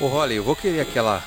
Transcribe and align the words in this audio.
Ô, 0.00 0.06
Holly, 0.06 0.36
eu 0.36 0.42
vou 0.42 0.56
querer 0.56 0.80
aquela. 0.80 1.22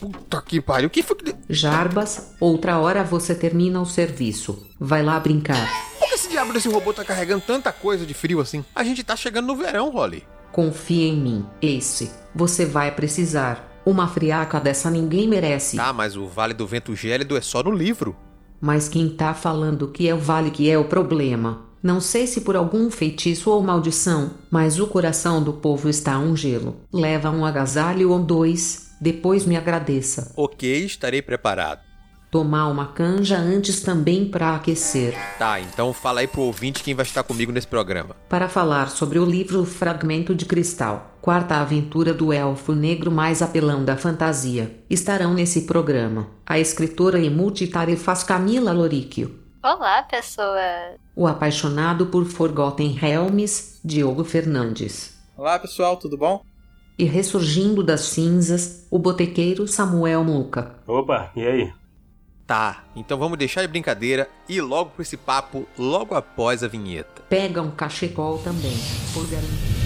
Puta 0.00 0.42
que 0.42 0.60
pariu, 0.60 0.88
o 0.88 0.90
que 0.90 1.04
foi 1.04 1.14
que. 1.14 1.36
Jarbas, 1.48 2.34
outra 2.40 2.78
hora 2.78 3.04
você 3.04 3.32
termina 3.32 3.80
o 3.80 3.86
serviço. 3.86 4.66
Vai 4.78 5.00
lá 5.00 5.20
brincar. 5.20 5.68
Por 6.00 6.08
que 6.08 6.14
esse 6.14 6.28
diabo 6.28 6.52
desse 6.52 6.68
robô 6.68 6.92
tá 6.92 7.04
carregando 7.04 7.44
tanta 7.46 7.72
coisa 7.72 8.04
de 8.04 8.12
frio 8.12 8.40
assim? 8.40 8.64
A 8.74 8.82
gente 8.82 9.04
tá 9.04 9.14
chegando 9.14 9.46
no 9.46 9.54
verão, 9.54 9.90
Holly. 9.90 10.26
Confia 10.50 11.06
em 11.06 11.16
mim, 11.16 11.46
esse. 11.62 12.10
Você 12.34 12.66
vai 12.66 12.90
precisar. 12.90 13.68
Uma 13.86 14.08
friaca 14.08 14.58
dessa 14.58 14.90
ninguém 14.90 15.28
merece. 15.28 15.76
Tá, 15.76 15.92
mas 15.92 16.16
o 16.16 16.26
Vale 16.26 16.54
do 16.54 16.66
Vento 16.66 16.96
Gélido 16.96 17.36
é 17.36 17.40
só 17.40 17.62
no 17.62 17.70
livro. 17.70 18.16
Mas 18.60 18.88
quem 18.88 19.08
tá 19.08 19.32
falando 19.32 19.86
que 19.88 20.08
é 20.08 20.14
o 20.14 20.18
vale 20.18 20.50
que 20.50 20.68
é 20.68 20.76
o 20.76 20.84
problema? 20.84 21.69
Não 21.82 21.98
sei 21.98 22.26
se 22.26 22.42
por 22.42 22.56
algum 22.56 22.90
feitiço 22.90 23.50
ou 23.50 23.62
maldição, 23.62 24.32
mas 24.50 24.78
o 24.78 24.86
coração 24.86 25.42
do 25.42 25.54
povo 25.54 25.88
está 25.88 26.18
um 26.18 26.36
gelo. 26.36 26.76
Leva 26.92 27.30
um 27.30 27.44
agasalho 27.44 28.10
ou 28.10 28.18
dois, 28.18 28.90
depois 29.00 29.46
me 29.46 29.56
agradeça. 29.56 30.32
Ok, 30.36 30.84
estarei 30.84 31.22
preparado. 31.22 31.80
Tomar 32.30 32.68
uma 32.68 32.86
canja 32.88 33.38
antes 33.38 33.80
também 33.80 34.24
para 34.26 34.54
aquecer. 34.54 35.16
Tá, 35.36 35.58
então 35.58 35.92
fala 35.92 36.20
aí 36.20 36.28
pro 36.28 36.42
ouvinte 36.42 36.82
quem 36.82 36.94
vai 36.94 37.04
estar 37.04 37.24
comigo 37.24 37.50
nesse 37.50 37.66
programa. 37.66 38.14
Para 38.28 38.48
falar 38.48 38.88
sobre 38.90 39.18
o 39.18 39.24
livro 39.24 39.64
Fragmento 39.64 40.32
de 40.32 40.44
Cristal, 40.44 41.16
quarta 41.20 41.56
aventura 41.56 42.14
do 42.14 42.32
elfo 42.32 42.72
negro 42.72 43.10
mais 43.10 43.42
apelão 43.42 43.84
da 43.84 43.96
fantasia, 43.96 44.70
estarão 44.88 45.34
nesse 45.34 45.62
programa 45.62 46.28
a 46.46 46.58
escritora 46.58 47.18
e 47.18 47.28
multitarefas 47.28 48.22
Camila 48.22 48.70
Loríquio, 48.70 49.39
Olá, 49.62 50.02
pessoa. 50.02 50.94
o 51.14 51.26
apaixonado 51.26 52.06
por 52.06 52.24
Forgotten 52.24 52.92
Realms, 52.92 53.78
Diogo 53.84 54.24
Fernandes, 54.24 55.18
Olá 55.36 55.58
pessoal, 55.58 55.96
tudo 55.98 56.16
bom? 56.16 56.42
e 56.98 57.04
ressurgindo 57.04 57.82
das 57.82 58.00
cinzas, 58.02 58.86
o 58.90 58.98
botequeiro 58.98 59.66
Samuel 59.66 60.22
Muca. 60.24 60.76
Opa, 60.86 61.30
e 61.34 61.46
aí? 61.46 61.72
Tá, 62.46 62.84
então 62.96 63.18
vamos 63.18 63.38
deixar 63.38 63.62
de 63.62 63.68
brincadeira 63.68 64.28
e 64.48 64.56
ir 64.56 64.60
logo 64.60 64.90
pro 64.90 65.02
esse 65.02 65.16
papo 65.16 65.66
logo 65.78 66.14
após 66.14 66.64
a 66.64 66.68
vinheta. 66.68 67.22
Pega 67.28 67.62
um 67.62 67.70
cachecol 67.70 68.38
também, 68.38 68.76
por 69.14 69.26
garantia. 69.30 69.79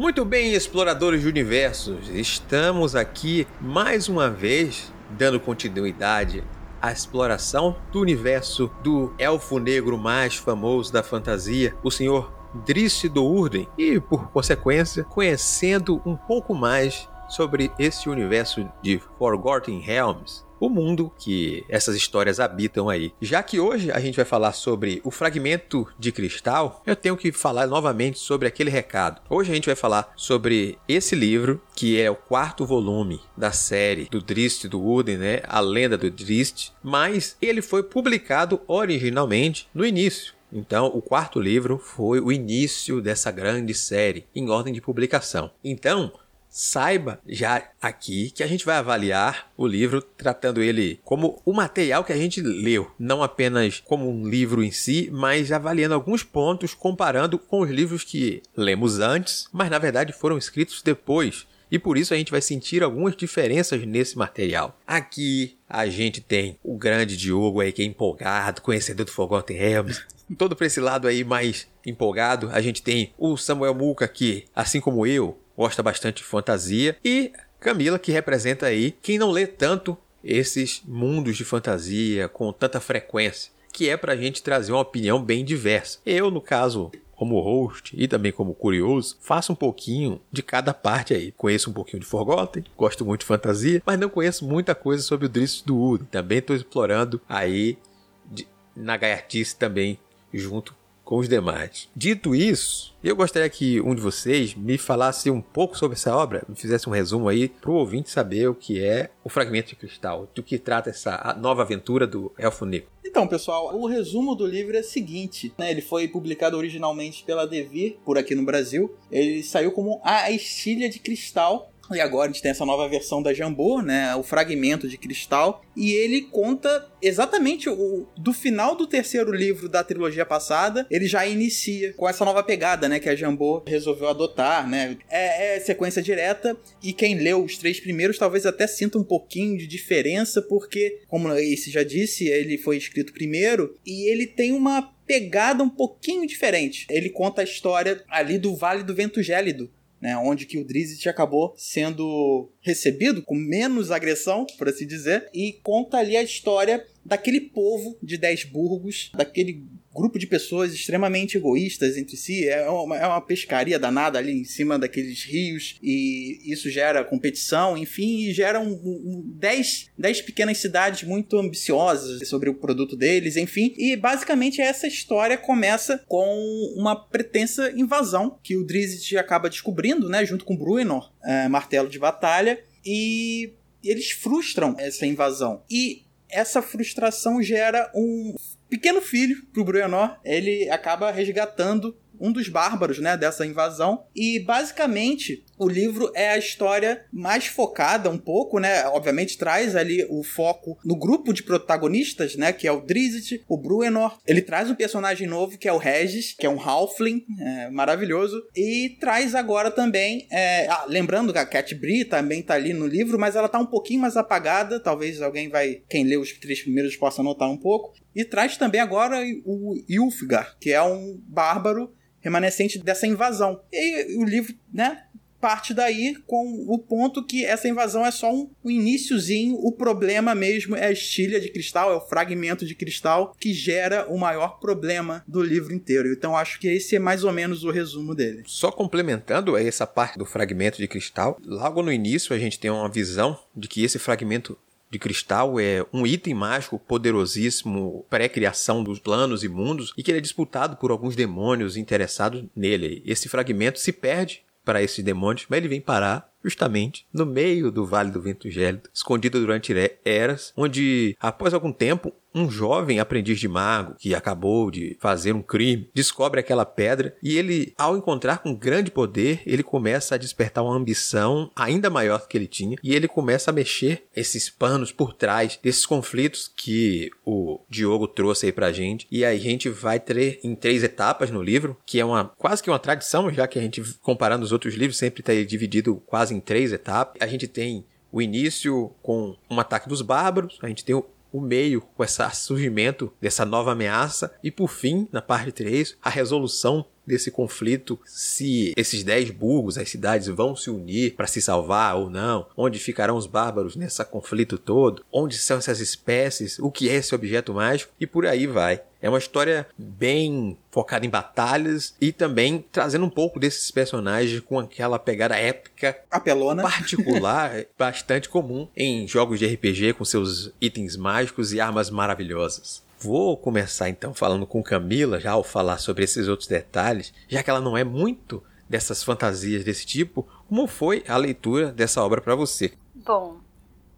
Muito 0.00 0.24
bem, 0.24 0.54
exploradores 0.54 1.20
de 1.20 1.28
universos, 1.28 2.08
estamos 2.08 2.96
aqui 2.96 3.46
mais 3.60 4.08
uma 4.08 4.30
vez 4.30 4.90
dando 5.10 5.38
continuidade 5.38 6.42
à 6.80 6.90
exploração 6.90 7.76
do 7.92 8.00
universo 8.00 8.70
do 8.82 9.12
elfo 9.18 9.58
negro 9.58 9.98
mais 9.98 10.36
famoso 10.36 10.90
da 10.90 11.02
fantasia, 11.02 11.76
o 11.84 11.90
senhor 11.90 12.32
Driss 12.64 13.06
do 13.10 13.22
Urden, 13.22 13.68
e 13.76 14.00
por 14.00 14.30
consequência, 14.30 15.04
conhecendo 15.04 16.00
um 16.06 16.16
pouco 16.16 16.54
mais 16.54 17.06
sobre 17.28 17.70
esse 17.78 18.08
universo 18.08 18.66
de 18.80 19.02
Forgotten 19.18 19.80
Realms. 19.80 20.46
O 20.60 20.68
mundo 20.68 21.10
que 21.18 21.64
essas 21.70 21.96
histórias 21.96 22.38
habitam 22.38 22.90
aí. 22.90 23.14
Já 23.18 23.42
que 23.42 23.58
hoje 23.58 23.90
a 23.90 23.98
gente 23.98 24.16
vai 24.16 24.26
falar 24.26 24.52
sobre 24.52 25.00
o 25.02 25.10
fragmento 25.10 25.88
de 25.98 26.12
cristal, 26.12 26.82
eu 26.86 26.94
tenho 26.94 27.16
que 27.16 27.32
falar 27.32 27.66
novamente 27.66 28.18
sobre 28.18 28.46
aquele 28.46 28.68
recado. 28.68 29.22
Hoje 29.30 29.50
a 29.50 29.54
gente 29.54 29.66
vai 29.66 29.74
falar 29.74 30.12
sobre 30.14 30.78
esse 30.86 31.16
livro, 31.16 31.62
que 31.74 31.98
é 31.98 32.10
o 32.10 32.14
quarto 32.14 32.66
volume 32.66 33.20
da 33.34 33.52
série 33.52 34.06
do 34.10 34.20
Drist 34.20 34.68
do 34.68 34.82
Urden, 34.82 35.16
né? 35.16 35.40
A 35.44 35.60
Lenda 35.60 35.96
do 35.96 36.10
Drist, 36.10 36.72
mas 36.82 37.38
ele 37.40 37.62
foi 37.62 37.82
publicado 37.82 38.60
originalmente 38.68 39.66
no 39.74 39.86
início. 39.86 40.34
Então, 40.52 40.86
o 40.86 41.00
quarto 41.00 41.40
livro 41.40 41.78
foi 41.78 42.20
o 42.20 42.32
início 42.32 43.00
dessa 43.00 43.30
grande 43.30 43.72
série, 43.72 44.26
em 44.34 44.50
ordem 44.50 44.72
de 44.74 44.80
publicação. 44.80 45.50
Então, 45.62 46.12
saiba 46.50 47.20
já 47.26 47.62
aqui 47.80 48.30
que 48.32 48.42
a 48.42 48.46
gente 48.46 48.66
vai 48.66 48.76
avaliar 48.76 49.50
o 49.56 49.66
livro 49.66 50.02
tratando 50.02 50.60
ele 50.60 51.00
como 51.04 51.40
o 51.44 51.52
material 51.52 52.02
que 52.02 52.12
a 52.12 52.16
gente 52.16 52.40
leu, 52.40 52.90
não 52.98 53.22
apenas 53.22 53.80
como 53.86 54.10
um 54.10 54.28
livro 54.28 54.62
em 54.62 54.72
si, 54.72 55.08
mas 55.12 55.52
avaliando 55.52 55.94
alguns 55.94 56.24
pontos 56.24 56.74
comparando 56.74 57.38
com 57.38 57.60
os 57.60 57.70
livros 57.70 58.02
que 58.02 58.42
lemos 58.56 58.98
antes, 58.98 59.48
mas 59.52 59.70
na 59.70 59.78
verdade 59.78 60.12
foram 60.12 60.36
escritos 60.36 60.82
depois. 60.82 61.46
E 61.70 61.78
por 61.78 61.96
isso 61.96 62.12
a 62.12 62.16
gente 62.16 62.32
vai 62.32 62.40
sentir 62.40 62.82
algumas 62.82 63.14
diferenças 63.14 63.86
nesse 63.86 64.18
material. 64.18 64.76
Aqui 64.84 65.56
a 65.68 65.86
gente 65.86 66.20
tem 66.20 66.58
o 66.64 66.76
grande 66.76 67.16
Diogo 67.16 67.60
aí 67.60 67.70
que 67.70 67.82
é 67.82 67.84
empolgado, 67.84 68.60
conhecedor 68.60 69.06
do 69.06 69.12
Forgotten 69.12 69.56
Realms. 69.56 70.02
Todo 70.36 70.56
para 70.56 70.66
esse 70.66 70.80
lado 70.80 71.06
aí 71.06 71.22
mais 71.22 71.68
empolgado, 71.86 72.50
a 72.52 72.60
gente 72.60 72.82
tem 72.82 73.12
o 73.16 73.36
Samuel 73.36 73.74
Muca 73.74 74.06
que, 74.06 74.44
assim 74.54 74.80
como 74.80 75.06
eu, 75.06 75.38
gosta 75.60 75.82
bastante 75.82 76.22
de 76.22 76.24
fantasia 76.24 76.96
e 77.04 77.32
Camila 77.60 77.98
que 77.98 78.10
representa 78.10 78.64
aí 78.64 78.92
quem 79.02 79.18
não 79.18 79.30
lê 79.30 79.46
tanto 79.46 79.94
esses 80.24 80.80
mundos 80.86 81.36
de 81.36 81.44
fantasia 81.44 82.28
com 82.28 82.50
tanta 82.50 82.80
frequência, 82.80 83.52
que 83.70 83.86
é 83.86 83.94
pra 83.94 84.16
gente 84.16 84.42
trazer 84.42 84.72
uma 84.72 84.80
opinião 84.80 85.22
bem 85.22 85.44
diversa. 85.44 85.98
Eu, 86.06 86.30
no 86.30 86.40
caso, 86.40 86.90
como 87.14 87.38
host 87.40 87.94
e 87.94 88.08
também 88.08 88.32
como 88.32 88.54
curioso, 88.54 89.18
faço 89.20 89.52
um 89.52 89.54
pouquinho 89.54 90.18
de 90.32 90.42
cada 90.42 90.72
parte 90.72 91.12
aí. 91.12 91.30
Conheço 91.32 91.68
um 91.68 91.74
pouquinho 91.74 92.00
de 92.00 92.06
Forgotten, 92.06 92.64
gosto 92.74 93.04
muito 93.04 93.20
de 93.20 93.26
fantasia, 93.26 93.82
mas 93.84 94.00
não 94.00 94.08
conheço 94.08 94.46
muita 94.46 94.74
coisa 94.74 95.02
sobre 95.02 95.26
o 95.26 95.28
Driss 95.28 95.60
do 95.60 95.76
Urden. 95.76 96.08
Também 96.10 96.38
estou 96.38 96.56
explorando 96.56 97.20
aí 97.28 97.76
de, 98.24 98.48
na 98.74 98.96
gaiatice 98.96 99.54
também 99.54 99.98
junto 100.32 100.74
com 101.10 101.16
os 101.16 101.28
demais. 101.28 101.88
Dito 101.94 102.36
isso, 102.36 102.94
eu 103.02 103.16
gostaria 103.16 103.50
que 103.50 103.80
um 103.80 103.96
de 103.96 104.00
vocês 104.00 104.54
me 104.54 104.78
falasse 104.78 105.28
um 105.28 105.40
pouco 105.40 105.76
sobre 105.76 105.96
essa 105.96 106.14
obra, 106.14 106.44
me 106.48 106.54
fizesse 106.54 106.88
um 106.88 106.92
resumo 106.92 107.28
aí 107.28 107.48
para 107.48 107.68
o 107.68 107.74
ouvinte 107.74 108.08
saber 108.08 108.48
o 108.48 108.54
que 108.54 108.80
é 108.80 109.10
o 109.24 109.28
Fragmento 109.28 109.70
de 109.70 109.74
Cristal, 109.74 110.28
do 110.32 110.40
que 110.40 110.56
trata 110.56 110.88
essa 110.88 111.36
nova 111.40 111.62
aventura 111.62 112.06
do 112.06 112.32
Elfo 112.38 112.64
Negro. 112.64 112.88
Então, 113.04 113.26
pessoal, 113.26 113.76
o 113.76 113.86
resumo 113.86 114.36
do 114.36 114.46
livro 114.46 114.76
é 114.76 114.80
o 114.80 114.84
seguinte, 114.84 115.52
né? 115.58 115.72
Ele 115.72 115.82
foi 115.82 116.06
publicado 116.06 116.56
originalmente 116.56 117.24
pela 117.24 117.44
Devir, 117.44 117.96
por 118.04 118.16
aqui 118.16 118.36
no 118.36 118.44
Brasil. 118.44 118.94
Ele 119.10 119.42
saiu 119.42 119.72
como 119.72 120.00
A 120.04 120.30
Estilha 120.30 120.88
de 120.88 121.00
Cristal. 121.00 121.72
E 121.94 122.00
agora 122.00 122.28
a 122.28 122.32
gente 122.32 122.42
tem 122.42 122.50
essa 122.50 122.64
nova 122.64 122.88
versão 122.88 123.22
da 123.22 123.34
Jambô, 123.34 123.82
né? 123.82 124.14
O 124.14 124.22
fragmento 124.22 124.88
de 124.88 124.96
cristal. 124.96 125.62
E 125.76 125.92
ele 125.92 126.22
conta 126.22 126.88
exatamente 127.02 127.68
o 127.68 128.06
do 128.16 128.32
final 128.32 128.76
do 128.76 128.86
terceiro 128.86 129.32
livro 129.32 129.68
da 129.68 129.82
trilogia 129.82 130.24
passada. 130.24 130.86
Ele 130.90 131.06
já 131.06 131.26
inicia 131.26 131.92
com 131.94 132.08
essa 132.08 132.24
nova 132.24 132.42
pegada, 132.42 132.88
né? 132.88 132.98
Que 132.98 133.08
a 133.08 133.16
Jambô 133.16 133.62
resolveu 133.66 134.08
adotar, 134.08 134.68
né? 134.68 134.96
É, 135.08 135.56
é 135.56 135.60
sequência 135.60 136.02
direta. 136.02 136.56
E 136.82 136.92
quem 136.92 137.18
leu 137.18 137.44
os 137.44 137.58
três 137.58 137.80
primeiros 137.80 138.18
talvez 138.18 138.46
até 138.46 138.66
sinta 138.66 138.98
um 138.98 139.04
pouquinho 139.04 139.58
de 139.58 139.66
diferença, 139.66 140.40
porque, 140.42 141.00
como 141.08 141.32
esse 141.34 141.70
já 141.70 141.82
disse, 141.82 142.28
ele 142.28 142.58
foi 142.58 142.76
escrito 142.76 143.12
primeiro. 143.12 143.74
E 143.84 144.08
ele 144.10 144.26
tem 144.26 144.52
uma 144.52 144.94
pegada 145.10 145.64
um 145.64 145.68
pouquinho 145.68 146.24
diferente. 146.24 146.86
Ele 146.88 147.10
conta 147.10 147.40
a 147.40 147.44
história 147.44 148.00
ali 148.08 148.38
do 148.38 148.54
Vale 148.54 148.84
do 148.84 148.94
Vento 148.94 149.20
Gélido, 149.20 149.68
né, 150.00 150.16
onde 150.16 150.46
que 150.46 150.58
o 150.58 150.64
Drizzt 150.64 151.06
acabou 151.06 151.54
sendo 151.56 152.50
recebido 152.60 153.22
com 153.22 153.34
menos 153.34 153.90
agressão, 153.90 154.46
por 154.56 154.68
assim 154.68 154.86
dizer, 154.86 155.28
e 155.34 155.52
conta 155.62 155.98
ali 155.98 156.16
a 156.16 156.22
história 156.22 156.84
daquele 157.04 157.40
povo 157.40 157.98
de 158.02 158.16
Dez 158.16 158.44
Burgos, 158.44 159.10
daquele 159.14 159.64
grupo 159.94 160.18
de 160.18 160.26
pessoas 160.26 160.72
extremamente 160.72 161.36
egoístas 161.36 161.96
entre 161.96 162.16
si. 162.16 162.48
É 162.48 162.68
uma, 162.68 162.96
é 162.96 163.06
uma 163.06 163.20
pescaria 163.20 163.78
danada 163.78 164.18
ali 164.18 164.32
em 164.32 164.44
cima 164.44 164.78
daqueles 164.78 165.24
rios, 165.24 165.78
e 165.82 166.40
isso 166.44 166.70
gera 166.70 167.04
competição, 167.04 167.76
enfim, 167.76 168.28
e 168.28 168.32
gera 168.32 168.60
um, 168.60 168.72
um, 168.72 169.22
dez, 169.34 169.90
dez 169.98 170.20
pequenas 170.20 170.58
cidades 170.58 171.02
muito 171.02 171.36
ambiciosas 171.36 172.28
sobre 172.28 172.48
o 172.48 172.54
produto 172.54 172.96
deles, 172.96 173.36
enfim. 173.36 173.74
E 173.76 173.96
basicamente 173.96 174.60
essa 174.60 174.86
história 174.86 175.36
começa 175.36 175.98
com 176.06 176.74
uma 176.76 176.96
pretensa 176.96 177.72
invasão 177.72 178.38
que 178.42 178.56
o 178.56 178.64
Drizzt 178.64 179.14
acaba 179.16 179.50
descobrindo, 179.50 180.08
né, 180.08 180.24
junto 180.24 180.44
com 180.44 180.56
Bruenor, 180.56 181.12
é, 181.24 181.48
martelo 181.48 181.88
de 181.88 181.98
batalha, 181.98 182.62
e 182.84 183.52
eles 183.82 184.10
frustram 184.10 184.74
essa 184.78 185.06
invasão. 185.06 185.62
E 185.70 186.04
essa 186.28 186.62
frustração 186.62 187.42
gera 187.42 187.90
um 187.94 188.34
pequeno 188.70 189.02
filho 189.02 189.44
pro 189.52 189.64
Bruenor. 189.64 190.18
Ele 190.24 190.70
acaba 190.70 191.10
resgatando 191.10 191.96
um 192.18 192.30
dos 192.30 192.48
bárbaros, 192.48 192.98
né, 192.98 193.16
dessa 193.16 193.44
invasão. 193.44 194.04
E 194.14 194.38
basicamente 194.40 195.44
o 195.60 195.68
livro 195.68 196.10
é 196.14 196.30
a 196.30 196.38
história 196.38 197.04
mais 197.12 197.46
focada 197.46 198.08
um 198.08 198.16
pouco, 198.16 198.58
né? 198.58 198.86
Obviamente 198.86 199.36
traz 199.36 199.76
ali 199.76 200.06
o 200.08 200.24
foco 200.24 200.78
no 200.82 200.96
grupo 200.96 201.34
de 201.34 201.42
protagonistas, 201.42 202.34
né? 202.34 202.50
Que 202.50 202.66
é 202.66 202.72
o 202.72 202.80
Drizzt, 202.80 203.44
o 203.46 203.58
Bruenor. 203.58 204.18
Ele 204.26 204.40
traz 204.40 204.70
um 204.70 204.74
personagem 204.74 205.26
novo 205.26 205.58
que 205.58 205.68
é 205.68 205.72
o 205.72 205.76
Regis, 205.76 206.32
que 206.32 206.46
é 206.46 206.50
um 206.50 206.58
Halfling, 206.58 207.26
é, 207.38 207.68
maravilhoso. 207.68 208.42
E 208.56 208.96
traz 208.98 209.34
agora 209.34 209.70
também, 209.70 210.26
é... 210.32 210.66
ah, 210.68 210.86
lembrando 210.88 211.30
que 211.30 211.38
a 211.38 211.44
Cat 211.44 211.74
Bree 211.74 212.06
também 212.06 212.42
tá 212.42 212.54
ali 212.54 212.72
no 212.72 212.86
livro, 212.86 213.18
mas 213.18 213.36
ela 213.36 213.48
tá 213.48 213.58
um 213.58 213.66
pouquinho 213.66 214.00
mais 214.00 214.16
apagada. 214.16 214.80
Talvez 214.80 215.20
alguém 215.20 215.50
vai, 215.50 215.82
quem 215.90 216.04
lê 216.04 216.16
os 216.16 216.32
três 216.32 216.62
primeiros 216.62 216.96
possa 216.96 217.22
notar 217.22 217.50
um 217.50 217.58
pouco. 217.58 217.92
E 218.16 218.24
traz 218.24 218.56
também 218.56 218.80
agora 218.80 219.22
o 219.44 219.76
Ulfgar, 219.98 220.56
que 220.58 220.72
é 220.72 220.82
um 220.82 221.20
bárbaro 221.28 221.92
remanescente 222.20 222.78
dessa 222.78 223.06
invasão. 223.06 223.60
E 223.72 224.16
o 224.18 224.24
livro, 224.24 224.54
né, 224.72 225.04
parte 225.40 225.72
daí 225.72 226.16
com 226.26 226.64
o 226.68 226.78
ponto 226.78 227.24
que 227.24 227.44
essa 227.44 227.68
invasão 227.68 228.04
é 228.04 228.10
só 228.10 228.32
um, 228.32 228.50
um 228.64 228.70
iníciozinho, 228.70 229.54
o 229.56 229.72
problema 229.72 230.34
mesmo 230.34 230.76
é 230.76 230.86
a 230.86 230.92
estilha 230.92 231.40
de 231.40 231.48
cristal, 231.48 231.92
é 231.92 231.96
o 231.96 232.00
fragmento 232.00 232.66
de 232.66 232.74
cristal 232.74 233.34
que 233.38 233.52
gera 233.52 234.06
o 234.08 234.18
maior 234.18 234.60
problema 234.60 235.24
do 235.26 235.42
livro 235.42 235.72
inteiro. 235.72 236.12
Então 236.12 236.36
acho 236.36 236.60
que 236.60 236.68
esse 236.68 236.96
é 236.96 236.98
mais 236.98 237.24
ou 237.24 237.32
menos 237.32 237.64
o 237.64 237.70
resumo 237.70 238.14
dele. 238.14 238.42
Só 238.46 238.70
complementando 238.70 239.56
essa 239.56 239.86
parte 239.86 240.18
do 240.18 240.26
fragmento 240.26 240.78
de 240.78 240.88
cristal, 240.88 241.38
logo 241.44 241.82
no 241.82 241.92
início 241.92 242.34
a 242.34 242.38
gente 242.38 242.58
tem 242.58 242.70
uma 242.70 242.88
visão 242.88 243.38
de 243.56 243.68
que 243.68 243.82
esse 243.82 243.98
fragmento 243.98 244.58
de 244.90 244.98
cristal 244.98 245.60
é 245.60 245.86
um 245.92 246.04
item 246.04 246.34
mágico 246.34 246.78
poderosíssimo, 246.78 248.04
pré-criação 248.10 248.82
dos 248.82 248.98
planos 248.98 249.44
e 249.44 249.48
mundos, 249.48 249.94
e 249.96 250.02
que 250.02 250.10
ele 250.10 250.18
é 250.18 250.20
disputado 250.20 250.76
por 250.76 250.90
alguns 250.90 251.14
demônios 251.14 251.76
interessados 251.76 252.44
nele. 252.56 253.00
Esse 253.06 253.28
fragmento 253.28 253.78
se 253.78 253.92
perde 253.92 254.42
para 254.70 254.80
esses 254.80 255.04
demônios, 255.04 255.46
mas 255.48 255.58
ele 255.58 255.66
vem 255.66 255.80
parar 255.80 256.30
justamente 256.44 257.04
no 257.12 257.26
meio 257.26 257.72
do 257.72 257.84
Vale 257.84 258.12
do 258.12 258.22
Vento 258.22 258.48
Gélido, 258.48 258.88
escondido 258.94 259.40
durante 259.40 259.74
eras, 260.04 260.52
onde 260.56 261.16
após 261.18 261.52
algum 261.52 261.72
tempo 261.72 262.12
um 262.34 262.50
jovem 262.50 263.00
aprendiz 263.00 263.38
de 263.38 263.48
mago 263.48 263.94
que 263.98 264.14
acabou 264.14 264.70
de 264.70 264.96
fazer 265.00 265.32
um 265.32 265.42
crime 265.42 265.88
descobre 265.94 266.40
aquela 266.40 266.64
pedra 266.64 267.16
e 267.22 267.36
ele, 267.36 267.74
ao 267.76 267.96
encontrar 267.96 268.38
com 268.38 268.54
grande 268.54 268.90
poder, 268.90 269.42
ele 269.44 269.62
começa 269.62 270.14
a 270.14 270.18
despertar 270.18 270.64
uma 270.64 270.74
ambição 270.74 271.50
ainda 271.54 271.90
maior 271.90 272.26
que 272.26 272.36
ele 272.36 272.46
tinha 272.46 272.76
e 272.82 272.94
ele 272.94 273.08
começa 273.08 273.50
a 273.50 273.54
mexer 273.54 274.04
esses 274.14 274.48
panos 274.48 274.92
por 274.92 275.12
trás 275.12 275.58
desses 275.62 275.86
conflitos 275.86 276.50
que 276.54 277.10
o 277.24 277.60
Diogo 277.68 278.06
trouxe 278.06 278.46
aí 278.46 278.52
pra 278.52 278.72
gente. 278.72 279.06
E 279.10 279.24
aí 279.24 279.36
a 279.36 279.40
gente 279.40 279.68
vai 279.68 279.98
ter 279.98 280.40
em 280.42 280.54
três 280.54 280.82
etapas 280.82 281.30
no 281.30 281.42
livro, 281.42 281.76
que 281.84 281.98
é 282.00 282.04
uma 282.04 282.24
quase 282.24 282.62
que 282.62 282.70
uma 282.70 282.78
tradição, 282.78 283.32
já 283.32 283.46
que 283.46 283.58
a 283.58 283.62
gente 283.62 283.82
comparando 284.00 284.44
os 284.44 284.52
outros 284.52 284.74
livros 284.74 284.98
sempre 284.98 285.20
está 285.20 285.32
dividido 285.32 286.02
quase 286.06 286.34
em 286.34 286.40
três 286.40 286.72
etapas. 286.72 287.20
A 287.20 287.26
gente 287.26 287.46
tem 287.48 287.84
o 288.12 288.20
início 288.20 288.92
com 289.02 289.36
um 289.48 289.60
ataque 289.60 289.88
dos 289.88 290.02
bárbaros, 290.02 290.58
a 290.62 290.68
gente 290.68 290.84
tem 290.84 290.94
o 290.94 291.04
o 291.32 291.40
meio 291.40 291.80
com 291.80 292.04
esse 292.04 292.22
surgimento 292.34 293.12
dessa 293.20 293.44
nova 293.44 293.72
ameaça 293.72 294.34
e 294.42 294.50
por 294.50 294.68
fim, 294.68 295.08
na 295.12 295.22
parte 295.22 295.52
3, 295.52 295.96
a 296.02 296.10
resolução 296.10 296.86
desse 297.10 297.30
conflito, 297.30 297.98
se 298.04 298.72
esses 298.76 299.02
dez 299.02 299.30
burgos, 299.30 299.78
as 299.78 299.88
cidades 299.88 300.28
vão 300.28 300.56
se 300.56 300.70
unir 300.70 301.14
para 301.14 301.26
se 301.26 301.42
salvar 301.42 301.96
ou 301.96 302.08
não, 302.08 302.46
onde 302.56 302.78
ficarão 302.78 303.16
os 303.16 303.26
bárbaros 303.26 303.76
nesse 303.76 304.04
conflito 304.04 304.56
todo, 304.56 305.04
onde 305.12 305.36
são 305.36 305.58
essas 305.58 305.80
espécies, 305.80 306.58
o 306.58 306.70
que 306.70 306.88
é 306.88 306.94
esse 306.94 307.14
objeto 307.14 307.52
mágico? 307.52 307.92
E 308.00 308.06
por 308.06 308.26
aí 308.26 308.46
vai. 308.46 308.80
É 309.02 309.08
uma 309.08 309.18
história 309.18 309.66
bem 309.78 310.58
focada 310.70 311.06
em 311.06 311.10
batalhas 311.10 311.94
e 312.00 312.12
também 312.12 312.64
trazendo 312.70 313.06
um 313.06 313.10
pouco 313.10 313.40
desses 313.40 313.70
personagens 313.70 314.40
com 314.40 314.58
aquela 314.58 314.98
pegada 314.98 315.36
épica 315.36 315.96
apelona 316.10 316.62
particular, 316.62 317.64
bastante 317.78 318.28
comum 318.28 318.68
em 318.76 319.08
jogos 319.08 319.38
de 319.38 319.46
RPG 319.46 319.94
com 319.94 320.04
seus 320.04 320.52
itens 320.60 320.96
mágicos 320.96 321.52
e 321.52 321.60
armas 321.60 321.88
maravilhosas. 321.88 322.82
Vou 323.02 323.34
começar 323.34 323.88
então 323.88 324.12
falando 324.12 324.46
com 324.46 324.62
Camila, 324.62 325.18
já 325.18 325.32
ao 325.32 325.42
falar 325.42 325.78
sobre 325.78 326.04
esses 326.04 326.28
outros 326.28 326.46
detalhes, 326.46 327.14
já 327.26 327.42
que 327.42 327.48
ela 327.48 327.60
não 327.60 327.74
é 327.74 327.82
muito 327.82 328.42
dessas 328.68 329.02
fantasias 329.02 329.64
desse 329.64 329.86
tipo, 329.86 330.28
como 330.46 330.66
foi 330.66 331.02
a 331.08 331.16
leitura 331.16 331.72
dessa 331.72 332.04
obra 332.04 332.20
para 332.20 332.34
você? 332.34 332.72
Bom, 332.94 333.38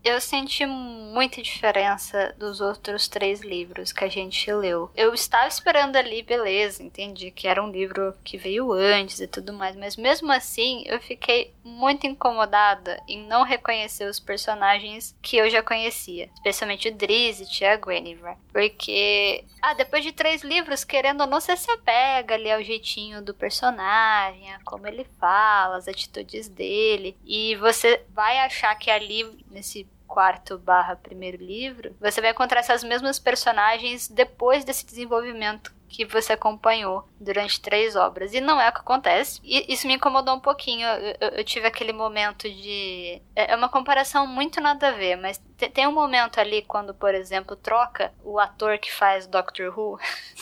eu 0.04 0.20
senti 0.20 0.66
muita 0.66 1.42
diferença 1.42 2.34
dos 2.38 2.60
outros 2.60 3.08
três 3.08 3.40
livros 3.40 3.92
que 3.92 4.04
a 4.04 4.08
gente 4.08 4.52
leu. 4.52 4.90
Eu 4.96 5.14
estava 5.14 5.46
esperando 5.46 5.96
ali, 5.96 6.22
beleza, 6.22 6.82
entendi 6.82 7.30
que 7.30 7.46
era 7.46 7.62
um 7.62 7.70
livro 7.70 8.14
que 8.24 8.36
veio 8.36 8.72
antes 8.72 9.20
e 9.20 9.26
tudo 9.26 9.52
mais, 9.52 9.76
mas 9.76 9.96
mesmo 9.96 10.32
assim 10.32 10.82
eu 10.86 11.00
fiquei 11.00 11.52
muito 11.64 12.06
incomodada 12.06 13.00
em 13.06 13.26
não 13.26 13.44
reconhecer 13.44 14.04
os 14.04 14.18
personagens 14.18 15.14
que 15.22 15.36
eu 15.36 15.48
já 15.48 15.62
conhecia, 15.62 16.28
especialmente 16.34 16.88
o 16.88 16.94
Drizzt 16.94 17.60
e 17.60 17.64
a 17.64 17.76
Guinevere, 17.76 18.36
porque 18.52 19.44
ah, 19.62 19.74
depois 19.74 20.02
de 20.02 20.10
três 20.10 20.42
livros, 20.42 20.82
querendo 20.82 21.20
ou 21.20 21.26
não, 21.28 21.40
você 21.40 21.56
se 21.56 21.70
apega 21.70 22.34
ali 22.34 22.50
ao 22.50 22.60
jeitinho 22.64 23.22
do 23.22 23.32
personagem, 23.32 24.52
a 24.52 24.58
como 24.64 24.88
ele 24.88 25.06
fala, 25.20 25.76
as 25.76 25.86
atitudes 25.86 26.48
dele. 26.48 27.16
E 27.24 27.54
você 27.56 28.02
vai 28.08 28.38
achar 28.38 28.74
que 28.74 28.90
ali, 28.90 29.24
nesse 29.48 29.86
quarto 30.12 30.58
barra 30.58 30.94
primeiro 30.94 31.42
livro, 31.42 31.96
você 31.98 32.20
vai 32.20 32.32
encontrar 32.32 32.60
essas 32.60 32.84
mesmas 32.84 33.18
personagens 33.18 34.08
depois 34.08 34.62
desse 34.62 34.84
desenvolvimento 34.84 35.72
que 35.88 36.04
você 36.04 36.34
acompanhou 36.34 37.08
durante 37.18 37.60
três 37.60 37.96
obras. 37.96 38.34
E 38.34 38.40
não 38.40 38.60
é 38.60 38.68
o 38.68 38.72
que 38.72 38.80
acontece. 38.80 39.40
E 39.42 39.72
isso 39.72 39.86
me 39.86 39.94
incomodou 39.94 40.34
um 40.34 40.40
pouquinho. 40.40 40.86
Eu, 40.86 41.16
eu, 41.20 41.28
eu 41.38 41.44
tive 41.44 41.66
aquele 41.66 41.94
momento 41.94 42.48
de. 42.48 43.22
É, 43.34 43.52
é 43.52 43.56
uma 43.56 43.70
comparação 43.70 44.26
muito 44.26 44.60
nada 44.60 44.88
a 44.88 44.92
ver, 44.92 45.16
mas 45.16 45.40
tem 45.72 45.86
um 45.86 45.92
momento 45.92 46.40
ali 46.40 46.62
quando, 46.62 46.94
por 46.94 47.14
exemplo, 47.14 47.56
troca 47.56 48.12
o 48.22 48.38
ator 48.38 48.78
que 48.78 48.92
faz 48.92 49.26
Doctor 49.26 49.78
Who. 49.78 49.98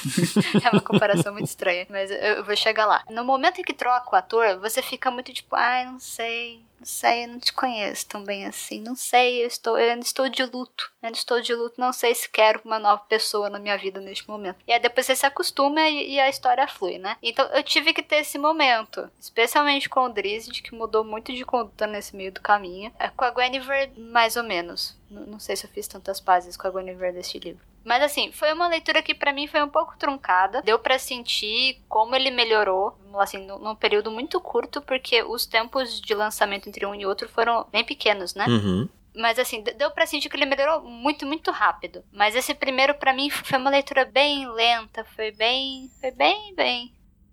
é 0.64 0.70
uma 0.70 0.82
comparação 0.82 1.32
muito 1.32 1.46
estranha, 1.46 1.86
mas 1.90 2.10
eu, 2.10 2.16
eu 2.16 2.44
vou 2.44 2.56
chegar 2.56 2.86
lá. 2.86 3.04
No 3.08 3.24
momento 3.24 3.60
em 3.60 3.64
que 3.64 3.74
troca 3.74 4.10
o 4.12 4.16
ator, 4.16 4.58
você 4.58 4.82
fica 4.82 5.10
muito 5.10 5.32
tipo, 5.32 5.54
ai, 5.54 5.84
não 5.84 5.98
sei 5.98 6.64
não 6.80 6.86
sei, 6.86 7.24
eu 7.24 7.28
não 7.28 7.38
te 7.38 7.52
conheço 7.52 8.06
tão 8.06 8.24
bem 8.24 8.46
assim. 8.46 8.80
Não 8.80 8.96
sei, 8.96 9.42
eu 9.42 9.46
estou, 9.46 9.78
eu 9.78 9.90
ainda 9.90 10.04
estou 10.04 10.30
de 10.30 10.42
luto. 10.44 10.90
Eu 11.02 11.08
ainda 11.08 11.18
estou 11.18 11.38
de 11.38 11.54
luto, 11.54 11.78
não 11.78 11.92
sei 11.92 12.14
se 12.14 12.26
quero 12.26 12.62
uma 12.64 12.78
nova 12.78 13.02
pessoa 13.02 13.50
na 13.50 13.58
minha 13.58 13.76
vida 13.76 14.00
neste 14.00 14.26
momento. 14.26 14.56
E 14.66 14.72
aí 14.72 14.80
depois 14.80 15.04
você 15.04 15.14
se 15.14 15.26
acostuma 15.26 15.82
e, 15.82 16.14
e 16.14 16.18
a 16.18 16.30
história 16.30 16.66
flui, 16.66 16.96
né? 16.96 17.18
Então 17.22 17.44
eu 17.48 17.62
tive 17.62 17.92
que 17.92 18.02
ter 18.02 18.16
esse 18.16 18.38
momento. 18.38 19.10
Especialmente 19.20 19.90
com 19.90 20.00
o 20.00 20.08
Drizzt, 20.08 20.62
que 20.62 20.74
mudou 20.74 21.04
muito 21.04 21.34
de 21.34 21.44
conduta 21.44 21.86
nesse 21.86 22.16
meio 22.16 22.32
do 22.32 22.40
caminho. 22.40 22.90
É, 22.98 23.10
com 23.10 23.26
a 23.26 23.30
Guinevere, 23.30 23.92
mais 24.00 24.36
ou 24.36 24.42
menos. 24.42 24.96
Não, 25.10 25.26
não 25.26 25.38
sei 25.38 25.56
se 25.56 25.66
eu 25.66 25.70
fiz 25.70 25.86
tantas 25.86 26.18
pazes 26.18 26.56
com 26.56 26.66
a 26.66 26.70
Guinevere 26.70 27.12
deste 27.12 27.38
livro. 27.38 27.69
Mas 27.84 28.02
assim, 28.02 28.30
foi 28.32 28.52
uma 28.52 28.68
leitura 28.68 29.02
que 29.02 29.14
para 29.14 29.32
mim 29.32 29.46
foi 29.46 29.62
um 29.62 29.68
pouco 29.68 29.96
truncada. 29.98 30.62
Deu 30.62 30.78
para 30.78 30.98
sentir 30.98 31.82
como 31.88 32.14
ele 32.14 32.30
melhorou, 32.30 32.96
assim, 33.18 33.46
num 33.46 33.74
período 33.74 34.10
muito 34.10 34.40
curto, 34.40 34.80
porque 34.82 35.22
os 35.22 35.46
tempos 35.46 36.00
de 36.00 36.14
lançamento 36.14 36.68
entre 36.68 36.84
um 36.84 36.94
e 36.94 37.06
outro 37.06 37.28
foram 37.28 37.66
bem 37.72 37.84
pequenos, 37.84 38.34
né? 38.34 38.46
Uhum. 38.46 38.88
Mas 39.14 39.38
assim, 39.38 39.62
deu 39.62 39.90
pra 39.90 40.06
sentir 40.06 40.28
que 40.28 40.36
ele 40.36 40.46
melhorou 40.46 40.82
muito, 40.82 41.26
muito 41.26 41.50
rápido. 41.50 42.04
Mas 42.12 42.36
esse 42.36 42.54
primeiro, 42.54 42.94
para 42.94 43.12
mim, 43.12 43.28
foi 43.30 43.58
uma 43.58 43.70
leitura 43.70 44.04
bem 44.04 44.48
lenta, 44.50 45.04
foi 45.16 45.32
bem. 45.32 45.90
Foi 46.00 46.10
bem, 46.12 46.54
bem. 46.54 46.92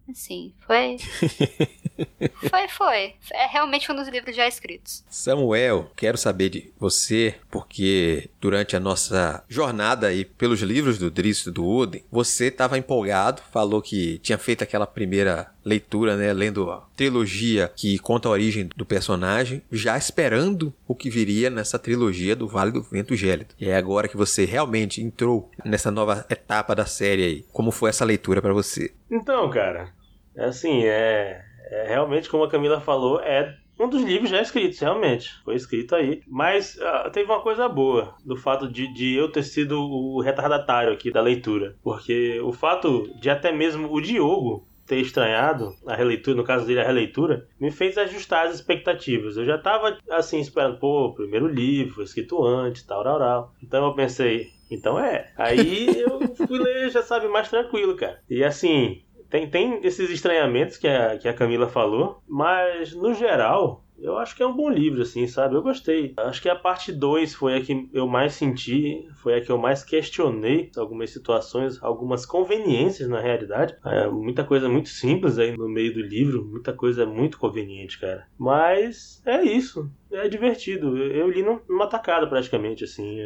Assim, 0.10 0.54
foi. 0.66 0.98
foi, 2.50 2.68
foi. 2.68 3.14
É 3.34 3.48
realmente 3.48 3.92
um 3.92 3.96
dos 3.96 4.08
livros 4.08 4.36
já 4.36 4.48
escritos. 4.48 5.04
Samuel, 5.10 5.92
quero 5.96 6.18
saber 6.18 6.50
de 6.50 6.72
você, 6.80 7.36
porque 7.50 8.30
durante 8.40 8.76
a 8.76 8.80
nossa 8.80 9.44
jornada 9.48 10.08
aí 10.08 10.26
pelos 10.26 10.62
livros 10.62 10.98
do 10.98 11.10
Driss 11.10 11.46
do 11.46 11.66
Uden, 11.66 12.04
você 12.12 12.48
estava 12.48 12.78
empolgado, 12.78 13.42
falou 13.52 13.82
que 13.82 14.20
tinha 14.20 14.38
feito 14.38 14.64
aquela 14.64 14.88
primeira 14.88 15.52
leitura, 15.64 16.16
né, 16.16 16.32
lendo 16.32 16.72
a 16.72 16.88
trilogia 16.96 17.72
que 17.76 18.00
conta 18.00 18.30
a 18.30 18.32
origem 18.32 18.70
do 18.76 18.86
personagem, 18.86 19.62
já 19.70 19.98
esperando 19.98 20.74
o 20.88 20.96
que 20.96 21.10
viria 21.10 21.50
nessa 21.50 21.78
trilogia 21.78 22.36
do 22.36 22.48
Vale 22.48 22.72
do 22.72 22.82
Vento 22.82 23.16
Gélido. 23.16 23.54
E 23.60 23.68
é 23.70 23.76
agora 23.76 24.08
que 24.08 24.16
você 24.16 24.46
realmente 24.46 25.02
entrou 25.02 25.52
nessa 25.66 25.92
nova 25.92 26.26
etapa 26.30 26.74
da 26.74 26.86
série 26.86 27.24
aí. 27.24 27.46
Como 27.52 27.72
foi 27.72 27.90
essa 27.90 28.06
leitura 28.06 28.42
para 28.42 28.54
você? 28.54 28.94
Então, 29.12 29.50
cara, 29.50 29.94
é 30.36 30.46
assim, 30.46 30.86
é, 30.86 31.44
é 31.70 31.88
realmente 31.88 32.30
como 32.30 32.44
a 32.44 32.50
Camila 32.50 32.80
falou, 32.80 33.20
é 33.22 33.56
um 33.80 33.88
dos 33.88 34.02
livros 34.02 34.30
já 34.30 34.42
escritos, 34.42 34.80
realmente. 34.80 35.30
Foi 35.44 35.56
escrito 35.56 35.96
aí. 35.96 36.24
Mas 36.28 36.78
uh, 36.78 37.12
teve 37.12 37.32
uma 37.32 37.42
coisa 37.42 37.70
boa 37.70 38.16
do 38.26 38.36
fato 38.36 38.68
de, 38.68 38.92
de 38.94 39.14
eu 39.14 39.32
ter 39.32 39.44
sido 39.44 39.80
o 39.80 40.20
retardatário 40.20 40.92
aqui 40.92 41.12
da 41.12 41.22
leitura. 41.22 41.76
Porque 41.84 42.40
o 42.42 42.52
fato 42.52 43.08
de 43.20 43.30
até 43.30 43.52
mesmo 43.52 43.94
o 43.94 44.02
Diogo 44.02 44.68
ter 44.88 45.00
estranhado 45.00 45.76
a 45.86 45.94
releitura, 45.96 46.38
no 46.38 46.46
caso 46.46 46.66
dele 46.66 46.80
a 46.80 46.86
releitura, 46.86 47.46
me 47.60 47.70
fez 47.70 47.98
ajustar 47.98 48.48
as 48.48 48.56
expectativas. 48.56 49.36
Eu 49.36 49.46
já 49.46 49.58
tava 49.58 49.98
assim 50.10 50.40
esperando, 50.40 50.80
pô, 50.80 51.14
primeiro 51.14 51.48
livro, 51.48 52.02
escrito 52.02 52.44
antes, 52.44 52.84
tal, 52.84 53.04
tal, 53.04 53.20
tal. 53.20 53.54
Então 53.62 53.86
eu 53.86 53.94
pensei, 53.94 54.48
então 54.72 54.98
é. 54.98 55.32
Aí 55.38 56.00
eu 56.00 56.20
fui 56.36 56.58
ler, 56.58 56.90
já 56.90 57.04
sabe, 57.04 57.28
mais 57.28 57.50
tranquilo, 57.50 57.96
cara. 57.98 58.22
E 58.30 58.44
assim, 58.44 59.04
tem, 59.30 59.50
tem 59.50 59.80
esses 59.84 60.10
estranhamentos 60.10 60.78
que 60.78 60.88
a, 60.88 61.18
que 61.18 61.28
a 61.28 61.34
Camila 61.34 61.68
falou, 61.68 62.22
mas 62.28 62.94
no 62.94 63.14
geral, 63.14 63.84
eu 64.00 64.18
acho 64.18 64.36
que 64.36 64.44
é 64.44 64.48
um 64.48 64.56
bom 64.56 64.70
livro, 64.70 65.02
assim, 65.02 65.28
sabe? 65.28 65.56
Eu 65.56 65.62
gostei. 65.62 66.14
Acho 66.18 66.42
que 66.42 66.50
a 66.50 66.56
parte 66.56 66.92
2 66.92 67.34
foi 67.34 67.58
a 67.58 67.62
que 67.62 67.90
eu 67.92 68.08
mais 68.08 68.34
senti, 68.34 69.08
foi 69.16 69.36
a 69.36 69.42
que 69.42 69.52
eu 69.52 69.58
mais 69.58 69.84
questionei 69.84 70.72
algumas 70.78 71.10
situações, 71.10 71.82
algumas 71.82 72.26
conveniências 72.26 73.10
na 73.10 73.20
realidade. 73.20 73.76
É, 73.84 74.08
muita 74.08 74.44
coisa 74.44 74.70
muito 74.70 74.90
simples 74.90 75.40
aí 75.40 75.58
no 75.58 75.68
meio 75.68 75.94
do 75.94 76.02
livro, 76.02 76.46
muita 76.46 76.74
coisa 76.74 77.06
muito 77.06 77.40
conveniente, 77.40 78.00
cara. 78.00 78.28
Mas 78.38 79.22
é 79.26 79.42
isso. 79.42 79.92
É 80.12 80.28
divertido. 80.28 80.96
Eu 80.98 81.30
li 81.30 81.44
numa 81.44 81.88
tacada 81.88 82.28
praticamente, 82.28 82.84
assim. 82.84 83.20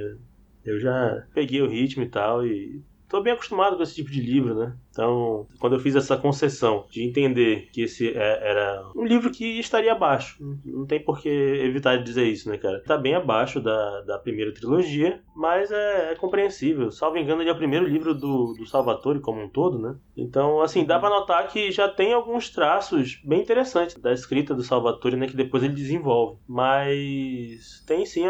Eu 0.64 0.80
já 0.80 1.28
peguei 1.34 1.62
o 1.62 1.68
ritmo 1.68 2.04
e 2.04 2.10
tal 2.10 2.46
e 2.46 2.82
tô 3.10 3.22
bem 3.22 3.34
acostumado 3.34 3.76
com 3.76 3.84
esse 3.84 3.96
tipo 3.96 4.10
de 4.10 4.22
livro, 4.22 4.56
né? 4.56 4.74
Então, 4.92 5.48
quando 5.60 5.74
eu 5.74 5.80
fiz 5.80 5.96
essa 5.96 6.18
concessão 6.18 6.86
de 6.90 7.04
entender 7.04 7.70
que 7.72 7.84
esse 7.84 8.10
é, 8.10 8.50
era 8.50 8.92
um 8.96 9.06
livro 9.06 9.32
que 9.32 9.60
estaria 9.60 9.94
abaixo, 9.94 10.38
não 10.66 10.86
tem 10.86 11.00
por 11.00 11.20
que 11.22 11.30
evitar 11.30 11.98
de 11.98 12.04
dizer 12.04 12.26
isso, 12.26 12.50
né, 12.50 12.58
cara? 12.58 12.84
Tá 12.84 12.98
bem 12.98 13.16
abaixo 13.16 13.62
da, 13.62 14.02
da 14.02 14.20
primeira 14.20 14.54
trilogia, 14.54 15.22
mas 15.34 15.72
é, 15.72 16.12
é 16.12 16.16
compreensível. 16.16 16.92
Salvo 16.92 17.18
engano, 17.18 17.42
ele 17.42 17.50
é 17.50 17.54
o 17.54 17.58
primeiro 17.58 17.88
livro 17.88 18.14
do, 18.14 18.54
do 18.54 18.66
Salvatore 18.66 19.22
como 19.22 19.42
um 19.42 19.50
todo, 19.50 19.80
né? 19.80 19.96
Então, 20.16 20.62
assim, 20.62 20.84
dá 20.84 21.00
para 21.00 21.10
notar 21.10 21.48
que 21.48 21.72
já 21.72 21.88
tem 21.88 22.14
alguns 22.14 22.50
traços 22.50 23.20
bem 23.24 23.42
interessantes 23.42 23.96
da 23.96 24.12
escrita 24.12 24.54
do 24.54 24.64
Salvatore, 24.64 25.16
né, 25.16 25.28
que 25.28 25.36
depois 25.36 25.64
ele 25.64 25.74
desenvolve. 25.74 26.38
Mas 26.48 27.82
tem 27.88 28.06
sim 28.06 28.26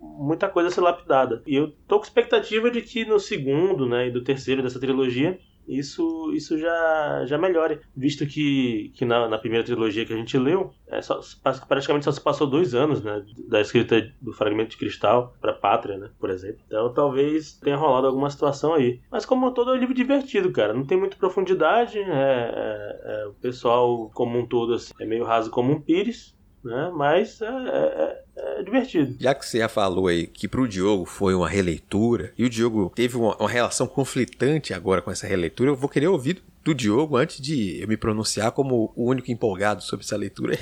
muita 0.00 0.48
coisa 0.48 0.68
a 0.68 0.72
ser 0.72 0.80
lapidada. 0.80 1.42
E 1.46 1.54
eu 1.54 1.70
tô 1.86 1.98
com 1.98 2.04
expectativa 2.04 2.70
de 2.70 2.82
que 2.82 3.04
no 3.04 3.20
segundo, 3.20 3.86
né, 3.86 4.08
e 4.08 4.10
do 4.10 4.24
terceiro 4.24 4.62
dessa 4.62 4.80
trilogia, 4.80 5.38
isso, 5.66 6.32
isso 6.34 6.58
já, 6.58 7.24
já 7.26 7.38
melhore. 7.38 7.80
Visto 7.96 8.26
que, 8.26 8.92
que 8.94 9.04
na, 9.04 9.28
na 9.28 9.38
primeira 9.38 9.64
trilogia 9.64 10.04
que 10.04 10.12
a 10.12 10.16
gente 10.16 10.36
leu, 10.38 10.72
é 10.88 11.00
só, 11.00 11.20
praticamente 11.68 12.04
só 12.04 12.12
se 12.12 12.20
passou 12.20 12.46
dois 12.46 12.74
anos, 12.74 13.02
né? 13.02 13.24
Da 13.48 13.60
escrita 13.60 14.10
do 14.20 14.32
Fragmento 14.32 14.70
de 14.70 14.76
Cristal 14.76 15.34
para 15.40 15.52
Pátria, 15.52 15.96
né? 15.96 16.10
Por 16.18 16.30
exemplo. 16.30 16.60
Então 16.66 16.92
talvez 16.92 17.52
tenha 17.54 17.76
rolado 17.76 18.06
alguma 18.06 18.30
situação 18.30 18.74
aí. 18.74 19.00
Mas 19.10 19.24
como 19.24 19.52
todo 19.52 19.70
é 19.70 19.74
um 19.74 19.80
livro 19.80 19.94
divertido, 19.94 20.52
cara. 20.52 20.74
Não 20.74 20.84
tem 20.84 20.98
muita 20.98 21.16
profundidade. 21.16 21.98
É, 21.98 22.02
é, 22.02 23.00
é, 23.04 23.26
o 23.26 23.34
pessoal 23.34 24.10
como 24.14 24.38
um 24.38 24.46
todo 24.46 24.74
assim, 24.74 24.92
é 25.00 25.06
meio 25.06 25.24
raso 25.24 25.50
como 25.50 25.72
um 25.72 25.80
pires 25.80 26.34
né? 26.64 26.90
Mas 26.94 27.40
é, 27.40 27.46
é, 27.46 28.22
é, 28.36 28.62
divertido. 28.62 29.16
Já 29.18 29.34
que 29.34 29.44
você 29.46 29.58
já 29.58 29.68
falou 29.68 30.06
aí 30.06 30.26
que 30.26 30.48
pro 30.48 30.68
Diogo 30.68 31.04
foi 31.04 31.34
uma 31.34 31.48
releitura, 31.48 32.32
e 32.36 32.44
o 32.44 32.50
Diogo 32.50 32.92
teve 32.94 33.16
uma, 33.16 33.36
uma 33.36 33.48
relação 33.48 33.86
conflitante 33.86 34.74
agora 34.74 35.02
com 35.02 35.10
essa 35.10 35.26
releitura, 35.26 35.70
eu 35.70 35.76
vou 35.76 35.88
querer 35.88 36.08
ouvir 36.08 36.42
do 36.62 36.74
Diogo 36.74 37.16
antes 37.16 37.40
de 37.40 37.80
eu 37.80 37.88
me 37.88 37.96
pronunciar 37.96 38.52
como 38.52 38.92
o 38.94 39.08
único 39.08 39.30
empolgado 39.30 39.82
sobre 39.82 40.04
essa 40.04 40.16
leitura. 40.16 40.58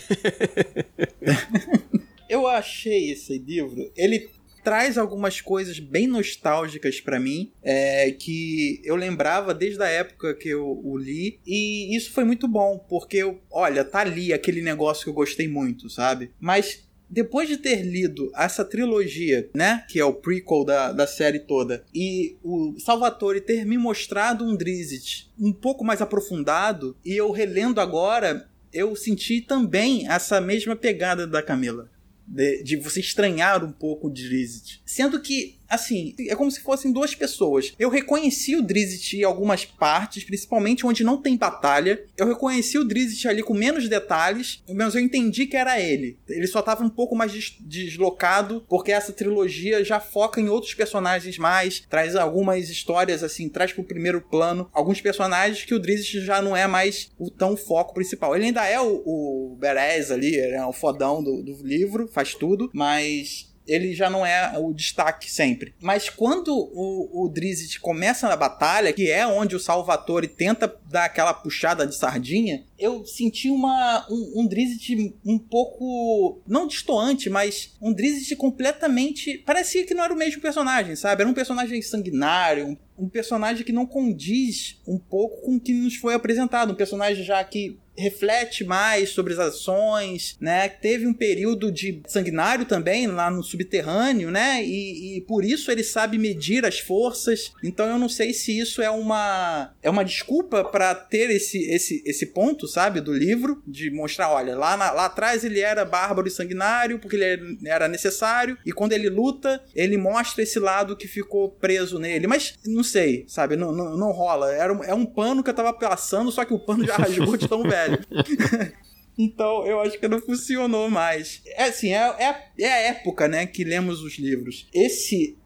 eu 2.28 2.46
achei 2.46 3.10
esse 3.10 3.38
livro, 3.38 3.90
ele 3.96 4.30
traz 4.68 4.98
algumas 4.98 5.40
coisas 5.40 5.78
bem 5.78 6.06
nostálgicas 6.06 7.00
para 7.00 7.18
mim, 7.18 7.50
é, 7.62 8.10
que 8.10 8.82
eu 8.84 8.96
lembrava 8.96 9.54
desde 9.54 9.82
a 9.82 9.88
época 9.88 10.34
que 10.34 10.50
eu 10.50 10.78
o 10.84 10.98
li, 10.98 11.40
e 11.46 11.96
isso 11.96 12.12
foi 12.12 12.22
muito 12.22 12.46
bom, 12.46 12.78
porque, 12.86 13.16
eu, 13.16 13.40
olha, 13.50 13.82
tá 13.82 14.00
ali 14.00 14.30
aquele 14.30 14.60
negócio 14.60 15.04
que 15.04 15.08
eu 15.08 15.14
gostei 15.14 15.48
muito, 15.48 15.88
sabe? 15.88 16.32
Mas 16.38 16.86
depois 17.08 17.48
de 17.48 17.56
ter 17.56 17.80
lido 17.80 18.30
essa 18.36 18.62
trilogia, 18.62 19.48
né, 19.54 19.86
que 19.88 19.98
é 19.98 20.04
o 20.04 20.12
prequel 20.12 20.66
da, 20.66 20.92
da 20.92 21.06
série 21.06 21.38
toda, 21.38 21.82
e 21.94 22.36
o 22.44 22.74
Salvatore 22.78 23.40
ter 23.40 23.64
me 23.64 23.78
mostrado 23.78 24.44
um 24.44 24.54
Drizzt 24.54 25.30
um 25.40 25.50
pouco 25.50 25.82
mais 25.82 26.02
aprofundado, 26.02 26.94
e 27.02 27.16
eu 27.16 27.30
relendo 27.30 27.80
agora, 27.80 28.46
eu 28.70 28.94
senti 28.94 29.40
também 29.40 30.06
essa 30.06 30.42
mesma 30.42 30.76
pegada 30.76 31.26
da 31.26 31.42
Camila. 31.42 31.88
De, 32.30 32.62
de, 32.62 32.76
você 32.76 33.00
estranhar 33.00 33.64
um 33.64 33.72
pouco 33.72 34.08
o 34.08 34.10
Drizzt. 34.10 34.80
Sendo 34.84 35.20
que 35.20 35.57
assim, 35.68 36.14
é 36.28 36.34
como 36.34 36.50
se 36.50 36.60
fossem 36.60 36.92
duas 36.92 37.14
pessoas. 37.14 37.74
Eu 37.78 37.90
reconheci 37.90 38.56
o 38.56 38.62
Drizzt 38.62 39.14
em 39.14 39.24
algumas 39.24 39.64
partes, 39.64 40.24
principalmente 40.24 40.86
onde 40.86 41.04
não 41.04 41.20
tem 41.20 41.36
batalha. 41.36 42.02
Eu 42.16 42.26
reconheci 42.26 42.78
o 42.78 42.84
Drizzt 42.84 43.26
ali 43.26 43.42
com 43.42 43.54
menos 43.54 43.88
detalhes, 43.88 44.62
mas 44.68 44.94
eu 44.94 45.00
entendi 45.00 45.46
que 45.46 45.56
era 45.56 45.80
ele. 45.80 46.16
Ele 46.28 46.46
só 46.46 46.60
estava 46.60 46.84
um 46.84 46.88
pouco 46.88 47.14
mais 47.14 47.32
des 47.32 47.56
deslocado, 47.60 48.64
porque 48.68 48.92
essa 48.92 49.12
trilogia 49.12 49.84
já 49.84 50.00
foca 50.00 50.40
em 50.40 50.48
outros 50.48 50.74
personagens 50.74 51.38
mais, 51.38 51.80
traz 51.88 52.16
algumas 52.16 52.68
histórias 52.68 53.22
assim, 53.22 53.48
traz 53.48 53.72
pro 53.72 53.84
primeiro 53.84 54.20
plano 54.20 54.68
alguns 54.72 55.00
personagens 55.00 55.64
que 55.64 55.74
o 55.74 55.78
Drizzt 55.78 56.20
já 56.20 56.40
não 56.40 56.56
é 56.56 56.66
mais 56.66 57.10
o 57.18 57.30
tão 57.30 57.56
foco 57.56 57.94
principal. 57.94 58.34
Ele 58.34 58.46
ainda 58.46 58.64
é 58.66 58.80
o, 58.80 59.02
o 59.04 59.56
Berez 59.58 60.10
ali, 60.10 60.36
é 60.36 60.64
o 60.64 60.72
fodão 60.72 61.22
do, 61.22 61.42
do 61.42 61.66
livro, 61.66 62.08
faz 62.08 62.34
tudo, 62.34 62.70
mas 62.72 63.47
ele 63.68 63.94
já 63.94 64.08
não 64.08 64.24
é 64.24 64.58
o 64.58 64.72
destaque 64.72 65.30
sempre. 65.30 65.74
Mas 65.80 66.08
quando 66.08 66.48
o, 66.48 67.24
o 67.24 67.28
Drizzt 67.28 67.78
começa 67.80 68.28
na 68.28 68.36
batalha, 68.36 68.92
que 68.92 69.10
é 69.10 69.26
onde 69.26 69.54
o 69.54 69.60
Salvatore 69.60 70.26
tenta 70.26 70.74
dar 70.90 71.04
aquela 71.04 71.34
puxada 71.34 71.86
de 71.86 71.94
sardinha, 71.94 72.64
eu 72.78 73.04
senti 73.04 73.50
uma, 73.50 74.06
um, 74.10 74.42
um 74.42 74.46
Drizzt 74.46 74.90
um 75.24 75.38
pouco. 75.38 76.40
não 76.46 76.66
distoante, 76.66 77.28
mas 77.28 77.76
um 77.80 77.92
Drizzt 77.92 78.34
completamente. 78.36 79.38
parecia 79.38 79.84
que 79.84 79.94
não 79.94 80.04
era 80.04 80.14
o 80.14 80.16
mesmo 80.16 80.40
personagem, 80.40 80.96
sabe? 80.96 81.22
Era 81.22 81.30
um 81.30 81.34
personagem 81.34 81.82
sanguinário, 81.82 82.68
um, 82.68 83.04
um 83.04 83.08
personagem 83.08 83.64
que 83.64 83.72
não 83.72 83.86
condiz 83.86 84.80
um 84.86 84.98
pouco 84.98 85.42
com 85.42 85.56
o 85.56 85.60
que 85.60 85.72
nos 85.72 85.96
foi 85.96 86.14
apresentado. 86.14 86.72
Um 86.72 86.76
personagem 86.76 87.22
já 87.22 87.44
que 87.44 87.78
reflete 87.98 88.64
mais 88.64 89.10
sobre 89.10 89.32
as 89.32 89.38
ações, 89.38 90.36
né? 90.40 90.68
Teve 90.68 91.06
um 91.06 91.12
período 91.12 91.70
de 91.72 92.00
sanguinário 92.06 92.64
também 92.64 93.06
lá 93.06 93.30
no 93.30 93.42
subterrâneo, 93.42 94.30
né? 94.30 94.62
E, 94.64 95.16
e, 95.16 95.20
por 95.22 95.44
isso 95.44 95.70
ele 95.70 95.82
sabe 95.82 96.18
medir 96.18 96.64
as 96.64 96.78
forças. 96.78 97.52
Então 97.62 97.86
eu 97.86 97.98
não 97.98 98.08
sei 98.08 98.32
se 98.32 98.56
isso 98.56 98.80
é 98.80 98.90
uma 98.90 99.72
é 99.82 99.90
uma 99.90 100.04
desculpa 100.04 100.64
para 100.64 100.94
ter 100.94 101.30
esse, 101.30 101.58
esse 101.70 102.02
esse 102.06 102.26
ponto, 102.26 102.66
sabe, 102.68 103.00
do 103.00 103.12
livro 103.12 103.62
de 103.66 103.90
mostrar, 103.90 104.30
olha, 104.30 104.56
lá 104.56 104.76
na, 104.76 104.90
lá 104.92 105.06
atrás 105.06 105.44
ele 105.44 105.60
era 105.60 105.84
bárbaro 105.84 106.28
e 106.28 106.30
sanguinário 106.30 106.98
porque 106.98 107.16
ele 107.16 107.58
era 107.66 107.88
necessário 107.88 108.56
e 108.64 108.72
quando 108.72 108.92
ele 108.92 109.08
luta 109.08 109.62
ele 109.74 109.96
mostra 109.96 110.42
esse 110.42 110.58
lado 110.58 110.96
que 110.96 111.08
ficou 111.08 111.50
preso 111.50 111.98
nele. 111.98 112.26
Mas 112.26 112.54
não 112.64 112.84
sei, 112.84 113.24
sabe? 113.26 113.56
Não, 113.56 113.72
não, 113.72 113.96
não 113.96 114.12
rola. 114.12 114.52
Era 114.52 114.72
um, 114.72 114.84
é 114.84 114.94
um 114.94 115.06
pano 115.06 115.42
que 115.42 115.50
eu 115.50 115.54
tava 115.54 115.72
passando, 115.72 116.30
só 116.30 116.44
que 116.44 116.54
o 116.54 116.58
pano 116.58 116.86
já 116.86 116.96
rasgou 116.96 117.36
de 117.36 117.48
tão 117.48 117.62
velho. 117.62 117.87
Então, 119.18 119.66
eu 119.66 119.80
acho 119.80 119.98
que 119.98 120.06
não 120.06 120.20
funcionou 120.20 120.88
mais. 120.88 121.42
É 121.44 121.64
assim, 121.64 121.92
é, 121.92 121.98
é, 122.20 122.44
é, 122.56 122.72
a 122.72 122.78
época, 122.90 123.26
né, 123.26 123.46
que 123.46 123.64
lemos 123.64 124.00
os 124.00 124.16
livros. 124.16 124.68
Esse 124.72 125.36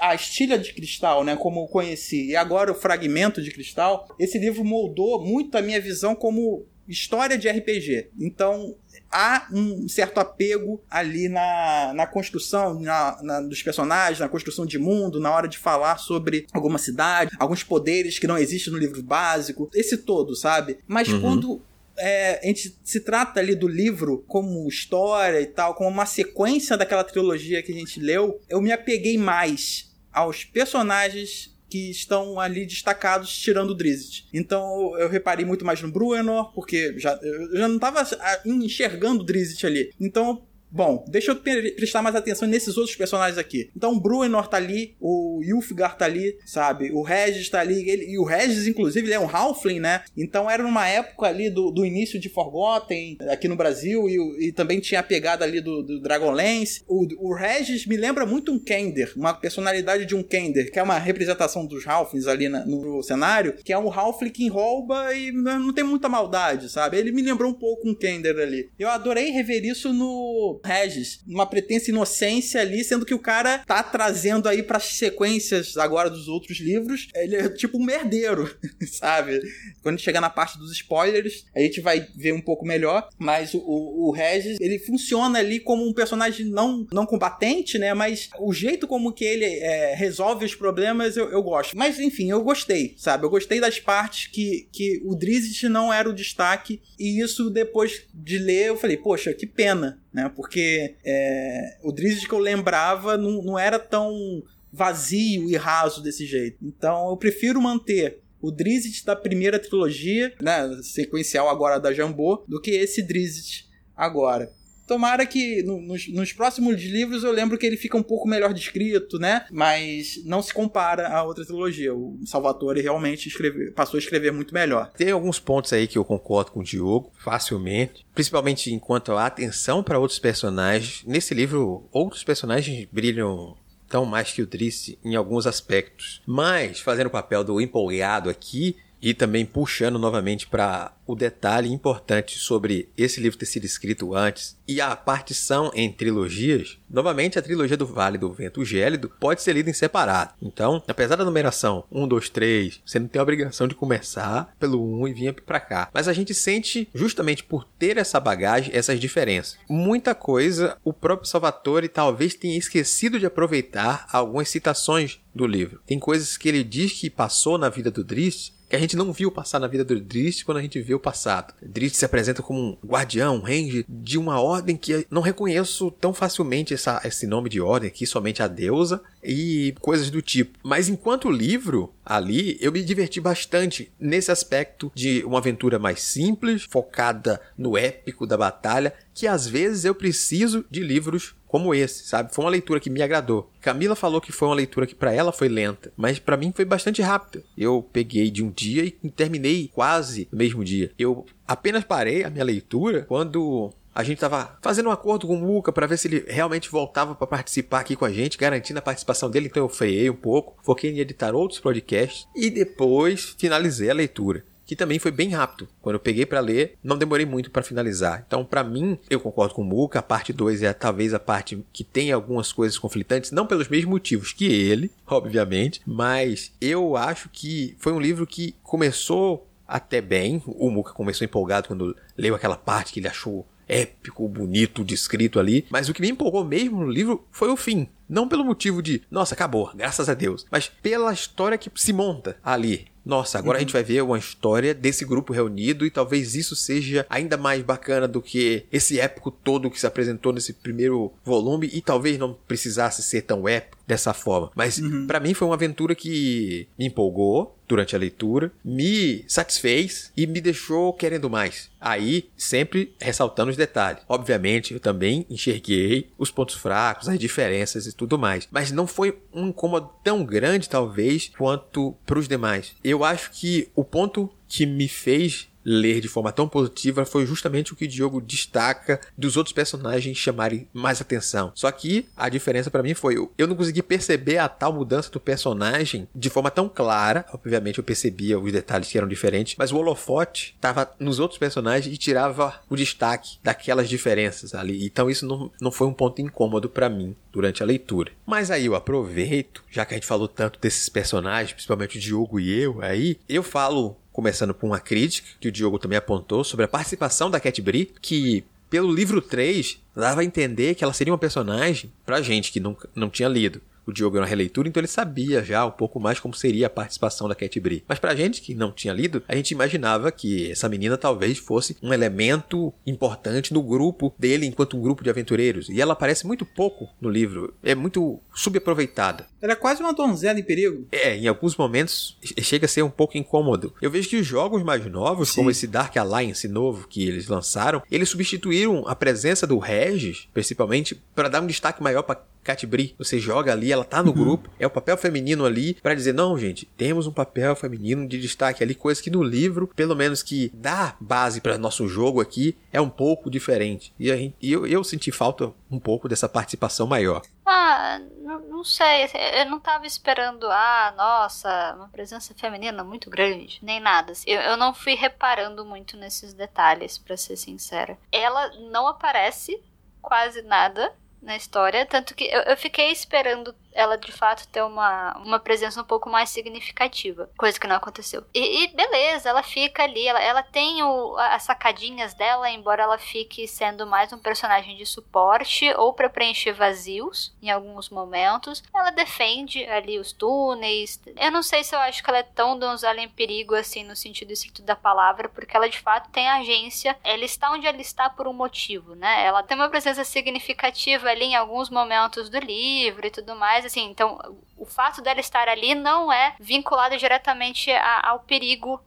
a 0.00 0.12
estilha 0.12 0.58
de 0.58 0.74
cristal, 0.74 1.22
né, 1.22 1.36
como 1.36 1.60
eu 1.60 1.68
conheci, 1.68 2.30
e 2.30 2.34
agora 2.34 2.72
o 2.72 2.74
fragmento 2.74 3.40
de 3.40 3.52
cristal, 3.52 4.08
esse 4.18 4.36
livro 4.36 4.64
moldou 4.64 5.24
muito 5.24 5.56
a 5.56 5.62
minha 5.62 5.80
visão 5.80 6.16
como 6.16 6.66
história 6.88 7.38
de 7.38 7.48
RPG. 7.48 8.10
Então, 8.18 8.74
há 9.08 9.46
um 9.52 9.88
certo 9.88 10.18
apego 10.18 10.82
ali 10.90 11.28
na, 11.28 11.92
na 11.94 12.06
construção 12.08 12.80
na, 12.80 13.22
na, 13.22 13.40
dos 13.40 13.62
personagens, 13.62 14.18
na 14.18 14.28
construção 14.28 14.66
de 14.66 14.80
mundo, 14.80 15.20
na 15.20 15.30
hora 15.32 15.46
de 15.46 15.58
falar 15.58 15.98
sobre 15.98 16.46
alguma 16.52 16.78
cidade, 16.78 17.36
alguns 17.38 17.62
poderes 17.62 18.18
que 18.18 18.26
não 18.26 18.36
existem 18.36 18.72
no 18.72 18.78
livro 18.80 19.00
básico, 19.00 19.70
esse 19.72 19.98
todo, 19.98 20.34
sabe? 20.34 20.78
Mas 20.88 21.08
uhum. 21.08 21.20
quando 21.20 21.62
é, 22.04 22.40
a 22.42 22.46
gente 22.46 22.76
se 22.82 22.98
trata 22.98 23.38
ali 23.38 23.54
do 23.54 23.68
livro 23.68 24.24
como 24.26 24.68
história 24.68 25.40
e 25.40 25.46
tal, 25.46 25.72
como 25.74 25.88
uma 25.88 26.04
sequência 26.04 26.76
daquela 26.76 27.04
trilogia 27.04 27.62
que 27.62 27.70
a 27.70 27.74
gente 27.74 28.00
leu, 28.00 28.40
eu 28.48 28.60
me 28.60 28.72
apeguei 28.72 29.16
mais 29.16 29.94
aos 30.12 30.44
personagens 30.44 31.56
que 31.70 31.90
estão 31.90 32.40
ali 32.40 32.66
destacados 32.66 33.34
tirando 33.38 33.70
o 33.70 33.74
Drizzt. 33.74 34.24
Então 34.34 34.98
eu 34.98 35.08
reparei 35.08 35.46
muito 35.46 35.64
mais 35.64 35.80
no 35.80 35.92
Bruenor, 35.92 36.52
porque 36.52 36.98
já, 36.98 37.18
eu 37.22 37.56
já 37.56 37.68
não 37.68 37.76
estava 37.76 38.04
enxergando 38.44 39.22
o 39.22 39.24
Drizzt 39.24 39.64
ali. 39.64 39.92
Então 40.00 40.42
Bom, 40.74 41.04
deixa 41.06 41.32
eu 41.32 41.36
prestar 41.36 42.00
mais 42.00 42.16
atenção 42.16 42.48
nesses 42.48 42.78
outros 42.78 42.96
personagens 42.96 43.36
aqui. 43.36 43.70
Então, 43.76 43.92
o 43.92 44.00
Bruenor 44.00 44.48
tá 44.48 44.56
ali, 44.56 44.96
o 44.98 45.42
Yulfgar 45.44 45.98
tá 45.98 46.06
ali, 46.06 46.38
sabe? 46.46 46.90
O 46.92 47.02
Regis 47.02 47.50
tá 47.50 47.60
ali, 47.60 47.88
ele, 47.90 48.06
e 48.06 48.18
o 48.18 48.24
Regis, 48.24 48.66
inclusive, 48.66 49.06
ele 49.06 49.14
é 49.14 49.20
um 49.20 49.28
Halfling, 49.28 49.80
né? 49.80 50.02
Então, 50.16 50.50
era 50.50 50.62
numa 50.62 50.88
época 50.88 51.26
ali 51.26 51.50
do, 51.50 51.70
do 51.70 51.84
início 51.84 52.18
de 52.18 52.30
Forgotten, 52.30 53.18
aqui 53.28 53.48
no 53.48 53.54
Brasil, 53.54 54.08
e, 54.08 54.48
e 54.48 54.52
também 54.52 54.80
tinha 54.80 55.00
a 55.00 55.02
pegada 55.02 55.44
ali 55.44 55.60
do, 55.60 55.82
do 55.82 56.00
Dragonlance. 56.00 56.82
O, 56.88 57.06
o 57.18 57.34
Regis 57.34 57.84
me 57.86 57.98
lembra 57.98 58.24
muito 58.24 58.50
um 58.50 58.58
Kender, 58.58 59.12
uma 59.14 59.34
personalidade 59.34 60.06
de 60.06 60.14
um 60.14 60.22
Kender, 60.22 60.72
que 60.72 60.78
é 60.78 60.82
uma 60.82 60.98
representação 60.98 61.66
dos 61.66 61.86
Halflings 61.86 62.26
ali 62.26 62.48
na, 62.48 62.64
no 62.64 63.02
cenário, 63.02 63.56
que 63.62 63.74
é 63.74 63.78
um 63.78 63.92
Halfling 63.92 64.30
que 64.30 64.48
rouba 64.48 65.14
e 65.14 65.32
não 65.32 65.72
tem 65.74 65.84
muita 65.84 66.08
maldade, 66.08 66.70
sabe? 66.70 66.96
Ele 66.96 67.12
me 67.12 67.20
lembrou 67.20 67.50
um 67.50 67.54
pouco 67.54 67.86
um 67.86 67.94
Kender 67.94 68.38
ali. 68.38 68.70
Eu 68.78 68.88
adorei 68.88 69.30
rever 69.30 69.66
isso 69.66 69.92
no 69.92 70.61
Regis, 70.64 71.20
uma 71.26 71.46
pretensa 71.46 71.90
inocência 71.90 72.60
ali, 72.60 72.82
sendo 72.84 73.06
que 73.06 73.14
o 73.14 73.18
cara 73.18 73.58
tá 73.58 73.82
trazendo 73.82 74.48
aí 74.48 74.62
para 74.62 74.80
sequências 74.80 75.76
agora 75.76 76.10
dos 76.10 76.28
outros 76.28 76.58
livros, 76.58 77.08
ele 77.14 77.36
é 77.36 77.48
tipo 77.48 77.78
um 77.78 77.84
merdeiro, 77.84 78.54
sabe? 78.86 79.40
Quando 79.82 80.00
chegar 80.00 80.20
na 80.20 80.30
parte 80.30 80.58
dos 80.58 80.72
spoilers, 80.72 81.44
a 81.54 81.60
gente 81.60 81.80
vai 81.80 82.06
ver 82.16 82.32
um 82.32 82.40
pouco 82.40 82.64
melhor, 82.64 83.08
mas 83.18 83.54
o, 83.54 83.58
o, 83.58 84.08
o 84.08 84.10
Regis, 84.12 84.58
ele 84.60 84.78
funciona 84.78 85.38
ali 85.38 85.60
como 85.60 85.86
um 85.86 85.92
personagem 85.92 86.46
não, 86.46 86.86
não 86.92 87.06
combatente, 87.06 87.78
né? 87.78 87.94
Mas 87.94 88.30
o 88.38 88.52
jeito 88.52 88.86
como 88.86 89.12
que 89.12 89.24
ele 89.24 89.44
é, 89.44 89.94
resolve 89.94 90.44
os 90.44 90.54
problemas 90.54 91.16
eu, 91.16 91.30
eu 91.30 91.42
gosto. 91.42 91.76
Mas 91.76 91.98
enfim, 91.98 92.30
eu 92.30 92.42
gostei, 92.42 92.94
sabe? 92.96 93.24
Eu 93.24 93.30
gostei 93.30 93.60
das 93.60 93.78
partes 93.78 94.26
que, 94.26 94.68
que 94.72 95.00
o 95.04 95.14
Drizzt 95.14 95.64
não 95.64 95.92
era 95.92 96.08
o 96.08 96.14
destaque, 96.14 96.80
e 96.98 97.20
isso 97.20 97.50
depois 97.50 98.04
de 98.14 98.38
ler 98.38 98.68
eu 98.68 98.76
falei, 98.76 98.96
poxa, 98.96 99.32
que 99.32 99.46
pena, 99.46 100.01
né? 100.12 100.30
Porque 100.34 100.96
é, 101.04 101.78
o 101.82 101.92
Drizzt 101.92 102.28
que 102.28 102.34
eu 102.34 102.38
lembrava 102.38 103.16
não, 103.16 103.42
não 103.42 103.58
era 103.58 103.78
tão 103.78 104.42
vazio 104.72 105.48
e 105.50 105.56
raso 105.56 106.02
desse 106.02 106.26
jeito. 106.26 106.58
Então 106.62 107.10
eu 107.10 107.16
prefiro 107.16 107.60
manter 107.60 108.20
o 108.40 108.50
Drizzt 108.50 109.04
da 109.04 109.14
primeira 109.14 109.58
trilogia, 109.58 110.34
né, 110.40 110.68
sequencial 110.82 111.48
agora 111.48 111.78
da 111.78 111.92
Jambô, 111.92 112.44
do 112.48 112.60
que 112.60 112.72
esse 112.72 113.02
Drizzt 113.02 113.66
agora. 113.96 114.50
Tomara 114.86 115.24
que 115.24 115.62
no, 115.62 115.80
nos, 115.80 116.08
nos, 116.08 116.32
próximos 116.32 116.82
livros 116.82 117.24
eu 117.24 117.32
lembro 117.32 117.56
que 117.56 117.66
ele 117.66 117.76
fica 117.76 117.96
um 117.96 118.02
pouco 118.02 118.28
melhor 118.28 118.52
descrito, 118.52 119.18
né? 119.18 119.46
Mas 119.50 120.20
não 120.24 120.42
se 120.42 120.52
compara 120.52 121.08
à 121.08 121.22
outra 121.22 121.44
trilogia. 121.44 121.94
O 121.94 122.18
Salvatore 122.26 122.80
realmente 122.80 123.28
escreve, 123.28 123.70
passou 123.70 123.96
a 123.96 124.00
escrever 124.00 124.32
muito 124.32 124.52
melhor. 124.52 124.90
Tem 124.96 125.10
alguns 125.10 125.38
pontos 125.38 125.72
aí 125.72 125.86
que 125.86 125.98
eu 125.98 126.04
concordo 126.04 126.52
com 126.52 126.60
o 126.60 126.64
Diogo, 126.64 127.12
facilmente. 127.18 128.04
Principalmente 128.14 128.72
enquanto 128.72 129.12
a 129.12 129.26
atenção 129.26 129.82
para 129.82 129.98
outros 129.98 130.18
personagens. 130.18 131.02
Nesse 131.06 131.34
livro, 131.34 131.88
outros 131.92 132.24
personagens 132.24 132.86
brilham 132.90 133.56
tão 133.88 134.06
mais 134.06 134.32
que 134.32 134.40
o 134.40 134.46
Driss 134.46 134.96
em 135.04 135.14
alguns 135.14 135.46
aspectos. 135.46 136.22
Mas, 136.26 136.80
fazendo 136.80 137.08
o 137.08 137.10
papel 137.10 137.44
do 137.44 137.60
empolgado 137.60 138.30
aqui, 138.30 138.76
e 139.02 139.12
também 139.12 139.44
puxando 139.44 139.98
novamente 139.98 140.46
para 140.46 140.92
o 141.04 141.16
detalhe 141.16 141.70
importante 141.70 142.38
sobre 142.38 142.88
esse 142.96 143.20
livro 143.20 143.36
ter 143.36 143.46
sido 143.46 143.64
escrito 143.64 144.14
antes 144.14 144.56
e 144.66 144.80
a 144.80 144.94
partição 144.94 145.70
em 145.74 145.90
trilogias, 145.90 146.78
novamente 146.88 147.38
a 147.38 147.42
trilogia 147.42 147.76
do 147.76 147.84
Vale 147.84 148.16
do 148.16 148.32
Vento 148.32 148.64
Gélido 148.64 149.10
pode 149.20 149.42
ser 149.42 149.54
lida 149.54 149.68
em 149.68 149.74
separado. 149.74 150.32
Então, 150.40 150.82
apesar 150.86 151.16
da 151.16 151.24
numeração 151.24 151.84
1, 151.90 152.06
2, 152.06 152.28
3, 152.30 152.80
você 152.86 152.98
não 153.00 153.08
tem 153.08 153.18
a 153.18 153.22
obrigação 153.22 153.66
de 153.66 153.74
começar 153.74 154.54
pelo 154.58 154.80
1 155.02 155.08
e 155.08 155.12
vir 155.12 155.32
para 155.42 155.60
cá. 155.60 155.90
Mas 155.92 156.06
a 156.06 156.12
gente 156.12 156.32
sente, 156.32 156.88
justamente 156.94 157.42
por 157.42 157.64
ter 157.64 157.96
essa 157.96 158.20
bagagem, 158.20 158.74
essas 158.74 159.00
diferenças. 159.00 159.58
Muita 159.68 160.14
coisa 160.14 160.76
o 160.84 160.92
próprio 160.92 161.28
Salvatore 161.28 161.88
talvez 161.88 162.34
tenha 162.34 162.56
esquecido 162.56 163.18
de 163.18 163.26
aproveitar 163.26 164.06
algumas 164.12 164.48
citações 164.48 165.20
do 165.34 165.46
livro. 165.46 165.80
Tem 165.86 165.98
coisas 165.98 166.36
que 166.36 166.48
ele 166.48 166.62
diz 166.62 166.92
que 166.92 167.10
passou 167.10 167.58
na 167.58 167.68
vida 167.68 167.90
do 167.90 168.04
Driss 168.04 168.52
que 168.72 168.76
a 168.76 168.78
gente 168.78 168.96
não 168.96 169.12
viu 169.12 169.30
passar 169.30 169.58
na 169.58 169.66
vida 169.66 169.84
do 169.84 170.00
Drist 170.00 170.46
quando 170.46 170.56
a 170.56 170.62
gente 170.62 170.80
vê 170.80 170.94
o 170.94 170.98
passado. 170.98 171.52
Drist 171.60 171.94
se 171.94 172.06
apresenta 172.06 172.42
como 172.42 172.58
um 172.58 172.86
guardião, 172.86 173.36
um 173.36 173.40
ranger 173.40 173.84
de 173.86 174.16
uma 174.16 174.40
ordem 174.40 174.78
que 174.78 175.06
não 175.10 175.20
reconheço 175.20 175.90
tão 175.90 176.14
facilmente 176.14 176.72
essa, 176.72 176.98
esse 177.04 177.26
nome 177.26 177.50
de 177.50 177.60
ordem 177.60 177.88
aqui, 177.88 178.06
somente 178.06 178.42
a 178.42 178.48
deusa 178.48 179.02
e 179.22 179.74
coisas 179.78 180.08
do 180.08 180.22
tipo. 180.22 180.58
Mas 180.62 180.88
enquanto 180.88 181.30
livro, 181.30 181.92
ali, 182.02 182.56
eu 182.62 182.72
me 182.72 182.82
diverti 182.82 183.20
bastante 183.20 183.92
nesse 184.00 184.32
aspecto 184.32 184.90
de 184.94 185.22
uma 185.22 185.36
aventura 185.36 185.78
mais 185.78 186.00
simples, 186.00 186.62
focada 186.62 187.42
no 187.58 187.76
épico 187.76 188.26
da 188.26 188.38
batalha, 188.38 188.94
que 189.12 189.26
às 189.26 189.46
vezes 189.46 189.84
eu 189.84 189.94
preciso 189.94 190.64
de 190.70 190.80
livros 190.80 191.34
como 191.52 191.74
esse, 191.74 192.04
sabe? 192.04 192.34
Foi 192.34 192.42
uma 192.42 192.50
leitura 192.50 192.80
que 192.80 192.88
me 192.88 193.02
agradou. 193.02 193.52
Camila 193.60 193.94
falou 193.94 194.22
que 194.22 194.32
foi 194.32 194.48
uma 194.48 194.54
leitura 194.54 194.86
que 194.86 194.94
para 194.94 195.12
ela 195.12 195.30
foi 195.30 195.50
lenta, 195.50 195.92
mas 195.94 196.18
para 196.18 196.38
mim 196.38 196.50
foi 196.56 196.64
bastante 196.64 197.02
rápida. 197.02 197.44
Eu 197.58 197.86
peguei 197.92 198.30
de 198.30 198.42
um 198.42 198.50
dia 198.50 198.84
e 198.84 198.90
terminei 199.10 199.70
quase 199.74 200.26
no 200.32 200.38
mesmo 200.38 200.64
dia. 200.64 200.90
Eu 200.98 201.26
apenas 201.46 201.84
parei 201.84 202.24
a 202.24 202.30
minha 202.30 202.42
leitura 202.42 203.02
quando 203.02 203.70
a 203.94 204.02
gente 204.02 204.14
estava 204.14 204.56
fazendo 204.62 204.88
um 204.88 204.92
acordo 204.92 205.26
com 205.26 205.34
o 205.34 205.38
Muca 205.38 205.70
para 205.70 205.86
ver 205.86 205.98
se 205.98 206.08
ele 206.08 206.24
realmente 206.26 206.70
voltava 206.70 207.14
para 207.14 207.26
participar 207.26 207.80
aqui 207.80 207.94
com 207.96 208.06
a 208.06 208.10
gente, 208.10 208.38
garantindo 208.38 208.78
a 208.78 208.82
participação 208.82 209.28
dele, 209.28 209.48
então 209.48 209.62
eu 209.62 209.68
freiei 209.68 210.08
um 210.08 210.14
pouco, 210.14 210.56
foquei 210.62 210.90
em 210.90 211.00
editar 211.00 211.34
outros 211.34 211.60
podcasts 211.60 212.26
e 212.34 212.48
depois 212.48 213.36
finalizei 213.38 213.90
a 213.90 213.94
leitura 213.94 214.42
que 214.72 214.76
também 214.76 214.98
foi 214.98 215.10
bem 215.10 215.28
rápido. 215.28 215.68
Quando 215.82 215.96
eu 215.96 216.00
peguei 216.00 216.24
para 216.24 216.40
ler, 216.40 216.78
não 216.82 216.96
demorei 216.96 217.26
muito 217.26 217.50
para 217.50 217.62
finalizar. 217.62 218.24
Então, 218.26 218.42
para 218.42 218.64
mim, 218.64 218.98
eu 219.10 219.20
concordo 219.20 219.52
com 219.52 219.60
o 219.60 219.64
Muka, 219.64 219.98
a 219.98 220.02
parte 220.02 220.32
2 220.32 220.62
é 220.62 220.72
talvez 220.72 221.12
a 221.12 221.18
parte 221.18 221.62
que 221.70 221.84
tem 221.84 222.10
algumas 222.10 222.52
coisas 222.52 222.78
conflitantes, 222.78 223.32
não 223.32 223.46
pelos 223.46 223.68
mesmos 223.68 223.90
motivos 223.90 224.32
que 224.32 224.46
ele, 224.46 224.90
obviamente, 225.06 225.82
mas 225.84 226.52
eu 226.58 226.96
acho 226.96 227.28
que 227.28 227.76
foi 227.78 227.92
um 227.92 228.00
livro 228.00 228.26
que 228.26 228.54
começou 228.62 229.46
até 229.68 230.00
bem. 230.00 230.42
O 230.46 230.70
Muka 230.70 230.94
começou 230.94 231.26
empolgado 231.26 231.68
quando 231.68 231.94
leu 232.16 232.34
aquela 232.34 232.56
parte 232.56 232.94
que 232.94 233.00
ele 233.00 233.08
achou 233.08 233.46
épico, 233.68 234.26
bonito, 234.26 234.82
descrito 234.82 235.38
ali. 235.38 235.66
Mas 235.68 235.90
o 235.90 235.92
que 235.92 236.00
me 236.00 236.08
empolgou 236.08 236.44
mesmo 236.44 236.80
no 236.80 236.90
livro 236.90 237.26
foi 237.30 237.50
o 237.50 237.56
fim. 237.58 237.88
Não 238.08 238.26
pelo 238.26 238.44
motivo 238.44 238.82
de, 238.82 239.02
nossa, 239.10 239.34
acabou, 239.34 239.70
graças 239.74 240.08
a 240.08 240.14
Deus, 240.14 240.46
mas 240.50 240.66
pela 240.68 241.12
história 241.12 241.58
que 241.58 241.70
se 241.74 241.92
monta 241.92 242.38
ali 242.42 242.91
nossa, 243.04 243.38
agora 243.38 243.56
uhum. 243.56 243.56
a 243.56 243.60
gente 243.60 243.72
vai 243.72 243.82
ver 243.82 244.02
uma 244.02 244.18
história 244.18 244.72
desse 244.72 245.04
grupo 245.04 245.32
reunido 245.32 245.84
e 245.84 245.90
talvez 245.90 246.34
isso 246.34 246.54
seja 246.54 247.04
ainda 247.10 247.36
mais 247.36 247.62
bacana 247.62 248.06
do 248.06 248.22
que 248.22 248.64
esse 248.70 249.00
épico 249.00 249.30
todo 249.30 249.70
que 249.70 249.80
se 249.80 249.86
apresentou 249.86 250.32
nesse 250.32 250.52
primeiro 250.52 251.12
volume 251.24 251.68
e 251.72 251.80
talvez 251.80 252.16
não 252.16 252.36
precisasse 252.46 253.02
ser 253.02 253.22
tão 253.22 253.48
épico 253.48 253.78
dessa 253.86 254.12
forma. 254.12 254.50
Mas 254.54 254.78
uhum. 254.78 255.06
para 255.06 255.20
mim 255.20 255.34
foi 255.34 255.48
uma 255.48 255.54
aventura 255.54 255.94
que 255.94 256.68
me 256.78 256.86
empolgou 256.86 257.56
durante 257.72 257.96
a 257.96 257.98
leitura, 257.98 258.52
me 258.62 259.24
satisfez 259.26 260.12
e 260.14 260.26
me 260.26 260.42
deixou 260.42 260.92
querendo 260.92 261.30
mais. 261.30 261.70
Aí, 261.80 262.28
sempre 262.36 262.94
ressaltando 263.00 263.50
os 263.50 263.56
detalhes. 263.56 264.02
Obviamente, 264.06 264.74
eu 264.74 264.80
também 264.80 265.26
enxerguei 265.28 266.10
os 266.18 266.30
pontos 266.30 266.54
fracos, 266.54 267.08
as 267.08 267.18
diferenças 267.18 267.86
e 267.86 267.92
tudo 267.92 268.18
mais. 268.18 268.46
Mas 268.50 268.70
não 268.70 268.86
foi 268.86 269.18
um 269.32 269.48
incômodo 269.48 269.90
tão 270.04 270.22
grande, 270.22 270.68
talvez, 270.68 271.32
quanto 271.36 271.96
para 272.04 272.18
os 272.18 272.28
demais. 272.28 272.74
Eu 272.84 273.04
acho 273.04 273.30
que 273.30 273.68
o 273.74 273.82
ponto 273.82 274.30
que 274.46 274.66
me 274.66 274.86
fez 274.86 275.48
ler 275.64 276.00
de 276.00 276.08
forma 276.08 276.32
tão 276.32 276.48
positiva 276.48 277.04
foi 277.04 277.26
justamente 277.26 277.72
o 277.72 277.76
que 277.76 277.84
o 277.84 277.88
Diogo 277.88 278.20
destaca 278.20 279.00
dos 279.16 279.36
outros 279.36 279.52
personagens 279.52 280.16
chamarem 280.16 280.68
mais 280.72 281.00
atenção. 281.00 281.52
Só 281.54 281.70
que 281.70 282.06
a 282.16 282.28
diferença 282.28 282.70
para 282.70 282.82
mim 282.82 282.94
foi 282.94 283.16
eu 283.36 283.46
não 283.46 283.56
consegui 283.56 283.82
perceber 283.82 284.38
a 284.38 284.48
tal 284.48 284.72
mudança 284.72 285.10
do 285.10 285.20
personagem 285.20 286.08
de 286.14 286.30
forma 286.30 286.50
tão 286.50 286.68
clara. 286.68 287.24
Obviamente 287.32 287.78
eu 287.78 287.84
percebia 287.84 288.38
os 288.38 288.52
detalhes 288.52 288.88
que 288.88 288.98
eram 288.98 289.08
diferentes, 289.08 289.54
mas 289.58 289.72
o 289.72 289.76
holofote 289.76 290.54
estava 290.56 290.90
nos 290.98 291.18
outros 291.18 291.38
personagens 291.38 291.92
e 291.92 291.98
tirava 291.98 292.60
o 292.68 292.76
destaque 292.76 293.38
daquelas 293.42 293.88
diferenças 293.88 294.54
ali. 294.54 294.84
Então 294.84 295.10
isso 295.10 295.26
não, 295.26 295.50
não 295.60 295.70
foi 295.70 295.86
um 295.86 295.92
ponto 295.92 296.20
incômodo 296.20 296.68
para 296.68 296.88
mim 296.88 297.14
durante 297.32 297.62
a 297.62 297.66
leitura. 297.66 298.12
Mas 298.26 298.50
aí 298.50 298.66
eu 298.66 298.74
aproveito, 298.74 299.64
já 299.70 299.84
que 299.84 299.94
a 299.94 299.96
gente 299.96 300.06
falou 300.06 300.28
tanto 300.28 300.58
desses 300.60 300.88
personagens, 300.88 301.52
principalmente 301.52 301.96
o 301.96 302.00
Diogo 302.00 302.38
e 302.38 302.50
eu, 302.60 302.82
aí 302.82 303.18
eu 303.28 303.42
falo 303.42 303.96
começando 304.12 304.54
por 304.54 304.66
uma 304.66 304.80
crítica 304.80 305.28
que 305.40 305.48
o 305.48 305.52
Diogo 305.52 305.78
também 305.78 305.98
apontou 305.98 306.44
sobre 306.44 306.64
a 306.64 306.68
participação 306.68 307.30
da 307.30 307.40
Cat 307.40 307.60
Bri, 307.62 307.92
que 308.00 308.44
pelo 308.68 308.92
livro 308.92 309.20
3 309.20 309.78
dava 309.94 310.22
a 310.22 310.24
entender 310.24 310.74
que 310.74 310.84
ela 310.84 310.92
seria 310.92 311.12
uma 311.12 311.18
personagem 311.18 311.92
pra 312.06 312.22
gente 312.22 312.50
que 312.50 312.60
nunca 312.60 312.88
não 312.94 313.10
tinha 313.10 313.28
lido 313.28 313.60
o 313.86 313.92
Diogo 313.92 314.16
era 314.16 314.24
uma 314.24 314.28
releitura, 314.28 314.68
então 314.68 314.80
ele 314.80 314.86
sabia 314.86 315.44
já 315.44 315.64
um 315.66 315.70
pouco 315.70 315.98
mais 315.98 316.20
como 316.20 316.34
seria 316.34 316.66
a 316.66 316.70
participação 316.70 317.28
da 317.28 317.34
Cat 317.34 317.58
Bri. 317.60 317.84
Mas 317.88 317.98
pra 317.98 318.14
gente 318.14 318.40
que 318.40 318.54
não 318.54 318.72
tinha 318.72 318.92
lido, 318.92 319.22
a 319.28 319.34
gente 319.34 319.50
imaginava 319.52 320.10
que 320.12 320.50
essa 320.50 320.68
menina 320.68 320.96
talvez 320.96 321.38
fosse 321.38 321.76
um 321.82 321.92
elemento 321.92 322.72
importante 322.86 323.52
no 323.52 323.62
grupo 323.62 324.14
dele 324.18 324.46
enquanto 324.46 324.76
um 324.76 324.82
grupo 324.82 325.02
de 325.02 325.10
aventureiros. 325.10 325.68
E 325.68 325.80
ela 325.80 325.92
aparece 325.92 326.26
muito 326.26 326.44
pouco 326.44 326.88
no 327.00 327.08
livro, 327.08 327.54
é 327.62 327.74
muito 327.74 328.20
subaproveitada. 328.34 329.26
Ela 329.40 329.52
é 329.52 329.56
quase 329.56 329.82
uma 329.82 329.92
donzela 329.92 330.38
em 330.38 330.44
perigo. 330.44 330.86
É, 330.92 331.16
em 331.16 331.26
alguns 331.26 331.56
momentos 331.56 332.16
chega 332.40 332.66
a 332.66 332.68
ser 332.68 332.82
um 332.82 332.90
pouco 332.90 333.18
incômodo. 333.18 333.74
Eu 333.82 333.90
vejo 333.90 334.08
que 334.08 334.16
os 334.16 334.26
jogos 334.26 334.62
mais 334.62 334.84
novos, 334.86 335.30
Sim. 335.30 335.36
como 335.36 335.50
esse 335.50 335.66
Dark 335.66 335.96
Alliance 335.96 336.46
novo 336.46 336.86
que 336.88 337.06
eles 337.06 337.26
lançaram, 337.26 337.82
eles 337.90 338.08
substituíram 338.08 338.86
a 338.86 338.94
presença 338.94 339.46
do 339.46 339.58
Regis, 339.58 340.28
principalmente, 340.32 341.00
para 341.14 341.28
dar 341.28 341.40
um 341.40 341.46
destaque 341.46 341.82
maior 341.82 342.02
para 342.02 342.22
Catbri, 342.42 342.94
você 342.98 343.18
joga 343.18 343.52
ali, 343.52 343.71
ela 343.72 343.84
tá 343.84 344.02
no 344.02 344.10
uhum. 344.10 344.16
grupo, 344.16 344.50
é 344.58 344.66
o 344.66 344.70
papel 344.70 344.96
feminino 344.96 345.44
ali 345.44 345.74
para 345.74 345.94
dizer, 345.94 346.12
não, 346.12 346.38
gente, 346.38 346.66
temos 346.76 347.06
um 347.06 347.12
papel 347.12 347.54
feminino 347.56 348.06
de 348.06 348.20
destaque 348.20 348.62
ali, 348.62 348.74
coisa 348.74 349.02
que 349.02 349.10
no 349.10 349.22
livro, 349.22 349.68
pelo 349.74 349.96
menos 349.96 350.22
que 350.22 350.50
dá 350.54 350.96
base 351.00 351.40
para 351.40 351.58
nosso 351.58 351.88
jogo 351.88 352.20
aqui, 352.20 352.56
é 352.72 352.80
um 352.80 352.90
pouco 352.90 353.30
diferente. 353.30 353.92
E, 353.98 354.08
gente, 354.08 354.34
e 354.40 354.52
eu, 354.52 354.66
eu 354.66 354.84
senti 354.84 355.10
falta 355.10 355.52
um 355.70 355.78
pouco 355.78 356.08
dessa 356.08 356.28
participação 356.28 356.86
maior. 356.86 357.22
Ah, 357.44 358.00
não, 358.20 358.40
não, 358.40 358.64
sei, 358.64 359.04
eu 359.40 359.46
não 359.50 359.58
tava 359.58 359.86
esperando, 359.86 360.46
ah, 360.50 360.94
nossa, 360.96 361.74
uma 361.76 361.88
presença 361.88 362.34
feminina 362.34 362.84
muito 362.84 363.10
grande, 363.10 363.58
nem 363.62 363.80
nada. 363.80 364.12
Eu, 364.26 364.40
eu 364.40 364.56
não 364.56 364.72
fui 364.72 364.94
reparando 364.94 365.64
muito 365.64 365.96
nesses 365.96 366.32
detalhes, 366.32 366.98
para 366.98 367.16
ser 367.16 367.36
sincera. 367.36 367.98
Ela 368.10 368.50
não 368.70 368.86
aparece 368.86 369.60
quase 370.00 370.42
nada 370.42 370.92
na 371.22 371.36
história, 371.36 371.86
tanto 371.86 372.14
que 372.14 372.24
eu, 372.24 372.40
eu, 372.42 372.56
fiquei 372.56 372.90
esperando 372.90 373.54
ela 373.72 373.96
de 373.96 374.10
fato 374.10 374.46
ter 374.48 374.62
uma, 374.62 375.16
uma 375.18 375.38
presença 375.38 375.80
um 375.80 375.84
pouco 375.84 376.10
mais 376.10 376.28
significativa, 376.28 377.30
coisa 377.38 377.58
que 377.58 377.66
não 377.66 377.76
aconteceu. 377.76 378.24
E, 378.34 378.64
e 378.64 378.68
beleza, 378.68 379.30
ela 379.30 379.42
fica 379.42 379.84
ali, 379.84 380.06
ela, 380.06 380.20
ela 380.20 380.42
tem 380.42 380.82
o, 380.82 381.16
as 381.16 381.44
sacadinhas 381.44 382.12
dela, 382.12 382.50
embora 382.50 382.82
ela 382.82 382.98
fique 382.98 383.46
sendo 383.46 383.86
mais 383.86 384.12
um 384.12 384.18
personagem 384.18 384.76
de 384.76 384.84
suporte 384.84 385.72
ou 385.76 385.94
para 385.94 386.10
preencher 386.10 386.52
vazios 386.52 387.32
em 387.40 387.50
alguns 387.50 387.88
momentos. 387.88 388.62
Ela 388.74 388.90
defende 388.90 389.64
ali 389.64 389.98
os 389.98 390.12
túneis. 390.12 391.00
Eu 391.16 391.30
não 391.30 391.42
sei 391.42 391.62
se 391.62 391.74
eu 391.74 391.78
acho 391.78 392.02
que 392.02 392.10
ela 392.10 392.18
é 392.18 392.24
tão 392.24 392.58
donzela 392.58 393.00
em 393.00 393.08
perigo 393.08 393.54
assim 393.54 393.84
no 393.84 393.94
sentido 393.94 394.32
estrito 394.32 394.62
da 394.62 394.74
palavra, 394.74 395.28
porque 395.28 395.56
ela 395.56 395.68
de 395.68 395.78
fato 395.78 396.10
tem 396.10 396.28
agência. 396.28 396.98
Ela 397.04 397.24
está 397.24 397.50
onde 397.52 397.66
ela 397.66 397.80
está 397.80 398.10
por 398.10 398.26
um 398.26 398.32
motivo, 398.32 398.94
né? 398.94 399.24
Ela 399.24 399.42
tem 399.42 399.56
uma 399.56 399.70
presença 399.70 400.04
significativa 400.04 401.11
ali 401.12 401.26
em 401.26 401.36
alguns 401.36 401.70
momentos 401.70 402.28
do 402.28 402.38
livro 402.38 403.06
e 403.06 403.10
tudo 403.10 403.36
mais, 403.36 403.64
assim, 403.64 403.84
então 403.84 404.18
o 404.56 404.64
fato 404.64 405.00
dela 405.00 405.20
estar 405.20 405.48
ali 405.48 405.74
não 405.74 406.12
é 406.12 406.34
vinculado 406.40 406.96
diretamente 406.96 407.70
a, 407.70 408.08
ao 408.08 408.20
perigo 408.20 408.80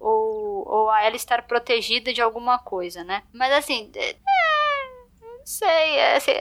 ou, 0.00 0.66
ou 0.66 0.90
a 0.90 1.02
ela 1.02 1.16
estar 1.16 1.42
protegida 1.42 2.12
de 2.12 2.22
alguma 2.22 2.58
coisa, 2.58 3.04
né? 3.04 3.22
Mas 3.32 3.52
assim, 3.52 3.90
é, 3.94 4.16
não 5.20 5.46
sei, 5.46 5.68
é, 5.68 6.16
assim, 6.16 6.32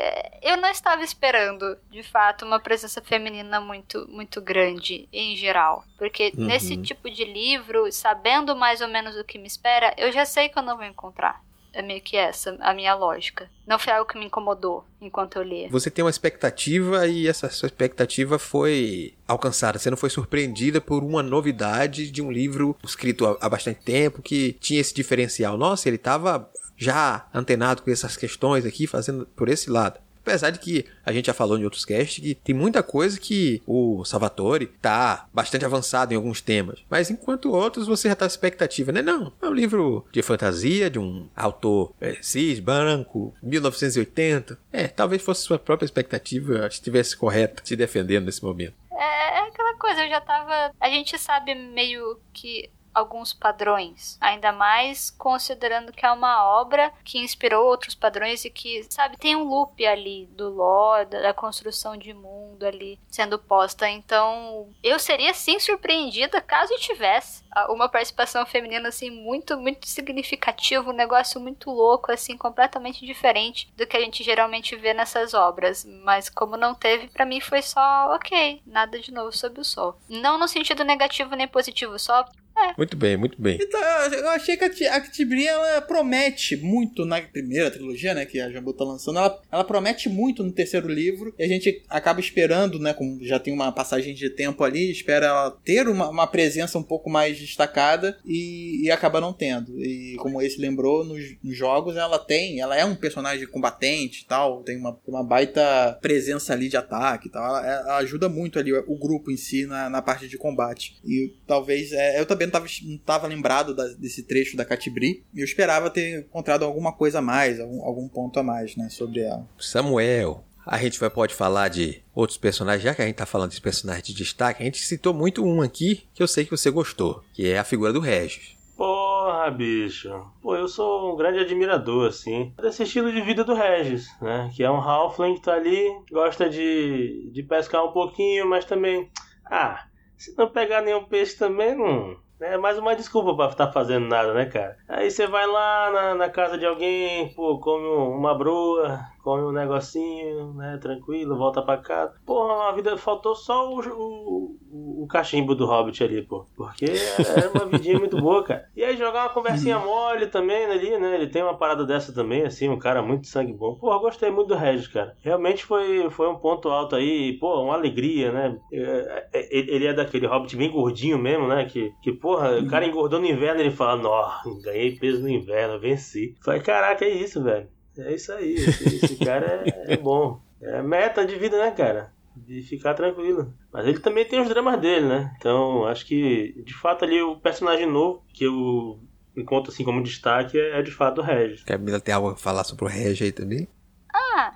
eu 0.41 0.57
não 0.57 0.69
estava 0.69 1.03
esperando, 1.03 1.77
de 1.89 2.03
fato, 2.03 2.45
uma 2.45 2.59
presença 2.59 3.01
feminina 3.01 3.59
muito, 3.59 4.07
muito 4.09 4.41
grande 4.41 5.07
em 5.11 5.35
geral. 5.35 5.83
Porque 5.97 6.31
uhum. 6.35 6.45
nesse 6.45 6.77
tipo 6.77 7.09
de 7.09 7.25
livro, 7.25 7.91
sabendo 7.91 8.55
mais 8.55 8.81
ou 8.81 8.87
menos 8.87 9.15
o 9.17 9.23
que 9.23 9.37
me 9.37 9.47
espera, 9.47 9.93
eu 9.97 10.11
já 10.11 10.25
sei 10.25 10.49
que 10.49 10.57
eu 10.57 10.63
não 10.63 10.77
vou 10.77 10.85
encontrar. 10.85 11.41
É 11.71 11.81
meio 11.81 12.01
que 12.01 12.17
essa 12.17 12.57
a 12.59 12.73
minha 12.73 12.93
lógica. 12.95 13.49
Não 13.67 13.77
foi 13.77 13.93
algo 13.93 14.09
que 14.09 14.17
me 14.17 14.25
incomodou 14.25 14.85
enquanto 14.99 15.37
eu 15.37 15.43
lia. 15.43 15.69
Você 15.69 15.91
tem 15.91 16.03
uma 16.03 16.09
expectativa 16.09 17.07
e 17.07 17.27
essa 17.27 17.49
sua 17.49 17.67
expectativa 17.67 18.39
foi 18.39 19.13
alcançada. 19.27 19.77
Você 19.77 19.89
não 19.89 19.97
foi 19.97 20.09
surpreendida 20.09 20.81
por 20.81 21.03
uma 21.03 21.21
novidade 21.21 22.09
de 22.09 22.21
um 22.21 22.31
livro 22.31 22.75
escrito 22.83 23.37
há 23.39 23.49
bastante 23.49 23.81
tempo 23.81 24.21
que 24.21 24.53
tinha 24.53 24.81
esse 24.81 24.93
diferencial. 24.93 25.57
Nossa, 25.57 25.87
ele 25.87 25.97
estava 25.97 26.49
já 26.75 27.27
antenado 27.33 27.83
com 27.83 27.91
essas 27.91 28.15
questões 28.15 28.65
aqui, 28.65 28.87
fazendo 28.87 29.25
por 29.35 29.49
esse 29.49 29.69
lado. 29.69 29.99
Apesar 30.29 30.51
de 30.51 30.59
que 30.59 30.85
a 31.03 31.11
gente 31.11 31.25
já 31.25 31.33
falou 31.33 31.57
em 31.57 31.63
outros 31.63 31.83
casts 31.83 32.23
que 32.23 32.35
tem 32.35 32.53
muita 32.53 32.83
coisa 32.83 33.19
que 33.19 33.63
o 33.65 34.05
Salvatore 34.05 34.67
tá 34.67 35.27
bastante 35.33 35.65
avançado 35.65 36.13
em 36.13 36.15
alguns 36.15 36.39
temas. 36.39 36.85
Mas 36.87 37.09
enquanto 37.09 37.51
outros 37.51 37.87
você 37.87 38.07
já 38.07 38.15
tá 38.15 38.27
expectativa, 38.27 38.91
né? 38.91 39.01
Não, 39.01 39.33
é 39.41 39.47
um 39.47 39.53
livro 39.53 40.05
de 40.11 40.21
fantasia, 40.21 40.87
de 40.87 40.99
um 40.99 41.27
autor 41.35 41.95
é, 41.99 42.15
cis, 42.21 42.59
branco, 42.59 43.33
1980. 43.41 44.59
É, 44.71 44.87
talvez 44.87 45.23
fosse 45.23 45.41
sua 45.41 45.57
própria 45.57 45.85
expectativa 45.85 46.67
estivesse 46.67 47.17
correta 47.17 47.63
se 47.65 47.75
defendendo 47.75 48.25
nesse 48.25 48.43
momento. 48.43 48.75
É, 48.91 49.39
é 49.39 49.47
aquela 49.47 49.73
coisa, 49.77 50.03
eu 50.03 50.09
já 50.09 50.21
tava. 50.21 50.71
A 50.79 50.89
gente 50.89 51.17
sabe 51.17 51.55
meio 51.55 52.19
que 52.31 52.69
alguns 52.93 53.33
padrões, 53.33 54.17
ainda 54.19 54.51
mais 54.51 55.09
considerando 55.09 55.91
que 55.91 56.05
é 56.05 56.11
uma 56.11 56.45
obra 56.45 56.91
que 57.03 57.19
inspirou 57.19 57.65
outros 57.65 57.95
padrões 57.95 58.45
e 58.45 58.49
que, 58.49 58.85
sabe, 58.89 59.17
tem 59.17 59.35
um 59.35 59.43
loop 59.43 59.85
ali 59.85 60.27
do 60.31 60.49
lore, 60.49 61.05
da 61.05 61.33
construção 61.33 61.97
de 61.97 62.13
mundo 62.13 62.63
ali 62.63 62.99
sendo 63.09 63.37
posta. 63.39 63.89
Então, 63.89 64.69
eu 64.83 64.99
seria 64.99 65.33
sim 65.33 65.59
surpreendida 65.59 66.41
caso 66.41 66.73
tivesse 66.77 67.43
uma 67.69 67.89
participação 67.89 68.45
feminina 68.45 68.89
assim 68.89 69.09
muito 69.09 69.57
muito 69.57 69.87
significativa, 69.87 70.89
um 70.89 70.93
negócio 70.93 71.39
muito 71.41 71.71
louco 71.71 72.11
assim, 72.11 72.37
completamente 72.37 73.05
diferente 73.05 73.71
do 73.75 73.87
que 73.87 73.97
a 73.97 73.99
gente 73.99 74.23
geralmente 74.23 74.75
vê 74.75 74.93
nessas 74.93 75.33
obras, 75.33 75.85
mas 76.03 76.29
como 76.29 76.55
não 76.55 76.73
teve, 76.73 77.07
para 77.07 77.25
mim 77.25 77.41
foi 77.41 77.61
só 77.61 78.15
OK, 78.15 78.61
nada 78.65 78.99
de 78.99 79.11
novo 79.11 79.31
sob 79.31 79.59
o 79.59 79.65
sol. 79.65 79.97
Não 80.07 80.37
no 80.37 80.47
sentido 80.47 80.83
negativo 80.83 81.35
nem 81.35 81.47
positivo, 81.47 81.97
só 81.97 82.25
é. 82.65 82.73
Muito 82.77 82.97
bem, 82.97 83.17
muito 83.17 83.41
bem. 83.41 83.57
Então, 83.61 83.79
eu 84.13 84.29
achei 84.29 84.57
que 84.57 84.85
a 84.85 85.01
Tibri, 85.01 85.47
ela 85.47 85.81
promete 85.81 86.57
muito 86.57 87.05
na 87.05 87.21
primeira 87.21 87.71
trilogia, 87.71 88.13
né, 88.13 88.25
que 88.25 88.39
a 88.39 88.49
Jambu 88.49 88.73
tá 88.73 88.83
lançando, 88.83 89.19
ela, 89.19 89.41
ela 89.51 89.63
promete 89.63 90.09
muito 90.09 90.43
no 90.43 90.51
terceiro 90.51 90.87
livro, 90.87 91.33
e 91.37 91.43
a 91.43 91.47
gente 91.47 91.83
acaba 91.89 92.19
esperando, 92.19 92.79
né, 92.79 92.93
como 92.93 93.23
já 93.23 93.39
tem 93.39 93.53
uma 93.53 93.71
passagem 93.71 94.13
de 94.13 94.29
tempo 94.29 94.63
ali, 94.63 94.91
espera 94.91 95.27
ela 95.27 95.51
ter 95.63 95.87
uma, 95.87 96.09
uma 96.09 96.27
presença 96.27 96.77
um 96.77 96.83
pouco 96.83 97.09
mais 97.09 97.39
destacada 97.39 98.17
e, 98.25 98.83
e 98.83 98.91
acaba 98.91 99.21
não 99.21 99.33
tendo. 99.33 99.79
E 99.81 100.15
como 100.17 100.41
esse 100.41 100.59
lembrou, 100.59 101.03
nos, 101.03 101.23
nos, 101.43 101.57
jogos 101.57 101.97
ela 101.97 102.17
tem, 102.17 102.59
ela 102.61 102.77
é 102.77 102.85
um 102.85 102.95
personagem 102.95 103.45
combatente 103.47 104.23
e 104.23 104.25
tal, 104.25 104.63
tem 104.63 104.77
uma, 104.77 104.97
uma 105.07 105.23
baita 105.23 105.97
presença 106.01 106.53
ali 106.53 106.69
de 106.69 106.77
ataque 106.77 107.27
e 107.27 107.31
tal, 107.31 107.43
ela, 107.43 107.67
ela 107.67 107.97
ajuda 107.97 108.29
muito 108.29 108.59
ali 108.59 108.71
o 108.73 108.97
grupo 108.97 109.31
em 109.31 109.37
si 109.37 109.65
na, 109.65 109.89
na 109.89 110.01
parte 110.01 110.27
de 110.27 110.37
combate. 110.37 110.97
E 111.05 111.33
talvez, 111.45 111.91
é, 111.91 112.19
eu 112.19 112.25
também 112.25 112.48
não 112.49 112.59
tava, 112.59 112.67
não 112.83 112.97
tava 112.97 113.27
lembrado 113.27 113.75
da, 113.75 113.85
desse 113.87 114.23
trecho 114.23 114.57
da 114.57 114.65
Catibri. 114.65 115.23
E 115.33 115.39
eu 115.39 115.45
esperava 115.45 115.89
ter 115.89 116.19
encontrado 116.19 116.63
alguma 116.63 116.91
coisa 116.91 117.19
a 117.19 117.21
mais, 117.21 117.59
algum, 117.59 117.83
algum 117.83 118.07
ponto 118.07 118.39
a 118.39 118.43
mais, 118.43 118.75
né, 118.75 118.89
sobre 118.89 119.21
ela. 119.21 119.47
Samuel, 119.59 120.43
a 120.65 120.77
gente 120.77 120.99
vai, 120.99 121.09
pode 121.09 121.33
falar 121.33 121.67
de 121.67 122.01
outros 122.13 122.37
personagens, 122.37 122.83
já 122.83 122.93
que 122.93 123.01
a 123.01 123.05
gente 123.05 123.15
tá 123.15 123.25
falando 123.25 123.51
de 123.51 123.61
personagens 123.61 124.05
de 124.05 124.13
destaque, 124.13 124.61
a 124.61 124.65
gente 124.65 124.79
citou 124.79 125.13
muito 125.13 125.43
um 125.43 125.61
aqui 125.61 126.07
que 126.13 126.21
eu 126.21 126.27
sei 126.27 126.45
que 126.45 126.51
você 126.51 126.69
gostou, 126.69 127.23
que 127.33 127.47
é 127.47 127.57
a 127.57 127.63
figura 127.63 127.91
do 127.91 127.99
Regis. 127.99 128.57
Porra, 128.77 129.49
bicho. 129.51 130.09
Pô, 130.41 130.55
eu 130.55 130.67
sou 130.67 131.11
um 131.11 131.17
grande 131.17 131.39
admirador, 131.39 132.09
assim, 132.09 132.53
desse 132.61 132.83
estilo 132.83 133.11
de 133.11 133.19
vida 133.21 133.43
do 133.43 133.53
Regis, 133.53 134.07
né? 134.21 134.49
Que 134.55 134.63
é 134.63 134.71
um 134.71 134.79
Halfling 134.79 135.35
que 135.35 135.41
tá 135.41 135.53
ali, 135.53 135.85
gosta 136.11 136.49
de, 136.49 137.29
de 137.33 137.43
pescar 137.43 137.83
um 137.83 137.91
pouquinho, 137.91 138.47
mas 138.47 138.63
também. 138.63 139.09
Ah, 139.45 139.85
se 140.15 140.37
não 140.37 140.47
pegar 140.47 140.81
nenhum 140.81 141.03
peixe 141.03 141.35
também, 141.35 141.75
não 141.75 142.15
é 142.41 142.57
mais 142.57 142.77
uma 142.77 142.95
desculpa 142.95 143.35
pra 143.35 143.49
estar 143.49 143.67
tá 143.67 143.71
fazendo 143.73 144.07
nada, 144.07 144.33
né, 144.33 144.45
cara? 144.45 144.77
Aí 144.87 145.11
você 145.11 145.27
vai 145.27 145.45
lá 145.45 145.91
na, 145.91 146.15
na, 146.15 146.29
casa 146.29 146.57
de 146.57 146.65
alguém, 146.65 147.33
pô, 147.33 147.59
come 147.59 147.85
uma 147.85 148.33
broa, 148.37 148.99
come 149.29 149.43
um 149.43 149.51
negocinho, 149.51 150.53
né, 150.55 150.79
tranquilo, 150.81 151.37
volta 151.37 151.61
pra 151.61 151.77
casa. 151.77 152.15
Porra, 152.25 152.69
a 152.69 152.71
vida 152.71 152.97
faltou 152.97 153.35
só 153.35 153.71
o, 153.71 153.79
o, 153.79 155.03
o 155.03 155.07
cachimbo 155.07 155.53
do 155.53 155.67
Hobbit 155.67 156.03
ali, 156.03 156.23
pô. 156.23 156.47
Porque 156.57 156.85
era 156.85 157.51
uma 157.51 157.65
vidinha 157.67 157.99
muito 157.99 158.19
boa, 158.19 158.43
cara. 158.43 158.65
E 158.75 158.83
aí 158.83 158.97
jogar 158.97 159.25
uma 159.25 159.29
conversinha 159.29 159.77
uhum. 159.77 159.85
mole 159.85 160.25
também 160.27 160.65
ali, 160.65 160.97
né? 160.97 161.13
Ele 161.13 161.27
tem 161.27 161.43
uma 161.43 161.55
parada 161.55 161.85
dessa 161.85 162.11
também, 162.11 162.43
assim, 162.43 162.69
um 162.69 162.79
cara 162.79 163.03
muito 163.03 163.27
sangue 163.27 163.53
bom. 163.53 163.75
Porra, 163.75 163.99
gostei 163.99 164.31
muito 164.31 164.47
do 164.47 164.55
Regis, 164.55 164.87
cara. 164.87 165.15
Realmente 165.21 165.63
foi, 165.63 166.09
foi 166.09 166.27
um 166.27 166.35
ponto 166.35 166.69
alto 166.69 166.95
aí, 166.95 167.33
pô, 167.33 167.61
uma 167.61 167.75
alegria, 167.75 168.31
né? 168.31 168.57
É, 168.73 169.27
é, 169.31 169.47
ele 169.51 169.85
é 169.85 169.93
daquele 169.93 170.25
Hobbit 170.25 170.57
bem 170.57 170.71
gordinho 170.71 171.19
mesmo, 171.19 171.47
né? 171.47 171.65
Que, 171.65 171.93
que 172.01 172.11
porra, 172.11 172.57
o 172.57 172.67
cara 172.67 172.87
engordou 172.87 173.19
no 173.19 173.27
inverno, 173.27 173.61
ele 173.61 173.69
fala, 173.69 174.01
nó, 174.01 174.31
ganhei 174.63 174.97
peso 174.97 175.21
no 175.21 175.29
inverno, 175.29 175.79
venci. 175.79 176.35
Falei, 176.43 176.61
caraca, 176.61 177.05
é 177.05 177.09
isso, 177.09 177.43
velho. 177.43 177.67
É 178.05 178.13
isso 178.13 178.31
aí. 178.31 178.55
Esse, 178.55 178.95
esse 179.05 179.15
cara 179.17 179.63
é, 179.65 179.93
é, 179.93 179.97
bom. 179.97 180.41
É 180.61 180.81
meta 180.81 181.25
de 181.25 181.35
vida, 181.35 181.57
né, 181.57 181.71
cara? 181.71 182.11
De 182.35 182.61
ficar 182.61 182.93
tranquilo. 182.93 183.53
Mas 183.71 183.85
ele 183.87 183.99
também 183.99 184.25
tem 184.25 184.41
os 184.41 184.49
dramas 184.49 184.79
dele, 184.79 185.07
né? 185.07 185.33
Então, 185.37 185.85
acho 185.85 186.05
que, 186.05 186.61
de 186.65 186.73
fato, 186.73 187.05
ali 187.05 187.21
o 187.21 187.35
personagem 187.35 187.85
novo 187.85 188.23
que 188.33 188.43
eu 188.45 188.99
encontro 189.35 189.71
assim 189.71 189.83
como 189.83 190.03
destaque 190.03 190.59
é, 190.59 190.79
é 190.79 190.81
de 190.81 190.91
fato 190.91 191.21
o 191.21 191.23
Regis. 191.23 191.63
Camila 191.63 191.99
tem 191.99 192.13
algo 192.13 192.29
a 192.29 192.35
falar 192.35 192.63
sobre 192.63 192.85
o 192.85 192.87
Regis 192.87 193.21
aí 193.21 193.31
também? 193.31 193.67
Ah! 194.13 194.53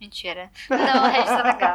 Mentira. 0.00 0.50
Não, 0.68 1.02
o 1.02 1.06
Regis 1.06 1.30
é 1.30 1.42
legal. 1.42 1.74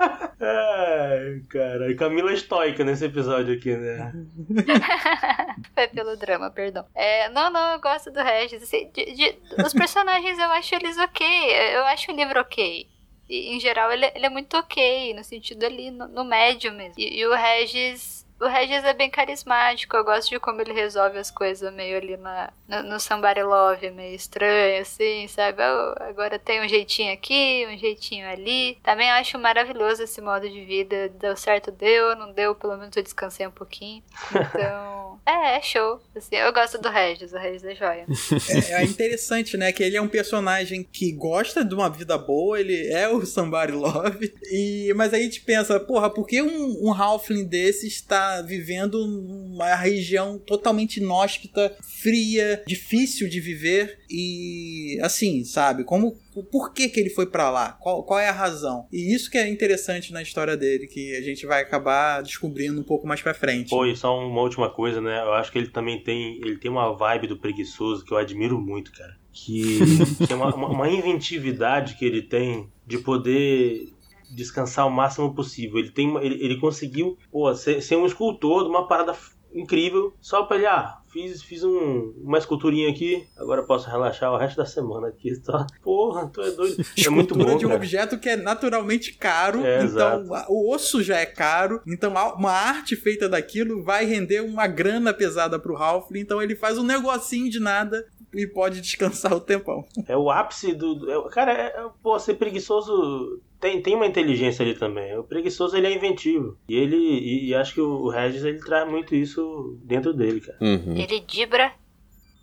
Ai, 0.40 1.42
cara. 1.50 1.94
Camila 1.94 2.32
estoica 2.32 2.82
nesse 2.82 3.04
episódio 3.04 3.54
aqui, 3.54 3.76
né? 3.76 4.12
Foi 5.74 5.88
pelo 5.88 6.16
drama, 6.16 6.50
perdão. 6.50 6.86
É, 6.94 7.28
não, 7.28 7.50
não, 7.50 7.74
eu 7.74 7.80
gosto 7.80 8.10
do 8.10 8.22
Regis. 8.22 8.62
Assim, 8.62 8.90
de, 8.90 9.12
de, 9.12 9.38
os 9.62 9.74
personagens 9.74 10.38
eu 10.38 10.50
acho 10.52 10.74
eles 10.74 10.96
ok. 10.96 11.26
Eu 11.74 11.84
acho 11.86 12.10
o 12.10 12.14
livro 12.14 12.40
ok. 12.40 12.88
E, 13.28 13.54
em 13.54 13.60
geral, 13.60 13.92
ele, 13.92 14.06
ele 14.14 14.26
é 14.26 14.30
muito 14.30 14.56
ok, 14.56 15.14
no 15.14 15.22
sentido 15.22 15.64
ali, 15.64 15.90
no, 15.90 16.08
no 16.08 16.24
médio 16.24 16.72
mesmo. 16.72 16.94
E, 16.96 17.20
e 17.20 17.26
o 17.26 17.34
Regis 17.34 18.26
o 18.40 18.46
Regis 18.46 18.82
é 18.84 18.94
bem 18.94 19.10
carismático, 19.10 19.94
eu 19.96 20.04
gosto 20.04 20.30
de 20.30 20.40
como 20.40 20.60
ele 20.62 20.72
resolve 20.72 21.18
as 21.18 21.30
coisas 21.30 21.72
meio 21.74 21.98
ali 21.98 22.16
na, 22.16 22.50
no, 22.66 22.82
no 22.82 23.00
Somebody 23.00 23.42
Love, 23.42 23.90
meio 23.90 24.14
estranho, 24.14 24.80
assim, 24.80 25.28
sabe? 25.28 25.62
Oh, 25.62 26.02
agora 26.02 26.38
tem 26.38 26.64
um 26.64 26.68
jeitinho 26.68 27.12
aqui, 27.12 27.66
um 27.70 27.76
jeitinho 27.76 28.26
ali. 28.26 28.78
Também 28.82 29.10
acho 29.10 29.38
maravilhoso 29.38 30.02
esse 30.02 30.20
modo 30.22 30.48
de 30.48 30.64
vida. 30.64 31.10
Deu 31.20 31.36
certo, 31.36 31.70
deu, 31.70 32.16
não 32.16 32.32
deu, 32.32 32.54
pelo 32.54 32.78
menos 32.78 32.96
eu 32.96 33.02
descansei 33.02 33.46
um 33.46 33.50
pouquinho. 33.50 34.02
Então. 34.30 35.00
É, 35.26 35.58
é 35.58 35.62
show. 35.62 36.00
Assim, 36.16 36.36
eu 36.36 36.52
gosto 36.52 36.78
do 36.78 36.88
Regis, 36.88 37.32
o 37.32 37.36
Regis 37.36 37.64
é 37.64 37.74
joia. 37.74 38.06
é, 38.48 38.72
é, 38.72 38.84
interessante, 38.84 39.56
né? 39.56 39.70
Que 39.70 39.82
ele 39.82 39.96
é 39.96 40.02
um 40.02 40.08
personagem 40.08 40.82
que 40.82 41.12
gosta 41.12 41.64
de 41.64 41.74
uma 41.74 41.90
vida 41.90 42.16
boa, 42.16 42.58
ele 42.58 42.88
é 42.88 43.08
o 43.08 43.24
Somebody 43.24 43.72
Love. 43.72 44.32
E, 44.50 44.92
mas 44.96 45.12
aí 45.12 45.20
a 45.20 45.24
gente 45.24 45.42
pensa, 45.42 45.78
porra, 45.78 46.10
por 46.10 46.26
que 46.26 46.42
um, 46.42 46.88
um 46.88 46.92
Halfling 46.92 47.44
desse 47.44 47.86
está 47.86 48.29
vivendo 48.42 49.06
numa 49.06 49.74
região 49.74 50.38
totalmente 50.38 50.98
inóspita, 50.98 51.76
fria, 51.82 52.62
difícil 52.66 53.28
de 53.28 53.40
viver? 53.40 53.98
E 54.08 54.98
assim, 55.02 55.44
sabe? 55.44 55.84
Como 55.84 56.16
por 56.50 56.72
que, 56.72 56.88
que 56.88 57.00
ele 57.00 57.10
foi 57.10 57.26
para 57.26 57.50
lá? 57.50 57.72
Qual, 57.72 58.04
qual 58.04 58.18
é 58.18 58.28
a 58.28 58.32
razão? 58.32 58.86
E 58.92 59.14
isso 59.14 59.30
que 59.30 59.36
é 59.38 59.48
interessante 59.48 60.12
na 60.12 60.22
história 60.22 60.56
dele, 60.56 60.86
que 60.86 61.16
a 61.16 61.20
gente 61.20 61.44
vai 61.46 61.62
acabar 61.62 62.22
descobrindo 62.22 62.80
um 62.80 62.84
pouco 62.84 63.06
mais 63.06 63.20
pra 63.20 63.34
frente. 63.34 63.70
Pô, 63.70 63.84
e 63.84 63.96
só 63.96 64.16
uma 64.18 64.40
última 64.40 64.70
coisa, 64.70 65.00
né? 65.00 65.20
Eu 65.20 65.32
acho 65.34 65.50
que 65.50 65.58
ele 65.58 65.68
também 65.68 66.02
tem. 66.02 66.36
Ele 66.36 66.56
tem 66.56 66.70
uma 66.70 66.96
vibe 66.96 67.26
do 67.26 67.38
preguiçoso 67.38 68.04
que 68.04 68.12
eu 68.12 68.18
admiro 68.18 68.60
muito, 68.60 68.92
cara. 68.92 69.18
Que, 69.32 69.78
que 70.26 70.32
é 70.32 70.36
uma, 70.36 70.54
uma 70.54 70.88
inventividade 70.88 71.96
que 71.96 72.04
ele 72.04 72.22
tem 72.22 72.68
de 72.86 72.98
poder 72.98 73.92
descansar 74.34 74.86
o 74.86 74.90
máximo 74.90 75.34
possível. 75.34 75.78
Ele 75.78 75.90
tem 75.90 76.16
ele, 76.18 76.44
ele 76.44 76.60
conseguiu 76.60 77.16
pô, 77.30 77.54
ser, 77.54 77.82
ser 77.82 77.96
um 77.96 78.06
escultor 78.06 78.64
de 78.64 78.70
uma 78.70 78.86
parada 78.86 79.14
incrível 79.52 80.14
só 80.20 80.44
pra 80.44 80.56
ele, 80.56 80.66
ah, 80.66 80.98
fiz, 81.08 81.42
fiz 81.42 81.64
um, 81.64 82.14
uma 82.22 82.38
esculturinha 82.38 82.88
aqui, 82.88 83.26
agora 83.36 83.62
posso 83.62 83.90
relaxar 83.90 84.32
o 84.32 84.36
resto 84.36 84.56
da 84.56 84.66
semana 84.66 85.08
aqui. 85.08 85.30
Tá? 85.40 85.66
Porra, 85.82 86.28
tu 86.32 86.40
é 86.42 86.50
doido. 86.50 86.84
É 87.04 87.08
muito 87.08 87.34
bom. 87.34 87.56
de 87.56 87.64
um 87.64 87.70
cara. 87.70 87.80
objeto 87.80 88.18
que 88.18 88.28
é 88.28 88.36
naturalmente 88.36 89.14
caro, 89.14 89.64
é, 89.64 89.82
então 89.82 90.20
exato. 90.20 90.52
o 90.52 90.72
osso 90.72 91.02
já 91.02 91.16
é 91.16 91.26
caro, 91.26 91.80
então 91.86 92.12
uma 92.36 92.52
arte 92.52 92.94
feita 92.94 93.28
daquilo 93.28 93.82
vai 93.82 94.04
render 94.04 94.42
uma 94.42 94.66
grana 94.66 95.14
pesada 95.14 95.58
pro 95.58 95.74
Ralph, 95.74 96.10
então 96.14 96.42
ele 96.42 96.54
faz 96.54 96.78
um 96.78 96.84
negocinho 96.84 97.50
de 97.50 97.58
nada 97.58 98.06
e 98.34 98.46
pode 98.46 98.80
descansar 98.80 99.32
o 99.32 99.40
tempão. 99.40 99.84
É 100.06 100.16
o 100.16 100.30
ápice 100.30 100.74
do. 100.74 101.10
É, 101.10 101.30
cara, 101.30 101.52
é, 101.52 101.66
é, 101.66 101.88
pô, 102.02 102.18
ser 102.18 102.34
preguiçoso 102.34 103.40
tem, 103.60 103.82
tem 103.82 103.94
uma 103.94 104.06
inteligência 104.06 104.64
ali 104.64 104.74
também. 104.74 105.16
O 105.18 105.24
preguiçoso 105.24 105.76
ele 105.76 105.86
é 105.86 105.94
inventivo. 105.94 106.56
E 106.68 106.74
ele. 106.74 106.96
E, 106.96 107.48
e 107.48 107.54
acho 107.54 107.74
que 107.74 107.80
o 107.80 108.08
Regis 108.08 108.42
ele 108.42 108.58
traz 108.58 108.90
muito 108.90 109.14
isso 109.14 109.78
dentro 109.84 110.14
dele, 110.14 110.40
cara. 110.40 110.58
Uhum. 110.60 110.96
Ele 110.96 111.20
dibra 111.20 111.72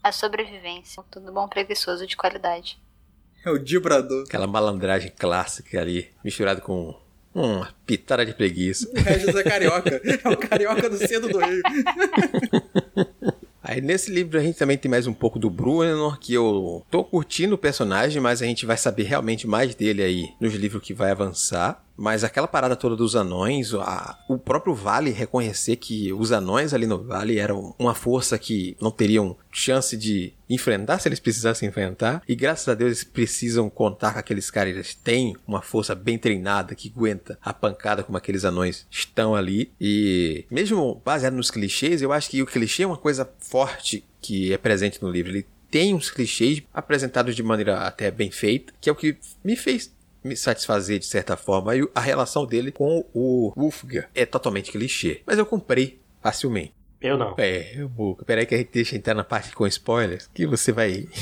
a 0.03 0.11
sobrevivência. 0.11 1.03
Tudo 1.09 1.33
bom 1.33 1.47
preguiçoso 1.47 2.05
de 2.05 2.15
qualidade. 2.15 2.79
É 3.43 3.49
o 3.49 3.57
dibrador. 3.57 4.25
Aquela 4.27 4.47
malandragem 4.47 5.11
clássica 5.17 5.81
ali, 5.81 6.09
misturado 6.23 6.61
com 6.61 6.95
uma 7.33 7.73
pitada 7.85 8.25
de 8.25 8.33
preguiça. 8.33 8.89
O 8.91 9.01
Regis 9.01 9.35
é 9.35 9.43
carioca. 9.43 10.01
É 10.23 10.29
o 10.29 10.37
carioca 10.37 10.89
do 10.89 10.97
centro 10.97 11.29
do 11.29 11.39
Rio. 11.39 11.61
Aí 13.67 13.81
nesse 13.81 14.09
livro 14.09 14.39
a 14.39 14.41
gente 14.41 14.57
também 14.57 14.77
tem 14.77 14.89
mais 14.89 15.07
um 15.07 15.13
pouco 15.13 15.37
do 15.37 15.49
Bruno, 15.49 16.17
que 16.21 16.33
eu 16.33 16.85
tô 16.89 17.03
curtindo 17.03 17.55
o 17.55 17.57
personagem, 17.57 18.21
mas 18.21 18.41
a 18.41 18.45
gente 18.45 18.65
vai 18.65 18.77
saber 18.77 19.03
realmente 19.03 19.45
mais 19.45 19.75
dele 19.75 20.01
aí 20.01 20.29
nos 20.39 20.53
livros 20.53 20.81
que 20.81 20.93
vai 20.93 21.11
avançar. 21.11 21.85
Mas 21.97 22.23
aquela 22.23 22.47
parada 22.47 22.75
toda 22.75 22.95
dos 22.95 23.15
anões, 23.15 23.73
a, 23.73 24.17
o 24.29 24.37
próprio 24.37 24.75
Vale 24.75 25.09
reconhecer 25.09 25.77
que 25.77 26.13
os 26.13 26.31
anões 26.31 26.73
ali 26.73 26.85
no 26.85 27.03
Vale 27.03 27.39
eram 27.39 27.75
uma 27.79 27.95
força 27.95 28.37
que 28.37 28.77
não 28.79 28.91
teriam 28.91 29.35
chance 29.51 29.97
de 29.97 30.33
enfrentar 30.47 30.99
se 30.99 31.09
eles 31.09 31.19
precisassem 31.19 31.67
enfrentar. 31.67 32.21
E 32.27 32.35
graças 32.35 32.67
a 32.67 32.75
Deus 32.75 32.89
eles 32.89 33.03
precisam 33.03 33.69
contar 33.69 34.13
com 34.13 34.19
aqueles 34.19 34.51
caras. 34.51 34.75
Eles 34.75 34.93
têm 34.93 35.35
uma 35.47 35.61
força 35.61 35.95
bem 35.95 36.17
treinada 36.19 36.75
que 36.75 36.93
aguenta 36.95 37.39
a 37.41 37.51
pancada 37.51 38.03
como 38.03 38.17
aqueles 38.17 38.45
anões 38.45 38.85
estão 38.91 39.35
ali. 39.35 39.71
E 39.81 40.45
mesmo 40.51 41.01
baseado 41.03 41.33
nos 41.33 41.49
clichês, 41.49 42.01
eu 42.01 42.13
acho 42.13 42.29
que 42.29 42.43
o 42.43 42.45
clichê 42.45 42.83
é 42.83 42.87
uma 42.87 42.97
coisa 42.97 43.27
forte 43.39 44.03
que 44.21 44.53
é 44.53 44.57
presente 44.57 45.01
no 45.01 45.09
livro. 45.09 45.31
Ele 45.31 45.45
tem 45.69 45.93
uns 45.93 46.09
clichês 46.09 46.61
apresentados 46.73 47.35
de 47.35 47.43
maneira 47.43 47.79
até 47.79 48.09
bem 48.09 48.31
feita, 48.31 48.73
que 48.79 48.89
é 48.89 48.91
o 48.91 48.95
que 48.95 49.17
me 49.43 49.55
fez 49.55 49.96
me 50.23 50.35
satisfazer 50.35 50.99
de 50.99 51.05
certa 51.05 51.37
forma. 51.37 51.75
E 51.75 51.87
a 51.93 52.01
relação 52.01 52.45
dele 52.45 52.71
com 52.71 53.05
o 53.13 53.53
Wolfgang 53.55 54.05
é 54.13 54.25
totalmente 54.25 54.71
clichê. 54.71 55.21
Mas 55.25 55.37
eu 55.37 55.45
comprei 55.45 55.99
facilmente. 56.21 56.77
Eu 56.99 57.15
não. 57.15 57.35
É, 57.37 57.79
eu 57.79 57.87
vou. 57.87 58.15
Peraí 58.15 58.45
que 58.45 58.55
a 58.55 58.57
gente 58.57 58.71
deixa 58.71 58.95
entrar 58.95 59.13
na 59.13 59.23
parte 59.23 59.55
com 59.55 59.67
spoilers, 59.67 60.27
que 60.33 60.47
você 60.47 60.71
vai. 60.71 61.07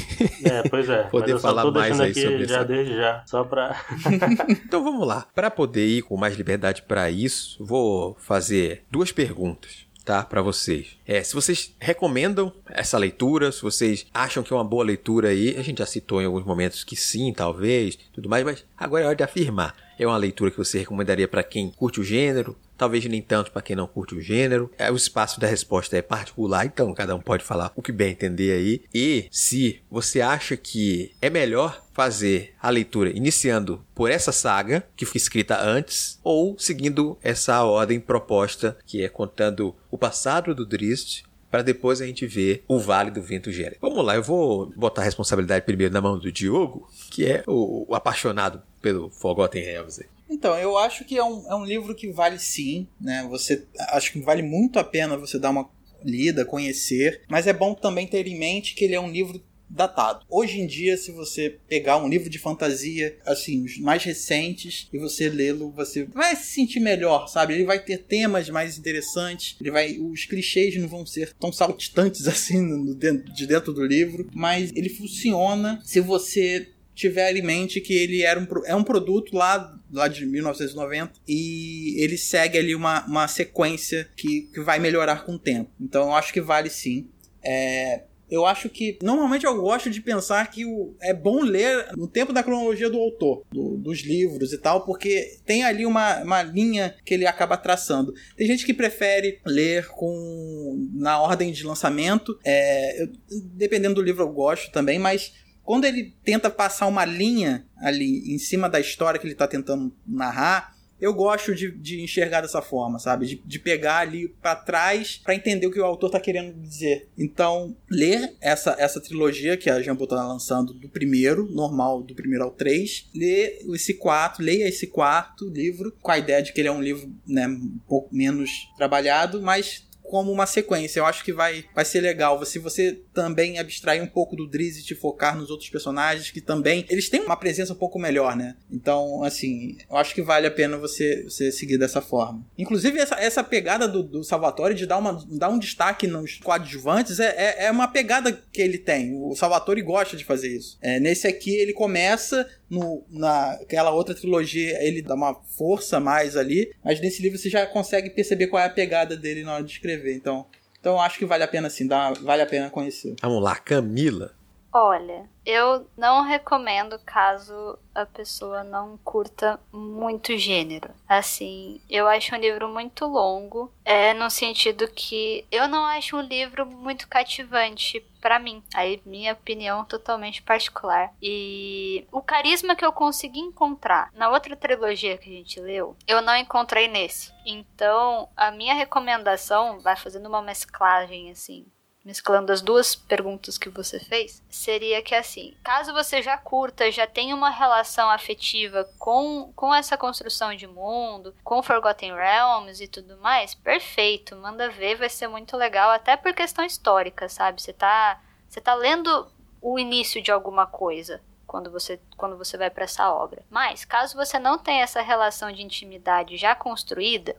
É, 0.45 0.67
pois 0.69 0.87
é. 0.87 1.03
poder 1.09 1.39
falar 1.39 1.69
mais 1.71 1.99
aí 1.99 2.13
sobre 2.13 2.45
já 2.45 2.63
desde 2.63 2.95
já, 2.95 3.23
só 3.25 3.43
pra. 3.43 3.83
então 4.47 4.83
vamos 4.83 5.05
lá. 5.05 5.27
Para 5.33 5.51
poder 5.51 5.85
ir 5.85 6.03
com 6.03 6.15
mais 6.15 6.35
liberdade 6.35 6.83
para 6.83 7.09
isso, 7.09 7.63
vou 7.63 8.15
fazer 8.19 8.83
duas 8.89 9.11
perguntas 9.11 9.84
tá? 10.05 10.23
Para 10.23 10.41
vocês. 10.41 10.97
É, 11.05 11.21
se 11.23 11.33
vocês 11.33 11.73
recomendam 11.79 12.53
essa 12.69 12.97
leitura, 12.97 13.51
se 13.51 13.61
vocês 13.61 14.05
acham 14.13 14.43
que 14.43 14.53
é 14.53 14.55
uma 14.55 14.63
boa 14.63 14.85
leitura 14.85 15.29
aí, 15.29 15.57
a 15.57 15.63
gente 15.63 15.79
já 15.79 15.85
citou 15.85 16.21
em 16.21 16.25
alguns 16.25 16.45
momentos 16.45 16.83
que 16.83 16.95
sim, 16.95 17.33
talvez, 17.33 17.97
tudo 18.13 18.29
mais, 18.29 18.45
mas 18.45 18.63
agora 18.77 19.03
é 19.03 19.07
hora 19.07 19.15
de 19.15 19.23
afirmar. 19.23 19.75
É 19.97 20.05
uma 20.05 20.17
leitura 20.17 20.51
que 20.51 20.57
você 20.57 20.79
recomendaria 20.79 21.27
para 21.27 21.43
quem 21.43 21.69
curte 21.69 21.99
o 21.99 22.03
gênero, 22.03 22.55
talvez 22.77 23.05
nem 23.05 23.21
tanto 23.21 23.51
para 23.51 23.61
quem 23.61 23.75
não 23.75 23.87
curte 23.87 24.15
o 24.15 24.21
gênero. 24.21 24.71
É, 24.77 24.91
o 24.91 24.95
espaço 24.95 25.39
da 25.39 25.47
resposta 25.47 25.95
é 25.97 26.01
particular, 26.01 26.65
então 26.65 26.93
cada 26.93 27.15
um 27.15 27.21
pode 27.21 27.43
falar 27.43 27.71
o 27.75 27.81
que 27.81 27.91
bem 27.91 28.11
entender 28.11 28.51
aí. 28.51 28.81
E 28.93 29.27
se 29.31 29.81
você 29.89 30.21
acha 30.21 30.57
que 30.57 31.13
é 31.21 31.29
melhor 31.29 31.83
fazer 31.93 32.53
a 32.61 32.69
leitura 32.69 33.09
iniciando 33.09 33.81
por 33.95 34.11
essa 34.11 34.31
saga 34.31 34.85
que 34.97 35.05
foi 35.05 35.17
escrita 35.17 35.61
antes 35.61 36.19
ou 36.23 36.57
seguindo 36.59 37.17
essa 37.23 37.63
ordem 37.63 37.99
proposta 37.99 38.77
que 38.85 39.01
é 39.01 39.07
contando 39.07 39.73
o 39.89 39.97
passado 39.97 40.53
do 40.53 40.65
Drist 40.65 41.23
para 41.55 41.63
depois 41.63 42.01
a 42.01 42.05
gente 42.05 42.27
ver 42.27 42.65
o 42.67 42.77
Vale 42.77 43.09
do 43.09 43.21
Vento 43.21 43.49
Gera. 43.49 43.77
Vamos 43.79 44.03
lá, 44.03 44.13
eu 44.13 44.21
vou 44.21 44.73
botar 44.75 45.01
a 45.03 45.05
responsabilidade 45.05 45.65
primeiro 45.65 45.93
na 45.93 46.01
mão 46.01 46.19
do 46.19 46.29
Diogo, 46.29 46.85
que 47.09 47.25
é 47.25 47.45
o, 47.47 47.89
o 47.89 47.95
apaixonado 47.95 48.61
pelo 48.81 49.09
Forgotten 49.09 49.63
Realms. 49.63 50.03
Então, 50.29 50.57
eu 50.57 50.77
acho 50.77 51.05
que 51.05 51.17
é 51.17 51.23
um, 51.23 51.49
é 51.49 51.55
um 51.55 51.63
livro 51.63 51.95
que 51.95 52.11
vale 52.11 52.37
sim, 52.39 52.89
né? 52.99 53.25
Você 53.29 53.65
acho 53.91 54.11
que 54.11 54.19
vale 54.19 54.41
muito 54.41 54.79
a 54.79 54.83
pena 54.83 55.15
você 55.15 55.39
dar 55.39 55.51
uma 55.51 55.69
lida, 56.03 56.43
conhecer, 56.43 57.21
mas 57.29 57.47
é 57.47 57.53
bom 57.53 57.73
também 57.73 58.05
ter 58.05 58.27
em 58.27 58.37
mente 58.37 58.75
que 58.75 58.83
ele 58.83 58.95
é 58.95 58.99
um 58.99 59.09
livro 59.09 59.41
datado. 59.69 60.25
Hoje 60.29 60.59
em 60.59 60.67
dia, 60.67 60.97
se 60.97 61.11
você 61.11 61.57
pegar 61.67 61.97
um 61.97 62.07
livro 62.07 62.29
de 62.29 62.39
fantasia, 62.39 63.17
assim, 63.25 63.63
os 63.63 63.77
mais 63.79 64.03
recentes, 64.03 64.87
e 64.91 64.97
você 64.97 65.29
lê-lo, 65.29 65.71
você 65.71 66.05
vai 66.05 66.35
se 66.35 66.53
sentir 66.53 66.79
melhor, 66.79 67.27
sabe? 67.27 67.53
Ele 67.53 67.65
vai 67.65 67.79
ter 67.79 67.99
temas 67.99 68.49
mais 68.49 68.77
interessantes, 68.77 69.55
ele 69.59 69.71
vai, 69.71 69.97
os 69.97 70.25
clichês 70.25 70.75
não 70.77 70.87
vão 70.87 71.05
ser 71.05 71.33
tão 71.33 71.51
saltitantes 71.51 72.27
assim 72.27 72.61
no, 72.61 72.93
dentro, 72.95 73.33
de 73.33 73.45
dentro 73.45 73.73
do 73.73 73.85
livro, 73.85 74.29
mas 74.33 74.71
ele 74.75 74.89
funciona 74.89 75.81
se 75.83 75.99
você 75.99 76.69
tiver 76.95 77.35
em 77.35 77.41
mente 77.41 77.81
que 77.81 77.93
ele 77.93 78.23
era 78.23 78.39
um, 78.39 78.47
é 78.65 78.73
um 78.73 78.83
produto 78.83 79.35
lá, 79.35 79.77
lá 79.91 80.07
de 80.07 80.25
1990 80.25 81.11
e 81.27 82.01
ele 82.01 82.17
segue 82.17 82.57
ali 82.57 82.73
uma, 82.73 83.05
uma 83.05 83.27
sequência 83.27 84.09
que, 84.15 84.43
que 84.53 84.61
vai 84.61 84.79
melhorar 84.79 85.25
com 85.25 85.33
o 85.33 85.39
tempo. 85.39 85.69
Então 85.79 86.03
eu 86.03 86.13
acho 86.15 86.31
que 86.31 86.39
vale 86.39 86.69
sim. 86.69 87.09
É, 87.43 88.03
eu 88.29 88.45
acho 88.45 88.69
que 88.69 88.97
normalmente 89.01 89.45
eu 89.45 89.61
gosto 89.61 89.89
de 89.89 90.01
pensar 90.01 90.49
que 90.49 90.65
o, 90.65 90.95
é 91.01 91.13
bom 91.13 91.41
ler 91.41 91.87
no 91.95 92.07
tempo 92.07 92.33
da 92.33 92.43
cronologia 92.43 92.89
do 92.89 92.97
autor, 92.97 93.43
do, 93.51 93.77
dos 93.77 93.99
livros 94.01 94.51
e 94.53 94.57
tal, 94.57 94.85
porque 94.85 95.37
tem 95.45 95.63
ali 95.63 95.85
uma, 95.85 96.21
uma 96.23 96.41
linha 96.41 96.95
que 97.03 97.13
ele 97.13 97.27
acaba 97.27 97.57
traçando. 97.57 98.13
Tem 98.35 98.47
gente 98.47 98.65
que 98.65 98.73
prefere 98.73 99.39
ler 99.45 99.87
com 99.89 100.89
na 100.93 101.19
ordem 101.19 101.51
de 101.51 101.63
lançamento, 101.63 102.37
é, 102.43 103.03
eu, 103.03 103.09
dependendo 103.53 103.95
do 103.95 104.01
livro 104.01 104.23
eu 104.23 104.29
gosto 104.29 104.71
também, 104.71 104.97
mas 104.97 105.33
quando 105.63 105.85
ele 105.85 106.13
tenta 106.23 106.49
passar 106.49 106.85
uma 106.85 107.03
linha 107.05 107.65
ali 107.77 108.33
em 108.33 108.37
cima 108.37 108.69
da 108.69 108.79
história 108.79 109.19
que 109.19 109.25
ele 109.25 109.33
está 109.33 109.47
tentando 109.47 109.91
narrar, 110.05 110.74
eu 110.99 111.13
gosto 111.13 111.53
de, 111.53 111.71
de 111.71 112.01
enxergar 112.01 112.41
dessa 112.41 112.61
forma, 112.61 112.99
sabe? 112.99 113.25
De, 113.25 113.41
de 113.45 113.59
pegar 113.59 113.99
ali 113.99 114.27
para 114.27 114.55
trás 114.55 115.19
para 115.23 115.35
entender 115.35 115.67
o 115.67 115.71
que 115.71 115.79
o 115.79 115.85
autor 115.85 116.09
tá 116.09 116.19
querendo 116.19 116.53
dizer. 116.61 117.09
Então, 117.17 117.75
ler 117.89 118.33
essa, 118.41 118.75
essa 118.79 119.01
trilogia 119.01 119.57
que 119.57 119.69
a 119.69 119.81
Jambô 119.81 120.07
tá 120.07 120.15
lançando 120.15 120.73
do 120.73 120.89
primeiro, 120.89 121.49
normal, 121.51 122.01
do 122.01 122.15
primeiro 122.15 122.45
ao 122.45 122.51
três, 122.51 123.09
ler 123.13 123.59
esse 123.73 123.95
quarto, 123.95 124.41
leia 124.41 124.67
esse 124.67 124.87
quarto 124.87 125.49
livro, 125.49 125.95
com 126.01 126.11
a 126.11 126.17
ideia 126.17 126.41
de 126.41 126.53
que 126.53 126.61
ele 126.61 126.69
é 126.69 126.71
um 126.71 126.81
livro 126.81 127.11
né, 127.27 127.47
um 127.47 127.79
pouco 127.87 128.15
menos 128.15 128.49
trabalhado, 128.77 129.41
mas 129.41 129.84
como 130.09 130.31
uma 130.31 130.45
sequência. 130.45 130.99
Eu 130.99 131.05
acho 131.05 131.23
que 131.23 131.33
vai, 131.33 131.65
vai 131.73 131.85
ser 131.85 132.01
legal. 132.01 132.43
Se 132.45 132.59
você 132.59 132.99
também 133.13 133.59
abstrair 133.59 134.01
um 134.01 134.07
pouco 134.07 134.35
do 134.35 134.47
Drizzy 134.47 134.81
e 134.81 134.83
te 134.83 134.95
focar 134.95 135.37
nos 135.37 135.49
outros 135.49 135.69
personagens 135.69 136.31
que 136.31 136.41
também 136.41 136.85
eles 136.89 137.09
têm 137.09 137.21
uma 137.21 137.37
presença 137.37 137.73
um 137.73 137.77
pouco 137.77 137.99
melhor, 137.99 138.35
né? 138.35 138.55
Então, 138.71 139.23
assim, 139.23 139.77
eu 139.89 139.97
acho 139.97 140.13
que 140.13 140.21
vale 140.21 140.47
a 140.47 140.51
pena 140.51 140.77
você, 140.77 141.23
você 141.23 141.51
seguir 141.51 141.77
dessa 141.77 142.01
forma. 142.01 142.45
Inclusive, 142.57 142.99
essa, 142.99 143.15
essa 143.15 143.43
pegada 143.43 143.87
do, 143.87 144.03
do 144.03 144.23
Salvatore 144.23 144.73
de 144.73 144.85
dar, 144.85 144.97
uma, 144.97 145.23
dar 145.31 145.49
um 145.49 145.59
destaque 145.59 146.07
nos 146.07 146.37
coadjuvantes 146.37 147.19
é, 147.19 147.35
é, 147.37 147.65
é 147.65 147.71
uma 147.71 147.87
pegada 147.87 148.31
que 148.31 148.61
ele 148.61 148.77
tem. 148.77 149.15
O 149.15 149.35
Salvatore 149.35 149.81
gosta 149.81 150.15
de 150.15 150.23
fazer 150.23 150.55
isso. 150.55 150.77
É, 150.81 150.99
nesse 150.99 151.27
aqui, 151.27 151.55
ele 151.55 151.73
começa 151.73 152.47
no, 152.69 153.03
naquela 153.09 153.91
outra 153.91 154.15
trilogia 154.15 154.83
ele 154.83 155.01
dá 155.01 155.13
uma 155.13 155.35
força 155.35 155.99
mais 155.99 156.35
ali, 156.35 156.71
mas 156.83 156.99
nesse 156.99 157.21
livro 157.21 157.37
você 157.37 157.49
já 157.49 157.65
consegue 157.65 158.09
perceber 158.09 158.47
qual 158.47 158.61
é 158.61 158.65
a 158.65 158.69
pegada 158.69 159.15
dele 159.15 159.43
na 159.43 159.55
hora 159.55 159.63
de 159.63 159.71
escrever. 159.71 159.94
Então, 160.15 160.45
Então 160.79 160.99
acho 161.01 161.17
que 161.17 161.25
vale 161.25 161.43
a 161.43 161.47
pena 161.47 161.69
sim, 161.69 161.87
dá, 161.87 162.11
vale 162.11 162.41
a 162.41 162.45
pena 162.45 162.69
conhecer. 162.69 163.15
Vamos 163.21 163.41
lá, 163.43 163.55
Camila. 163.55 164.33
Olha, 164.77 165.29
eu 165.45 165.87
não 165.95 166.21
recomendo 166.21 166.99
caso 167.05 167.79
a 167.93 168.05
pessoa 168.05 168.61
não 168.61 168.97
curta 168.97 169.57
muito 169.71 170.37
gênero. 170.37 170.93
Assim, 171.07 171.79
eu 171.89 172.09
acho 172.09 172.35
um 172.35 172.37
livro 172.37 172.67
muito 172.67 173.05
longo, 173.05 173.71
é 173.85 174.13
no 174.13 174.29
sentido 174.29 174.85
que 174.89 175.45
eu 175.49 175.65
não 175.69 175.85
acho 175.85 176.17
um 176.17 176.21
livro 176.21 176.65
muito 176.65 177.07
cativante 177.07 178.01
para 178.19 178.37
mim. 178.37 178.61
Aí 178.73 179.01
minha 179.05 179.31
opinião 179.31 179.85
totalmente 179.85 180.43
particular. 180.43 181.13
E 181.21 182.05
o 182.11 182.21
carisma 182.21 182.75
que 182.75 182.83
eu 182.83 182.91
consegui 182.91 183.39
encontrar 183.39 184.11
na 184.13 184.29
outra 184.29 184.57
trilogia 184.57 185.17
que 185.17 185.29
a 185.29 185.37
gente 185.37 185.57
leu, 185.61 185.95
eu 186.05 186.21
não 186.21 186.35
encontrei 186.35 186.89
nesse. 186.89 187.31
Então, 187.45 188.27
a 188.35 188.51
minha 188.51 188.73
recomendação 188.73 189.79
vai 189.79 189.95
fazendo 189.95 190.27
uma 190.27 190.41
mesclagem 190.41 191.31
assim 191.31 191.65
mesclando 192.05 192.53
as 192.53 192.61
duas 192.61 192.95
perguntas 192.95 193.57
que 193.57 193.67
você 193.67 193.99
fez, 193.99 194.43
seria 194.47 195.01
que 195.01 195.15
assim, 195.15 195.55
caso 195.63 195.91
você 195.91 196.21
já 196.21 196.37
curta, 196.37 196.91
já 196.91 197.07
tenha 197.07 197.35
uma 197.35 197.49
relação 197.49 198.11
afetiva 198.11 198.87
com, 198.99 199.51
com 199.55 199.73
essa 199.73 199.97
construção 199.97 200.53
de 200.55 200.67
mundo, 200.67 201.33
com 201.43 201.63
Forgotten 201.63 202.13
Realms 202.13 202.79
e 202.79 202.87
tudo 202.87 203.17
mais, 203.17 203.55
perfeito, 203.55 204.35
manda 204.35 204.69
ver, 204.69 204.95
vai 204.95 205.09
ser 205.09 205.27
muito 205.27 205.57
legal, 205.57 205.89
até 205.89 206.15
por 206.15 206.31
questão 206.33 206.63
histórica, 206.63 207.27
sabe? 207.27 207.59
Você 207.59 207.73
tá, 207.73 208.21
você 208.47 208.61
tá 208.61 208.75
lendo 208.75 209.27
o 209.59 209.79
início 209.79 210.21
de 210.21 210.31
alguma 210.31 210.67
coisa 210.67 211.19
quando 211.47 211.71
você, 211.71 211.99
quando 212.15 212.37
você 212.37 212.55
vai 212.55 212.69
para 212.69 212.83
essa 212.83 213.11
obra. 213.11 213.43
Mas, 213.49 213.83
caso 213.83 214.15
você 214.15 214.37
não 214.37 214.59
tenha 214.59 214.83
essa 214.83 215.01
relação 215.01 215.51
de 215.51 215.63
intimidade 215.63 216.37
já 216.37 216.53
construída, 216.53 217.35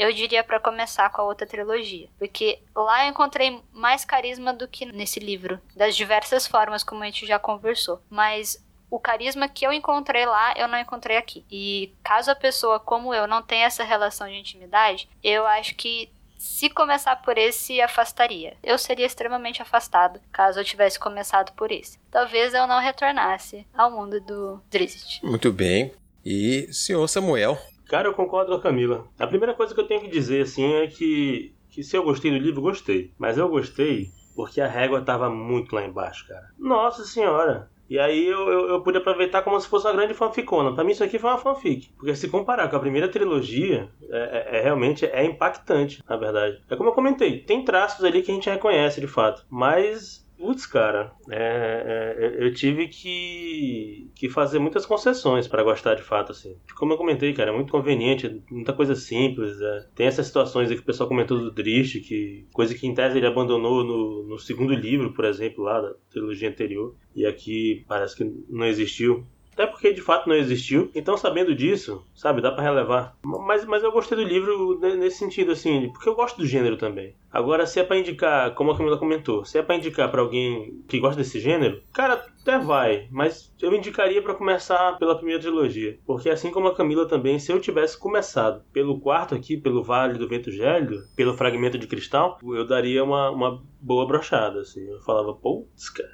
eu 0.00 0.10
diria 0.14 0.42
para 0.42 0.58
começar 0.58 1.10
com 1.10 1.20
a 1.20 1.24
outra 1.24 1.46
trilogia, 1.46 2.08
porque 2.18 2.62
lá 2.74 3.04
eu 3.04 3.10
encontrei 3.10 3.60
mais 3.70 4.02
carisma 4.02 4.50
do 4.50 4.66
que 4.66 4.86
nesse 4.86 5.20
livro, 5.20 5.60
das 5.76 5.94
diversas 5.94 6.46
formas 6.46 6.82
como 6.82 7.02
a 7.02 7.06
gente 7.06 7.26
já 7.26 7.38
conversou. 7.38 8.00
Mas 8.08 8.64
o 8.90 8.98
carisma 8.98 9.46
que 9.46 9.66
eu 9.66 9.70
encontrei 9.74 10.24
lá, 10.24 10.54
eu 10.56 10.66
não 10.66 10.78
encontrei 10.78 11.18
aqui. 11.18 11.44
E 11.50 11.92
caso 12.02 12.30
a 12.30 12.34
pessoa 12.34 12.80
como 12.80 13.12
eu 13.12 13.26
não 13.26 13.42
tenha 13.42 13.66
essa 13.66 13.84
relação 13.84 14.26
de 14.26 14.36
intimidade, 14.36 15.06
eu 15.22 15.46
acho 15.46 15.74
que 15.74 16.10
se 16.38 16.70
começar 16.70 17.16
por 17.16 17.36
esse, 17.36 17.82
afastaria. 17.82 18.56
Eu 18.62 18.78
seria 18.78 19.04
extremamente 19.04 19.60
afastado 19.60 20.18
caso 20.32 20.58
eu 20.58 20.64
tivesse 20.64 20.98
começado 20.98 21.52
por 21.52 21.70
esse. 21.70 21.98
Talvez 22.10 22.54
eu 22.54 22.66
não 22.66 22.80
retornasse 22.80 23.66
ao 23.74 23.90
mundo 23.90 24.18
do 24.18 24.62
Drizzt. 24.70 25.22
Muito 25.22 25.52
bem. 25.52 25.92
E 26.24 26.72
senhor 26.72 27.06
Samuel, 27.06 27.58
Cara, 27.90 28.06
eu 28.06 28.14
concordo 28.14 28.52
com 28.52 28.58
a 28.58 28.62
Camila. 28.62 29.04
A 29.18 29.26
primeira 29.26 29.52
coisa 29.52 29.74
que 29.74 29.80
eu 29.80 29.86
tenho 29.86 30.00
que 30.00 30.08
dizer, 30.08 30.42
assim, 30.42 30.74
é 30.74 30.86
que, 30.86 31.52
que 31.68 31.82
se 31.82 31.96
eu 31.96 32.04
gostei 32.04 32.30
do 32.30 32.38
livro, 32.38 32.62
gostei. 32.62 33.12
Mas 33.18 33.36
eu 33.36 33.48
gostei 33.48 34.12
porque 34.36 34.60
a 34.60 34.68
régua 34.68 35.02
tava 35.02 35.28
muito 35.28 35.74
lá 35.74 35.84
embaixo, 35.84 36.24
cara. 36.28 36.50
Nossa 36.56 37.04
senhora! 37.04 37.68
E 37.90 37.98
aí 37.98 38.24
eu, 38.24 38.48
eu, 38.48 38.68
eu, 38.68 38.80
pude 38.84 38.98
aproveitar 38.98 39.42
como 39.42 39.60
se 39.60 39.66
fosse 39.66 39.88
uma 39.88 39.94
grande 39.94 40.14
fanficona. 40.14 40.72
Pra 40.72 40.84
mim 40.84 40.92
isso 40.92 41.02
aqui 41.02 41.18
foi 41.18 41.28
uma 41.28 41.38
fanfic. 41.38 41.92
Porque 41.96 42.14
se 42.14 42.28
comparar 42.28 42.68
com 42.68 42.76
a 42.76 42.80
primeira 42.80 43.08
trilogia, 43.08 43.90
é, 44.08 44.18
é, 44.18 44.58
é, 44.58 44.62
realmente 44.62 45.04
é 45.04 45.24
impactante, 45.24 46.00
na 46.08 46.16
verdade. 46.16 46.62
É 46.70 46.76
como 46.76 46.90
eu 46.90 46.94
comentei, 46.94 47.40
tem 47.40 47.64
traços 47.64 48.04
ali 48.04 48.22
que 48.22 48.30
a 48.30 48.34
gente 48.34 48.48
reconhece 48.48 49.00
de 49.00 49.08
fato. 49.08 49.44
Mas 49.50 50.24
Putz, 50.40 50.64
cara, 50.64 51.12
é, 51.30 52.16
é, 52.16 52.42
eu 52.42 52.54
tive 52.54 52.88
que, 52.88 54.10
que 54.14 54.30
fazer 54.30 54.58
muitas 54.58 54.86
concessões 54.86 55.46
para 55.46 55.62
gostar 55.62 55.94
de 55.94 56.02
fato, 56.02 56.32
assim. 56.32 56.56
Como 56.78 56.94
eu 56.94 56.96
comentei, 56.96 57.34
cara, 57.34 57.50
é 57.50 57.54
muito 57.54 57.70
conveniente, 57.70 58.42
muita 58.50 58.72
coisa 58.72 58.94
simples. 58.94 59.60
É. 59.60 59.86
Tem 59.94 60.06
essas 60.06 60.26
situações 60.26 60.70
aí 60.70 60.76
que 60.76 60.82
o 60.82 60.86
pessoal 60.86 61.10
comentou 61.10 61.38
do 61.38 61.50
Drist, 61.50 62.00
que 62.00 62.46
coisa 62.54 62.74
que 62.74 62.86
em 62.86 62.94
tese 62.94 63.18
ele 63.18 63.26
abandonou 63.26 63.84
no, 63.84 64.22
no 64.28 64.38
segundo 64.38 64.72
livro, 64.72 65.12
por 65.12 65.26
exemplo, 65.26 65.62
lá 65.62 65.78
da 65.78 65.92
trilogia 66.10 66.48
anterior, 66.48 66.94
e 67.14 67.26
aqui 67.26 67.84
parece 67.86 68.16
que 68.16 68.24
não 68.48 68.64
existiu. 68.64 69.26
Até 69.52 69.66
porque 69.66 69.92
de 69.92 70.00
fato 70.00 70.26
não 70.26 70.36
existiu. 70.36 70.90
Então, 70.94 71.18
sabendo 71.18 71.54
disso, 71.54 72.02
sabe, 72.14 72.40
dá 72.40 72.50
para 72.50 72.62
relevar. 72.62 73.14
Mas, 73.22 73.66
mas 73.66 73.82
eu 73.82 73.92
gostei 73.92 74.16
do 74.16 74.24
livro 74.24 74.80
nesse 74.80 75.18
sentido, 75.18 75.52
assim, 75.52 75.90
porque 75.92 76.08
eu 76.08 76.14
gosto 76.14 76.38
do 76.38 76.46
gênero 76.46 76.78
também. 76.78 77.14
Agora, 77.32 77.66
se 77.66 77.78
é 77.78 77.84
pra 77.84 77.98
indicar, 77.98 78.54
como 78.54 78.72
a 78.72 78.76
Camila 78.76 78.98
comentou, 78.98 79.44
se 79.44 79.58
é 79.58 79.62
pra 79.62 79.76
indicar 79.76 80.10
para 80.10 80.20
alguém 80.20 80.82
que 80.88 80.98
gosta 80.98 81.16
desse 81.16 81.38
gênero, 81.38 81.80
cara, 81.92 82.26
até 82.40 82.58
vai, 82.58 83.06
mas 83.10 83.54
eu 83.60 83.72
indicaria 83.74 84.20
para 84.20 84.34
começar 84.34 84.98
pela 84.98 85.16
primeira 85.16 85.40
trilogia. 85.40 85.98
Porque 86.04 86.28
assim 86.28 86.50
como 86.50 86.66
a 86.68 86.74
Camila 86.74 87.06
também, 87.06 87.38
se 87.38 87.52
eu 87.52 87.60
tivesse 87.60 87.96
começado 87.96 88.64
pelo 88.72 89.00
quarto 89.00 89.34
aqui, 89.34 89.56
pelo 89.56 89.82
Vale 89.82 90.18
do 90.18 90.28
Vento 90.28 90.50
Gélido, 90.50 90.96
pelo 91.14 91.34
Fragmento 91.34 91.78
de 91.78 91.86
Cristal, 91.86 92.38
eu 92.42 92.66
daria 92.66 93.04
uma, 93.04 93.30
uma 93.30 93.62
boa 93.80 94.06
brochada, 94.06 94.60
assim. 94.60 94.84
Eu 94.88 95.00
falava, 95.02 95.32
putz, 95.34 95.88
cara, 95.90 96.10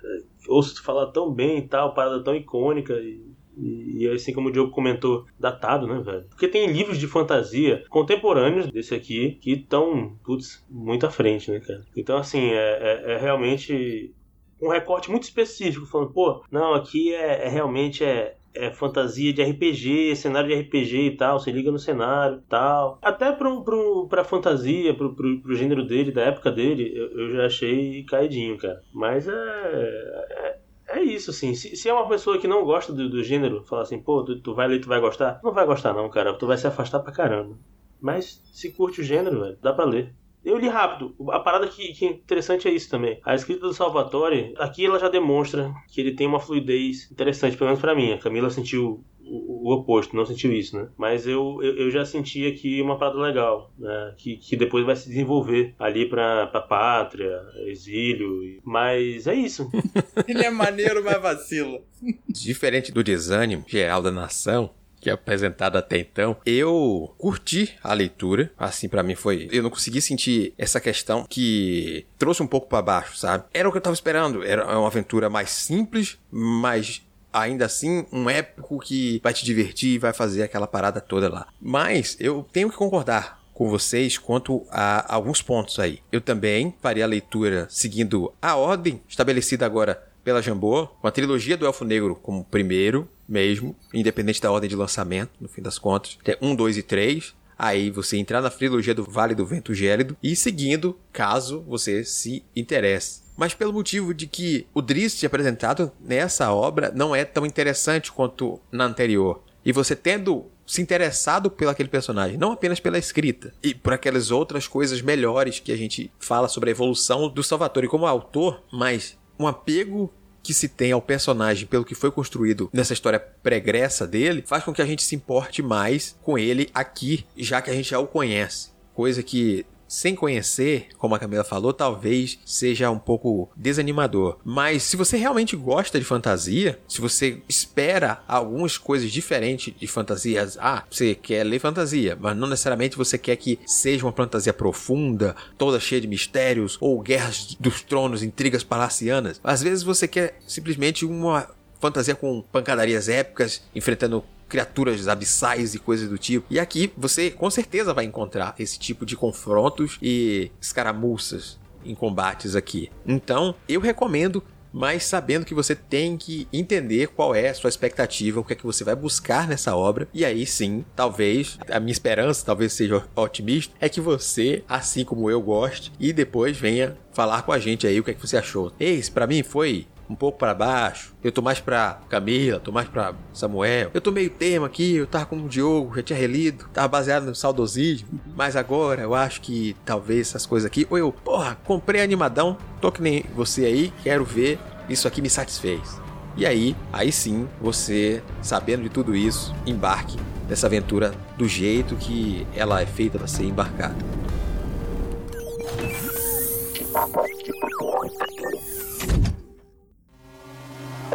ouço 0.48 0.82
falar 0.82 1.06
tão 1.06 1.32
bem 1.32 1.58
e 1.58 1.68
tal, 1.68 1.94
parada 1.94 2.22
tão 2.22 2.34
icônica 2.34 2.92
e 2.94 3.24
e, 3.56 4.06
assim 4.08 4.32
como 4.32 4.48
o 4.48 4.52
Diogo 4.52 4.70
comentou, 4.70 5.24
datado, 5.38 5.86
né, 5.86 6.00
velho? 6.00 6.26
Porque 6.28 6.46
tem 6.48 6.70
livros 6.70 6.98
de 6.98 7.06
fantasia 7.06 7.84
contemporâneos 7.88 8.70
desse 8.70 8.94
aqui 8.94 9.38
que 9.40 9.52
estão, 9.52 10.16
putz, 10.24 10.64
muito 10.70 11.06
à 11.06 11.10
frente, 11.10 11.50
né, 11.50 11.60
cara? 11.60 11.84
Então, 11.96 12.18
assim, 12.18 12.50
é, 12.50 12.54
é, 12.54 13.12
é, 13.12 13.18
realmente 13.18 14.14
um 14.60 14.68
recorte 14.68 15.10
muito 15.10 15.24
específico, 15.24 15.86
falando, 15.86 16.12
pô, 16.12 16.42
não, 16.50 16.74
aqui 16.74 17.14
é, 17.14 17.46
é 17.46 17.48
realmente 17.48 18.04
é, 18.04 18.36
é 18.54 18.70
fantasia 18.70 19.32
de 19.32 19.42
RPG, 19.42 20.16
cenário 20.16 20.48
de 20.48 20.60
RPG 20.60 21.06
e 21.06 21.16
tal, 21.16 21.38
se 21.38 21.50
liga 21.52 21.70
no 21.70 21.78
cenário 21.78 22.38
e 22.38 22.48
tal. 22.48 22.98
Até 23.02 23.32
pro, 23.32 23.62
pro, 23.62 24.06
pra 24.08 24.24
fantasia, 24.24 24.94
pro, 24.94 25.14
pro, 25.14 25.40
pro 25.40 25.54
gênero 25.54 25.86
dele, 25.86 26.10
da 26.10 26.22
época 26.22 26.50
dele, 26.50 26.92
eu, 26.94 27.10
eu 27.18 27.32
já 27.32 27.46
achei 27.46 28.02
caidinho, 28.04 28.56
cara. 28.56 28.82
Mas 28.92 29.28
é, 29.28 29.32
é, 29.32 30.58
é 30.88 31.02
isso, 31.02 31.30
assim. 31.30 31.54
Se, 31.54 31.76
se, 31.76 31.88
é 31.88 31.92
uma 31.92 32.08
pessoa 32.08 32.38
que 32.38 32.46
não 32.46 32.64
gosta 32.64 32.92
do, 32.92 33.08
do 33.08 33.22
gênero, 33.22 33.64
falar 33.64 33.82
assim, 33.82 34.00
pô, 34.00 34.24
tu, 34.24 34.40
tu, 34.40 34.54
vai 34.54 34.68
ler, 34.68 34.80
tu 34.80 34.88
vai 34.88 35.00
gostar. 35.00 35.40
Não 35.42 35.52
vai 35.52 35.66
gostar, 35.66 35.92
não, 35.92 36.08
cara. 36.08 36.34
Tu 36.34 36.46
vai 36.46 36.56
se 36.56 36.66
afastar 36.66 37.00
pra 37.00 37.12
caramba. 37.12 37.58
Mas 38.00 38.42
se 38.52 38.70
curte 38.72 39.00
o 39.00 39.04
gênero, 39.04 39.40
velho, 39.40 39.58
dá 39.60 39.72
pra 39.72 39.84
ler. 39.84 40.14
Eu 40.46 40.58
li 40.58 40.68
rápido. 40.68 41.12
A 41.30 41.40
parada 41.40 41.66
que, 41.66 41.92
que 41.92 42.06
é 42.06 42.10
interessante 42.10 42.68
é 42.68 42.70
isso 42.70 42.88
também. 42.88 43.18
A 43.24 43.34
escrita 43.34 43.66
do 43.66 43.74
Salvatore, 43.74 44.54
aqui 44.58 44.86
ela 44.86 44.96
já 44.96 45.08
demonstra 45.08 45.74
que 45.88 46.00
ele 46.00 46.14
tem 46.14 46.24
uma 46.24 46.38
fluidez 46.38 47.10
interessante, 47.10 47.56
pelo 47.56 47.66
menos 47.68 47.80
pra 47.80 47.96
mim. 47.96 48.12
A 48.12 48.18
Camila 48.18 48.48
sentiu 48.48 49.04
o, 49.24 49.68
o, 49.68 49.72
oposto, 49.72 50.14
não 50.14 50.24
sentiu 50.24 50.52
isso, 50.52 50.76
né? 50.76 50.88
Mas 50.96 51.26
eu, 51.26 51.58
eu, 51.60 51.76
eu, 51.76 51.90
já 51.90 52.04
senti 52.04 52.46
aqui 52.46 52.80
uma 52.80 52.96
parada 52.96 53.18
legal, 53.18 53.72
né? 53.76 54.14
Que, 54.16 54.36
que 54.36 54.56
depois 54.56 54.86
vai 54.86 54.94
se 54.94 55.08
desenvolver 55.08 55.74
ali 55.80 56.08
pra, 56.08 56.46
pra 56.46 56.60
pátria, 56.60 57.42
exílio. 57.66 58.60
Mas 58.62 59.26
é 59.26 59.34
isso. 59.34 59.68
Ele 60.28 60.44
é 60.44 60.50
maneiro, 60.50 61.02
mas 61.04 61.20
vacila. 61.20 61.80
Diferente 62.28 62.92
do 62.92 63.02
desânimo 63.02 63.64
geral 63.66 64.00
da 64.00 64.12
nação, 64.12 64.70
que 65.06 65.10
é 65.10 65.12
apresentado 65.12 65.78
até 65.78 65.98
então, 65.98 66.36
eu 66.44 67.14
curti 67.16 67.76
a 67.80 67.94
leitura. 67.94 68.50
Assim, 68.58 68.88
para 68.88 69.04
mim 69.04 69.14
foi. 69.14 69.48
Eu 69.52 69.62
não 69.62 69.70
consegui 69.70 70.02
sentir 70.02 70.52
essa 70.58 70.80
questão 70.80 71.24
que 71.28 72.04
trouxe 72.18 72.42
um 72.42 72.46
pouco 72.46 72.68
para 72.68 72.82
baixo, 72.82 73.16
sabe? 73.16 73.44
Era 73.54 73.68
o 73.68 73.72
que 73.72 73.78
eu 73.78 73.82
tava 73.82 73.94
esperando. 73.94 74.42
Era 74.42 74.66
uma 74.76 74.88
aventura 74.88 75.30
mais 75.30 75.50
simples, 75.50 76.18
mas 76.28 77.02
ainda 77.32 77.66
assim 77.66 78.04
um 78.10 78.28
épico 78.28 78.80
que 78.80 79.20
vai 79.22 79.32
te 79.32 79.44
divertir 79.44 79.94
e 79.94 79.98
vai 79.98 80.12
fazer 80.12 80.42
aquela 80.42 80.66
parada 80.66 81.00
toda 81.00 81.28
lá. 81.28 81.46
Mas 81.60 82.16
eu 82.18 82.44
tenho 82.52 82.68
que 82.68 82.76
concordar 82.76 83.40
com 83.54 83.70
vocês 83.70 84.18
quanto 84.18 84.66
a 84.70 85.14
alguns 85.14 85.40
pontos 85.40 85.78
aí. 85.78 86.00
Eu 86.10 86.20
também 86.20 86.74
faria 86.82 87.04
a 87.04 87.08
leitura 87.08 87.68
seguindo 87.70 88.32
a 88.42 88.56
ordem 88.56 89.00
estabelecida 89.08 89.64
agora 89.64 90.02
pela 90.24 90.42
Jambô, 90.42 90.88
com 90.88 91.06
a 91.06 91.12
trilogia 91.12 91.56
do 91.56 91.64
Elfo 91.64 91.84
Negro 91.84 92.16
como 92.16 92.42
primeiro 92.42 93.08
mesmo, 93.28 93.76
independente 93.92 94.40
da 94.40 94.50
ordem 94.50 94.68
de 94.68 94.76
lançamento, 94.76 95.32
no 95.40 95.48
fim 95.48 95.62
das 95.62 95.78
contas. 95.78 96.18
Tem 96.22 96.36
um, 96.40 96.54
dois 96.54 96.76
e 96.76 96.82
três. 96.82 97.34
Aí 97.58 97.90
você 97.90 98.18
entrar 98.18 98.42
na 98.42 98.50
trilogia 98.50 98.94
do 98.94 99.04
Vale 99.04 99.34
do 99.34 99.46
Vento 99.46 99.72
Gélido 99.72 100.16
e 100.22 100.36
seguindo, 100.36 100.98
caso 101.12 101.62
você 101.62 102.04
se 102.04 102.44
interesse 102.54 103.26
mas 103.36 103.52
pelo 103.52 103.72
motivo 103.72 104.14
de 104.14 104.26
que 104.26 104.66
o 104.72 104.80
Drist 104.80 105.22
apresentado 105.24 105.92
nessa 106.00 106.50
obra 106.52 106.90
não 106.94 107.14
é 107.14 107.24
tão 107.24 107.44
interessante 107.44 108.10
quanto 108.10 108.58
na 108.72 108.84
anterior. 108.84 109.42
E 109.64 109.72
você 109.72 109.94
tendo 109.94 110.46
se 110.66 110.82
interessado 110.82 111.50
pelo 111.50 111.70
aquele 111.70 111.88
personagem, 111.88 112.36
não 112.36 112.52
apenas 112.52 112.80
pela 112.80 112.98
escrita, 112.98 113.54
e 113.62 113.74
por 113.74 113.92
aquelas 113.92 114.30
outras 114.30 114.66
coisas 114.66 115.00
melhores 115.00 115.60
que 115.60 115.70
a 115.70 115.76
gente 115.76 116.10
fala 116.18 116.48
sobre 116.48 116.70
a 116.70 116.72
evolução 116.72 117.28
do 117.28 117.42
Salvatore 117.42 117.86
como 117.86 118.06
autor, 118.06 118.62
mas 118.72 119.16
um 119.38 119.46
apego 119.46 120.12
que 120.46 120.54
se 120.54 120.68
tem 120.68 120.92
ao 120.92 121.02
personagem 121.02 121.66
pelo 121.66 121.84
que 121.84 121.94
foi 121.94 122.10
construído 122.10 122.70
nessa 122.72 122.92
história 122.92 123.18
pregressa 123.18 124.06
dele, 124.06 124.44
faz 124.46 124.62
com 124.62 124.72
que 124.72 124.80
a 124.80 124.86
gente 124.86 125.02
se 125.02 125.16
importe 125.16 125.60
mais 125.60 126.16
com 126.22 126.38
ele 126.38 126.70
aqui, 126.72 127.26
já 127.36 127.60
que 127.60 127.70
a 127.70 127.74
gente 127.74 127.90
já 127.90 127.98
o 127.98 128.06
conhece. 128.06 128.70
Coisa 128.94 129.22
que 129.22 129.66
sem 129.88 130.14
conhecer, 130.14 130.88
como 130.98 131.14
a 131.14 131.18
Camila 131.18 131.44
falou, 131.44 131.72
talvez 131.72 132.38
seja 132.44 132.90
um 132.90 132.98
pouco 132.98 133.50
desanimador. 133.56 134.38
Mas 134.44 134.82
se 134.82 134.96
você 134.96 135.16
realmente 135.16 135.56
gosta 135.56 135.98
de 135.98 136.04
fantasia, 136.04 136.78
se 136.88 137.00
você 137.00 137.42
espera 137.48 138.22
algumas 138.26 138.78
coisas 138.78 139.10
diferentes 139.10 139.74
de 139.76 139.86
fantasias, 139.86 140.56
ah, 140.60 140.84
você 140.90 141.14
quer 141.14 141.44
ler 141.44 141.58
fantasia, 141.58 142.16
mas 142.20 142.36
não 142.36 142.48
necessariamente 142.48 142.96
você 142.96 143.18
quer 143.18 143.36
que 143.36 143.58
seja 143.66 144.04
uma 144.04 144.12
fantasia 144.12 144.52
profunda, 144.52 145.34
toda 145.58 145.80
cheia 145.80 146.00
de 146.00 146.08
mistérios 146.08 146.76
ou 146.80 147.00
guerras 147.00 147.56
dos 147.58 147.82
tronos, 147.82 148.22
intrigas 148.22 148.62
palacianas. 148.62 149.40
Às 149.42 149.62
vezes 149.62 149.82
você 149.82 150.08
quer 150.08 150.38
simplesmente 150.46 151.04
uma 151.04 151.48
fantasia 151.86 152.14
com 152.14 152.42
pancadarias 152.42 153.08
épicas, 153.08 153.62
enfrentando 153.74 154.24
criaturas 154.48 155.08
abissais 155.08 155.74
e 155.74 155.78
coisas 155.78 156.08
do 156.08 156.18
tipo. 156.18 156.46
E 156.50 156.58
aqui 156.58 156.92
você 156.96 157.30
com 157.30 157.50
certeza 157.50 157.92
vai 157.92 158.04
encontrar 158.04 158.54
esse 158.58 158.78
tipo 158.78 159.04
de 159.04 159.16
confrontos 159.16 159.98
e 160.00 160.50
escaramuças 160.60 161.58
em 161.84 161.94
combates 161.94 162.56
aqui. 162.56 162.90
Então, 163.06 163.54
eu 163.68 163.80
recomendo 163.80 164.42
mas 164.76 165.04
sabendo 165.04 165.46
que 165.46 165.54
você 165.54 165.74
tem 165.74 166.18
que 166.18 166.46
entender 166.52 167.08
qual 167.08 167.34
é 167.34 167.48
a 167.48 167.54
sua 167.54 167.70
expectativa, 167.70 168.40
o 168.40 168.44
que 168.44 168.52
é 168.52 168.56
que 168.56 168.66
você 168.66 168.84
vai 168.84 168.94
buscar 168.94 169.48
nessa 169.48 169.74
obra. 169.74 170.06
E 170.12 170.22
aí 170.22 170.44
sim, 170.44 170.84
talvez, 170.94 171.58
a 171.70 171.80
minha 171.80 171.92
esperança, 171.92 172.44
talvez 172.44 172.74
seja 172.74 173.02
otimista, 173.16 173.74
é 173.80 173.88
que 173.88 174.02
você, 174.02 174.62
assim 174.68 175.02
como 175.02 175.30
eu, 175.30 175.40
goste 175.40 175.90
e 175.98 176.12
depois 176.12 176.58
venha 176.58 176.94
falar 177.10 177.40
com 177.40 177.52
a 177.52 177.58
gente 177.58 177.86
aí 177.86 177.98
o 177.98 178.04
que 178.04 178.10
é 178.10 178.14
que 178.14 178.20
você 178.20 178.36
achou. 178.36 178.70
Eis, 178.78 179.08
para 179.08 179.26
mim 179.26 179.42
foi 179.42 179.86
um 180.08 180.14
pouco 180.14 180.38
para 180.38 180.54
baixo. 180.54 181.14
Eu 181.22 181.32
tô 181.32 181.42
mais 181.42 181.60
pra 181.60 182.00
Camila, 182.08 182.60
tô 182.60 182.72
mais 182.72 182.88
pra 182.88 183.14
Samuel. 183.32 183.90
Eu 183.92 184.00
tô 184.00 184.10
meio 184.10 184.30
termo 184.30 184.66
aqui, 184.66 184.96
eu 184.96 185.06
tava 185.06 185.26
com 185.26 185.36
o 185.36 185.48
Diogo, 185.48 185.96
já 185.96 186.02
tinha 186.02 186.18
relido, 186.18 186.68
tava 186.72 186.88
baseado 186.88 187.24
no 187.24 187.34
saudosismo. 187.34 188.20
Mas 188.34 188.56
agora 188.56 189.02
eu 189.02 189.14
acho 189.14 189.40
que 189.40 189.76
talvez 189.84 190.28
essas 190.28 190.46
coisas 190.46 190.66
aqui. 190.66 190.86
Ou 190.90 190.98
eu, 190.98 191.12
porra, 191.12 191.56
comprei 191.64 192.02
animadão, 192.02 192.56
tô 192.80 192.90
que 192.90 193.02
nem 193.02 193.24
você 193.34 193.64
aí, 193.64 193.92
quero 194.02 194.24
ver, 194.24 194.58
isso 194.88 195.08
aqui 195.08 195.20
me 195.20 195.30
satisfez. 195.30 196.00
E 196.36 196.44
aí, 196.44 196.76
aí 196.92 197.10
sim, 197.10 197.48
você, 197.60 198.22
sabendo 198.42 198.82
de 198.82 198.90
tudo 198.90 199.16
isso, 199.16 199.54
embarque 199.66 200.18
nessa 200.48 200.66
aventura 200.66 201.14
do 201.36 201.48
jeito 201.48 201.96
que 201.96 202.46
ela 202.54 202.80
é 202.82 202.86
feita 202.86 203.18
para 203.18 203.26
ser 203.26 203.44
embarcada. 203.44 203.96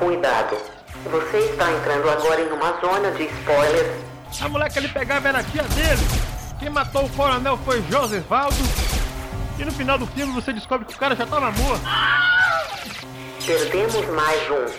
Cuidado. 0.02 0.58
Você 1.12 1.38
está 1.38 1.72
entrando 1.72 2.10
agora 2.10 2.41
em 2.41 2.52
uma 2.52 2.82
zona 2.82 3.12
de 3.12 3.26
spoilers. 3.26 4.04
A 4.41 4.49
mulher 4.49 4.74
que 4.74 4.80
ele 4.80 4.88
pegava 4.88 5.28
era 5.28 5.38
a 5.41 5.43
tia 5.43 5.62
dele. 5.62 6.02
Quem 6.58 6.72
matou 6.72 7.06
o 7.06 7.10
coronel 7.12 7.56
foi 7.64 7.84
Josevaldo. 7.84 8.56
E 9.60 9.64
no 9.64 9.72
final 9.72 9.99
do 9.99 10.08
filme 10.08 10.34
você 10.34 10.52
descobre 10.52 10.88
que 10.88 10.95
o 10.95 10.97
cara 10.97 11.16
já 11.16 11.24
estava 11.24 11.52
morto. 11.52 11.84
Perdemos 13.45 14.08
mais 14.08 14.49
um. 14.49 14.74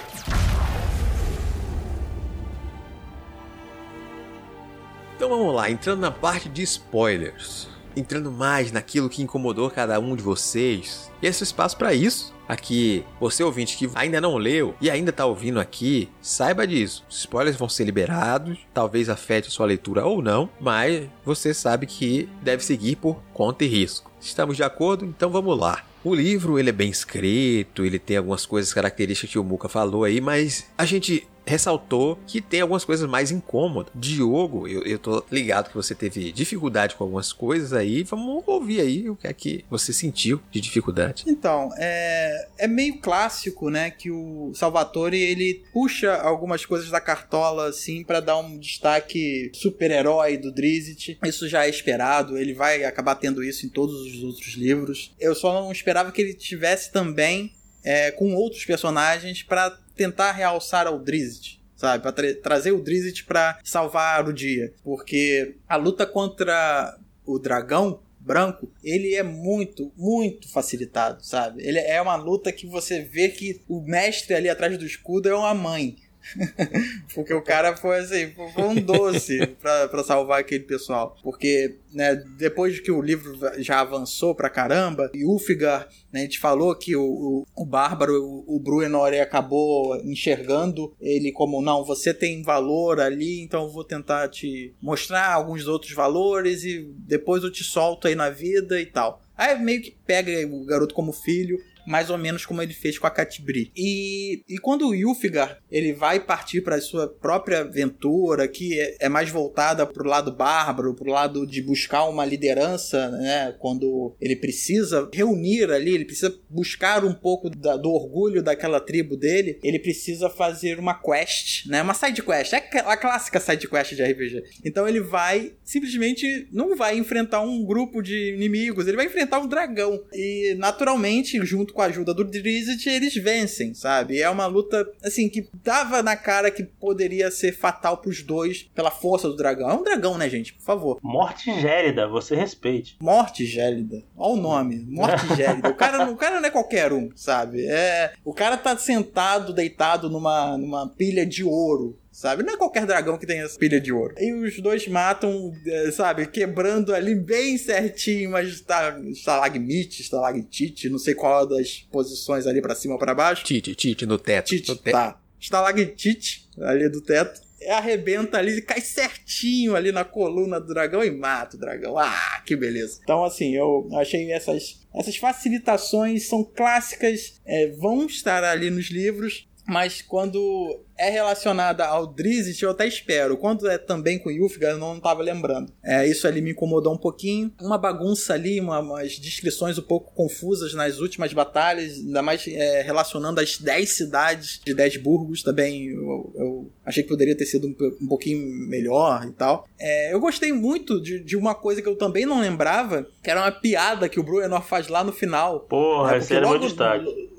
Então 5.15 5.29
vamos 5.29 5.55
lá, 5.55 5.71
entrando 5.71 6.01
na 6.01 6.11
parte 6.11 6.49
de 6.49 6.65
spoilers. 6.65 7.69
Entrando 7.95 8.33
mais 8.33 8.73
naquilo 8.73 9.09
que 9.09 9.23
incomodou 9.23 9.71
cada 9.71 10.01
um 10.01 10.17
de 10.17 10.23
vocês. 10.23 11.13
E 11.23 11.29
esse 11.29 11.45
é 11.45 11.45
espaço 11.45 11.77
para 11.77 11.95
isso 11.95 12.32
aqui, 12.49 13.05
você 13.21 13.43
ouvinte 13.43 13.77
que 13.77 13.91
ainda 13.95 14.21
não 14.21 14.37
leu 14.37 14.75
e 14.81 14.91
ainda 14.91 15.11
está 15.11 15.25
ouvindo 15.27 15.61
aqui, 15.61 16.09
saiba 16.21 16.67
disso. 16.67 17.05
Spoilers 17.09 17.57
vão 17.57 17.69
ser 17.69 17.85
liberados, 17.85 18.59
talvez 18.73 19.09
afete 19.09 19.51
sua 19.51 19.67
leitura 19.67 20.05
ou 20.05 20.23
não, 20.23 20.49
mas 20.61 21.09
você 21.25 21.55
sabe 21.55 21.87
que 21.87 22.29
deve 22.43 22.65
seguir 22.65 22.97
por 22.97 23.23
conta 23.33 23.65
e 23.65 23.69
risco. 23.69 24.11
Estamos 24.21 24.57
de 24.57 24.63
acordo? 24.63 25.05
Então 25.05 25.31
vamos 25.31 25.59
lá. 25.59 25.85
O 26.05 26.15
livro 26.15 26.59
ele 26.59 26.71
é 26.71 26.73
bem 26.73 26.91
escrito, 26.91 27.85
ele 27.85 27.99
tem 27.99 28.17
algumas 28.17 28.45
coisas 28.45 28.75
características 28.75 29.31
que 29.31 29.39
o 29.39 29.45
Muka 29.45 29.69
falou 29.69 30.03
aí, 30.03 30.21
mas 30.21 30.67
a 30.77 30.85
gente 30.85 31.29
ressaltou 31.47 32.19
que 32.27 32.41
tem 32.41 32.61
algumas 32.61 32.85
coisas 32.85 33.09
mais 33.09 33.31
incômodas. 33.31 33.93
Diogo, 33.95 34.67
eu, 34.69 34.83
eu 34.83 34.99
tô 34.99 35.25
ligado 35.31 35.69
que 35.69 35.75
você 35.75 35.95
teve 35.95 36.33
dificuldade 36.33 36.95
com 36.95 37.05
algumas 37.05 37.33
coisas 37.33 37.73
aí. 37.73 38.03
Vamos 38.03 38.43
ouvir 38.47 38.81
aí 38.81 39.11
o 39.11 39.17
que 39.17 39.27
é 39.27 39.33
que 39.33 39.65
você 39.71 39.93
sentiu 39.93 40.41
de 40.51 40.61
dificuldade. 40.61 41.25
Então, 41.27 41.71
é, 41.79 42.49
é 42.59 42.67
meio 42.67 42.99
clássico, 42.99 43.71
né, 43.71 43.91
que 43.91 44.11
o 44.11 44.53
Salvatore 44.55 45.21
ele 45.21 45.65
puxa 45.73 46.15
algumas 46.15 46.65
coisas 46.65 46.91
da 46.91 47.01
cartola 47.01 47.69
assim 47.69 48.05
para 48.05 48.21
dar 48.21 48.39
um 48.39 48.59
destaque 48.59 49.51
super-herói 49.55 50.37
do 50.37 50.53
Drizzt. 50.53 51.19
Isso 51.25 51.49
já 51.49 51.67
é 51.67 51.69
esperado, 51.69 52.39
ele 52.39 52.55
vai 52.55 52.85
acabar 52.85 53.15
tendo 53.17 53.43
isso 53.43 53.67
em 53.67 53.69
todos 53.69 53.95
os 54.03 54.23
outros 54.23 54.55
livros. 54.55 55.15
Eu 55.19 55.35
só 55.35 55.53
não 55.53 55.73
esperava 55.73 56.13
que 56.13 56.21
ele 56.21 56.35
tivesse 56.35 56.93
também 56.93 57.53
é, 57.85 58.11
com 58.13 58.35
outros 58.35 58.65
personagens 58.65 59.43
para 59.43 59.77
tentar 59.95 60.33
realçar 60.33 60.87
ao 60.87 60.99
Drizzt 60.99 61.63
sabe? 61.83 62.01
Pra 62.01 62.13
tra 62.13 62.35
trazer 62.37 62.71
o 62.71 62.81
Drizzt 62.81 63.25
para 63.25 63.59
salvar 63.65 64.29
o 64.29 64.33
dia. 64.33 64.73
Porque 64.85 65.57
a 65.69 65.75
luta 65.75 66.07
contra 66.07 66.97
o 67.27 67.41
dragão 67.41 68.01
branco, 68.21 68.71
ele 68.85 69.15
é 69.17 69.23
muito, 69.23 69.93
muito 69.97 70.49
facilitado, 70.49 71.25
sabe? 71.25 71.61
Ele 71.67 71.79
é 71.79 72.01
uma 72.01 72.15
luta 72.15 72.53
que 72.53 72.67
você 72.67 73.01
vê 73.01 73.29
que 73.29 73.61
o 73.69 73.81
mestre 73.81 74.35
ali 74.35 74.49
atrás 74.49 74.79
do 74.79 74.87
escudo 74.87 75.29
é 75.29 75.35
uma 75.35 75.55
mãe. 75.55 75.97
Porque 77.15 77.33
o 77.35 77.43
cara 77.43 77.77
foi 77.77 77.99
assim, 77.99 78.33
foi 78.55 78.65
um 78.65 78.75
doce 78.75 79.47
para 79.61 80.05
salvar 80.05 80.41
aquele 80.41 80.65
pessoal. 80.65 81.17
Porque, 81.23 81.77
né, 81.93 82.17
depois 82.39 82.81
que 82.81 82.91
o 82.91 83.03
livro 83.03 83.39
já 83.59 83.81
avançou 83.81 84.35
pra 84.35 84.51
caramba, 84.51 85.11
e 85.15 85.25
Ulfgar, 85.25 85.89
né, 86.13 86.21
a 86.21 86.23
gente 86.23 86.39
falou 86.39 86.75
que 86.75 86.97
o, 86.97 87.05
o, 87.05 87.47
o 87.57 87.65
Bárbaro, 87.65 88.23
o, 88.23 88.57
o 88.57 88.61
Bruenor 88.61 89.13
acabou 89.15 89.97
enxergando 90.05 90.95
ele 91.01 91.33
como, 91.33 91.61
não, 91.61 91.85
você 91.85 92.15
tem 92.15 92.43
valor 92.43 93.01
ali, 93.01 93.41
então 93.43 93.65
eu 93.65 93.71
vou 93.71 93.85
tentar 93.85 94.29
te 94.29 94.75
mostrar 94.81 95.33
alguns 95.33 95.67
outros 95.67 95.93
valores 95.93 96.65
e 96.65 96.89
depois 96.99 97.43
eu 97.43 97.51
te 97.51 97.65
solto 97.65 98.07
aí 98.09 98.15
na 98.15 98.31
vida 98.31 98.81
e 98.81 98.87
tal. 98.87 99.21
Aí 99.37 99.59
meio 99.59 99.83
que 99.83 99.97
pega 100.07 100.31
o 100.47 100.65
garoto 100.65 100.95
como 100.95 101.13
filho 101.13 101.59
mais 101.87 102.11
ou 102.11 102.19
menos 102.19 102.47
como 102.47 102.63
ele 102.63 102.73
fez 102.73 102.99
com 102.99 103.07
a 103.07 103.11
Catibri. 103.11 103.73
E, 103.77 104.43
e 104.49 104.59
quando 104.59 104.89
o 104.89 104.95
Yulfigar 104.95 105.59
ele 105.71 105.93
vai 105.93 106.21
partir 106.21 106.61
para 106.61 106.81
sua 106.81 107.09
própria 107.09 107.61
aventura, 107.61 108.49
que 108.49 108.79
é, 108.79 108.97
é 109.01 109.09
mais 109.09 109.31
voltada 109.31 109.87
para 109.87 110.03
o 110.03 110.09
lado 110.09 110.33
bárbaro, 110.33 110.95
para 110.95 111.09
o 111.09 111.13
lado 111.13 111.47
de 111.47 111.63
buscar 111.63 112.05
uma 112.05 112.25
liderança, 112.25 113.11
né? 113.11 113.55
Quando 113.59 114.15
ele 114.21 114.37
precisa 114.37 115.09
reunir 115.13 115.71
ali, 115.71 115.95
ele 115.95 116.05
precisa 116.05 116.35
buscar 116.49 117.05
um 117.05 117.15
pouco 117.15 117.51
da, 117.51 117.77
do 117.77 117.91
orgulho 117.91 118.43
daquela 118.43 118.81
tribo 118.81 119.17
dele, 119.17 119.59
ele 119.63 119.79
precisa 119.79 120.29
fazer 120.29 120.79
uma 120.79 120.95
quest, 120.95 121.67
né? 121.67 121.83
Uma 121.83 121.95
side 121.95 122.23
quest, 122.23 122.53
é 122.53 122.63
a 122.85 122.97
clássica 122.97 123.41
side 123.41 123.69
quest 123.69 123.95
de 123.95 124.03
RPG. 124.03 124.43
Então 124.65 124.89
ele 124.89 125.01
vai 125.01 125.55
simplesmente 125.65 126.49
não 126.53 126.77
vai 126.77 126.97
enfrentar 126.97 127.41
um 127.41 127.65
grupo 127.65 128.03
de 128.03 128.35
inimigos, 128.35 128.87
ele 128.87 128.97
vai 128.97 129.07
enfrentar 129.07 129.39
um 129.41 129.47
dragão. 129.47 130.03
E 130.13 130.55
naturalmente, 130.59 131.45
junto 131.45 131.72
com 131.73 131.83
a 131.83 131.87
ajuda 131.87 132.15
do 132.15 132.25
Drizzt, 132.25 132.87
eles 132.87 133.15
vencem, 133.15 133.75
sabe? 133.75 134.21
É 134.21 134.29
uma 134.29 134.47
luta, 134.47 134.87
assim, 135.03 135.29
que 135.29 135.49
dava 135.63 136.03
na 136.03 136.17
cara 136.17 136.51
que 136.51 136.63
poderia 136.63 137.31
ser 137.31 137.53
fatal 137.53 137.99
pros 137.99 138.23
dois 138.23 138.69
pela 138.75 138.91
força 138.91 139.29
do 139.29 139.37
dragão. 139.37 139.71
É 139.71 139.75
um 139.75 139.83
dragão, 139.83 140.19
né, 140.19 140.29
gente? 140.29 140.53
Por 140.53 140.63
favor. 140.63 140.99
Morte 141.03 141.61
gélida, 141.61 142.07
você 142.07 142.35
respeite. 142.35 142.97
Morte 143.01 143.45
gélida. 143.45 144.03
Olha 144.17 144.35
o 144.35 144.37
nome. 144.37 144.87
Morte 144.89 145.27
gélida. 145.35 145.69
O 145.69 145.75
cara, 145.75 146.11
o 146.11 146.17
cara 146.17 146.41
não 146.41 146.49
é 146.49 146.51
qualquer 146.51 146.93
um, 146.93 147.11
sabe? 147.15 147.67
É, 147.67 148.13
o 148.25 148.33
cara 148.33 148.57
tá 148.57 148.77
sentado, 148.77 149.53
deitado 149.53 150.11
numa, 150.11 150.57
numa 150.57 150.89
pilha 150.89 151.25
de 151.25 151.45
ouro 151.45 151.99
sabe? 152.13 152.43
Não 152.43 152.55
é 152.55 152.57
qualquer 152.57 152.87
dragão 152.87 153.17
que 153.17 153.27
tem 153.27 153.41
essa 153.41 153.59
pilha 153.59 153.81
de 153.81 153.91
ouro. 153.91 154.15
E 154.19 154.33
os 154.33 154.61
dois 154.61 154.87
matam, 154.87 155.53
é, 155.67 155.91
sabe? 155.91 156.27
Quebrando 156.27 156.95
ali 156.95 157.15
bem 157.15 157.57
certinho 157.57 158.31
mas 158.31 158.49
está 158.49 158.99
estalagmite, 159.07 160.03
estalactite, 160.03 160.89
não 160.89 160.99
sei 160.99 161.15
qual 161.15 161.47
das 161.47 161.87
posições 161.91 162.47
ali 162.47 162.61
para 162.61 162.75
cima 162.75 162.95
ou 162.95 162.99
pra 162.99 163.15
baixo. 163.15 163.45
Tite, 163.45 163.75
tite 163.75 164.07
no 164.07 164.19
teto. 164.19 164.47
Tite, 164.47 164.69
no 164.69 164.77
teto. 164.77 164.93
tá. 164.93 165.19
Estalactite 165.41 166.49
ali 166.61 166.89
do 166.89 167.01
teto. 167.01 167.41
Arrebenta 167.69 168.39
ali 168.39 168.61
cai 168.61 168.81
certinho 168.81 169.77
ali 169.77 169.93
na 169.93 170.05
coluna 170.05 170.61
do 170.61 170.67
dragão 170.67 171.05
e 171.05 171.13
mata 171.13 171.57
o 171.57 171.61
dragão. 171.61 171.97
Ah, 171.97 172.43
que 172.45 172.57
beleza. 172.57 172.99
Então, 173.03 173.25
assim, 173.25 173.55
eu 173.55 173.89
achei 173.95 174.33
essas, 174.33 174.81
essas 174.93 175.17
facilitações 175.17 176.27
são 176.27 176.43
clássicas, 176.43 177.41
é, 177.47 177.69
vão 177.69 178.07
estar 178.07 178.43
ali 178.43 178.69
nos 178.69 178.91
livros, 178.91 179.47
mas 179.67 180.03
quando 180.03 180.81
é 180.99 181.09
relacionada 181.11 181.85
ao 181.85 182.07
Drizzt, 182.07 182.63
eu 182.63 182.71
até 182.71 182.87
espero. 182.87 183.37
Quando 183.37 183.69
é 183.69 183.79
também 183.79 184.19
com 184.19 184.31
Yufga, 184.31 184.71
eu 184.71 184.79
não 184.79 184.97
estava 184.97 185.23
lembrando. 185.23 185.73
É, 185.83 186.07
isso 186.07 186.27
ali 186.27 186.41
me 186.41 186.53
incomodou 186.53 186.95
um 186.95 186.99
pouquinho. 186.99 187.53
Uma 187.61 187.79
bagunça 187.79 188.35
ali, 188.35 188.61
uma, 188.61 188.81
umas 188.81 189.19
descrições 189.19 189.79
um 189.79 189.83
pouco 189.83 190.13
confusas 190.15 190.75
nas 190.75 190.99
últimas 190.99 191.33
batalhas, 191.33 191.99
ainda 191.99 192.23
mais 192.23 192.47
é, 192.47 192.83
relacionando 192.83 193.41
as 193.41 193.59
10 193.59 193.89
cidades 193.91 194.61
de 194.65 194.75
10 194.75 194.99
burgos 194.99 195.43
também. 195.43 195.89
Eu, 195.89 196.33
eu, 196.37 196.71
achei 196.85 197.03
que 197.03 197.09
poderia 197.09 197.37
ter 197.37 197.47
sido 197.47 197.67
um, 197.67 197.77
um 198.01 198.07
pouquinho 198.07 198.47
melhor 198.69 199.27
e 199.27 199.33
tal. 199.33 199.67
É, 199.79 200.13
eu 200.13 200.21
gostei 200.21 200.53
muito 200.53 201.01
de, 201.01 201.21
de, 201.21 201.37
uma 201.37 201.55
coisa 201.55 201.83
que 201.83 201.89
eu 201.89 201.97
também 201.97 202.27
não 202.27 202.41
lembrava, 202.41 203.07
que 203.23 203.31
era 203.31 203.41
uma 203.41 203.53
piada 203.53 204.09
que 204.09 204.21
o 204.21 204.23
Bruenor 204.23 204.63
faz 204.63 204.89
lá 204.89 205.03
no 205.03 205.13
final. 205.13 205.61
Porra, 205.61 206.17
esse 206.17 206.35
era 206.35 206.47
o 206.47 206.51
meu 206.51 206.59
destaque 206.59 207.33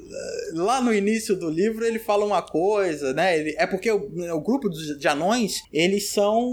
lá 0.54 0.82
no 0.82 0.94
início 0.94 1.36
do 1.36 1.50
livro 1.50 1.86
ele 1.86 2.00
fala 2.00 2.26
uma 2.26 2.42
coisa, 2.42 3.14
né? 3.14 3.40
Ele, 3.40 3.56
é 3.58 3.66
porque 3.66 3.92
o, 3.92 4.10
o 4.36 4.42
grupo 4.42 4.70
de 4.70 5.08
anões, 5.08 5.62
eles 5.72 6.10
são. 6.10 6.48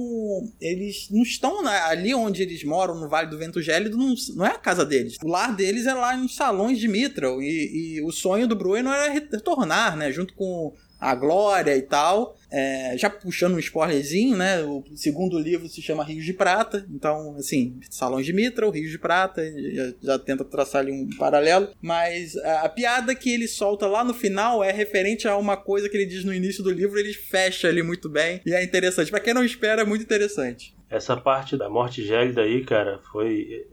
Eles 0.60 1.08
não 1.10 1.22
estão 1.22 1.62
na, 1.62 1.86
ali 1.88 2.14
onde 2.14 2.42
eles 2.42 2.64
moram, 2.64 2.94
no 2.94 3.08
Vale 3.08 3.28
do 3.28 3.38
Vento 3.38 3.60
Gélido, 3.60 3.96
não, 3.96 4.14
não 4.36 4.46
é 4.46 4.50
a 4.50 4.58
casa 4.58 4.84
deles. 4.84 5.16
O 5.22 5.28
lar 5.28 5.54
deles 5.54 5.86
é 5.86 5.94
lá 5.94 6.16
nos 6.16 6.34
salões 6.34 6.78
de 6.78 6.88
Mithril. 6.88 7.40
E, 7.42 7.96
e 7.96 8.02
o 8.02 8.10
sonho 8.10 8.46
do 8.46 8.56
Brueno 8.56 8.92
era 8.92 9.12
retornar, 9.12 9.96
né? 9.96 10.10
Junto 10.12 10.34
com 10.34 10.72
a 11.00 11.14
glória 11.14 11.76
e 11.76 11.82
tal. 11.82 12.36
É, 12.52 12.96
já 12.98 13.08
puxando 13.08 13.54
um 13.54 13.58
spoilerzinho, 13.58 14.36
né? 14.36 14.62
O 14.62 14.84
segundo 14.96 15.38
livro 15.38 15.68
se 15.68 15.80
chama 15.80 16.04
Rios 16.04 16.24
de 16.24 16.32
Prata. 16.32 16.84
Então, 16.90 17.36
assim, 17.36 17.78
Salões 17.88 18.26
de 18.26 18.32
Mitra, 18.32 18.66
o 18.66 18.70
Rios 18.70 18.90
de 18.90 18.98
Prata, 18.98 19.42
já, 19.72 19.92
já, 20.02 20.18
tenta 20.18 20.44
traçar 20.44 20.82
ali 20.82 20.92
um 20.92 21.08
paralelo. 21.16 21.68
Mas 21.80 22.36
a, 22.36 22.62
a, 22.62 22.68
piada 22.68 23.14
que 23.14 23.30
ele 23.30 23.46
solta 23.46 23.86
lá 23.86 24.02
no 24.04 24.12
final 24.12 24.62
é 24.62 24.72
referente 24.72 25.28
a 25.28 25.36
uma 25.36 25.56
coisa 25.56 25.88
que 25.88 25.96
ele 25.96 26.06
diz 26.06 26.24
no 26.24 26.34
início 26.34 26.62
do 26.62 26.70
livro, 26.70 26.98
ele 26.98 27.14
fecha 27.14 27.68
ali 27.68 27.82
muito 27.82 28.08
bem. 28.08 28.40
E 28.44 28.52
é 28.52 28.62
interessante. 28.62 29.10
Para 29.10 29.20
quem 29.20 29.32
não 29.32 29.44
espera, 29.44 29.82
é 29.82 29.84
muito 29.84 30.02
interessante. 30.02 30.74
Essa 30.90 31.16
parte 31.16 31.56
da 31.56 31.70
morte 31.70 32.04
gélida 32.04 32.42
aí, 32.42 32.64
cara, 32.64 32.98
foi 33.12 33.64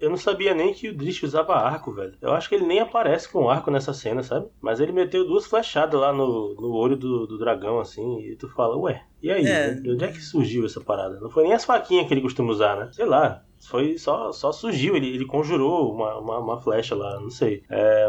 eu 0.00 0.10
não 0.10 0.16
sabia 0.16 0.54
nem 0.54 0.72
que 0.72 0.88
o 0.88 0.96
Drish 0.96 1.22
usava 1.22 1.54
arco, 1.54 1.92
velho. 1.92 2.14
Eu 2.20 2.32
acho 2.32 2.48
que 2.48 2.54
ele 2.54 2.66
nem 2.66 2.80
aparece 2.80 3.28
com 3.28 3.48
arco 3.48 3.70
nessa 3.70 3.92
cena, 3.92 4.22
sabe? 4.22 4.46
Mas 4.60 4.80
ele 4.80 4.92
meteu 4.92 5.26
duas 5.26 5.46
flechadas 5.46 6.00
lá 6.00 6.12
no, 6.12 6.54
no 6.54 6.72
olho 6.72 6.96
do, 6.96 7.26
do 7.26 7.38
dragão, 7.38 7.80
assim, 7.80 8.20
e 8.20 8.36
tu 8.36 8.48
fala, 8.48 8.76
ué, 8.76 9.02
e 9.22 9.30
aí? 9.30 9.46
É. 9.46 9.70
De 9.74 9.90
onde 9.90 10.04
é 10.04 10.08
que 10.08 10.20
surgiu 10.20 10.64
essa 10.64 10.80
parada? 10.80 11.20
Não 11.20 11.30
foi 11.30 11.44
nem 11.44 11.52
as 11.52 11.64
faquinhas 11.64 12.06
que 12.06 12.14
ele 12.14 12.20
costuma 12.20 12.50
usar, 12.50 12.76
né? 12.76 12.88
Sei 12.92 13.04
lá. 13.04 13.42
Foi 13.68 13.96
só, 13.96 14.30
só 14.32 14.52
surgiu, 14.52 14.96
ele, 14.96 15.08
ele 15.08 15.24
conjurou 15.24 15.92
uma, 15.92 16.18
uma, 16.18 16.38
uma 16.38 16.60
flecha 16.60 16.94
lá, 16.94 17.18
não 17.18 17.30
sei. 17.30 17.62
É, 17.70 18.08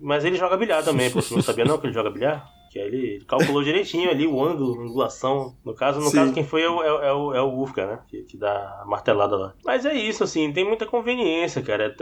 mas 0.00 0.24
ele 0.24 0.36
joga 0.36 0.56
bilhar 0.56 0.84
também, 0.84 1.10
pô. 1.10 1.20
Você 1.20 1.34
não 1.34 1.42
sabia 1.42 1.64
não 1.64 1.78
que 1.78 1.86
ele 1.86 1.94
joga 1.94 2.10
bilhar? 2.10 2.48
Que 2.72 2.78
aí 2.78 2.86
ele 2.86 3.24
calculou 3.26 3.62
direitinho 3.62 4.08
ali 4.08 4.26
o 4.26 4.42
ângulo, 4.42 4.80
a 4.80 4.84
angulação. 4.84 5.54
No 5.62 5.74
caso, 5.74 6.00
no 6.00 6.10
caso 6.10 6.32
quem 6.32 6.42
foi 6.42 6.62
é 6.62 6.70
o, 6.70 6.82
é, 6.82 7.12
o, 7.12 7.34
é 7.34 7.42
o 7.42 7.60
Ufka, 7.60 7.86
né? 7.86 7.98
Que, 8.08 8.22
que, 8.22 8.38
dá 8.38 8.80
a 8.80 8.86
martelada 8.86 9.36
lá. 9.36 9.54
Mas 9.62 9.84
é 9.84 9.92
isso, 9.92 10.24
assim, 10.24 10.50
tem 10.54 10.64
muita 10.64 10.86
conveniência, 10.86 11.60
cara. 11.60 11.94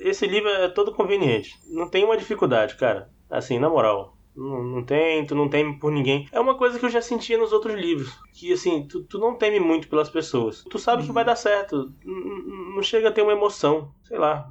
Esse 0.00 0.26
livro 0.26 0.50
é 0.50 0.68
todo 0.68 0.92
conveniente. 0.92 1.58
Não 1.66 1.88
tem 1.88 2.04
uma 2.04 2.14
dificuldade, 2.14 2.76
cara. 2.76 3.10
Assim, 3.30 3.58
na 3.58 3.70
moral. 3.70 4.18
Não, 4.36 4.62
não 4.62 4.84
tem, 4.84 5.24
tu 5.24 5.34
não 5.34 5.48
teme 5.48 5.78
por 5.78 5.90
ninguém. 5.90 6.28
É 6.30 6.38
uma 6.38 6.56
coisa 6.56 6.78
que 6.78 6.84
eu 6.84 6.90
já 6.90 7.00
sentia 7.00 7.38
nos 7.38 7.50
outros 7.50 7.74
livros. 7.74 8.14
Que 8.34 8.52
assim, 8.52 8.86
tu, 8.86 9.04
tu 9.04 9.18
não 9.18 9.34
teme 9.34 9.58
muito 9.58 9.88
pelas 9.88 10.10
pessoas. 10.10 10.62
Tu 10.70 10.78
sabe 10.78 11.06
que 11.06 11.10
vai 11.10 11.24
dar 11.24 11.36
certo. 11.36 11.90
Não, 12.04 12.74
não 12.76 12.82
chega 12.82 13.08
a 13.08 13.12
ter 13.12 13.22
uma 13.22 13.32
emoção. 13.32 13.94
Sei 14.04 14.18
lá. 14.18 14.46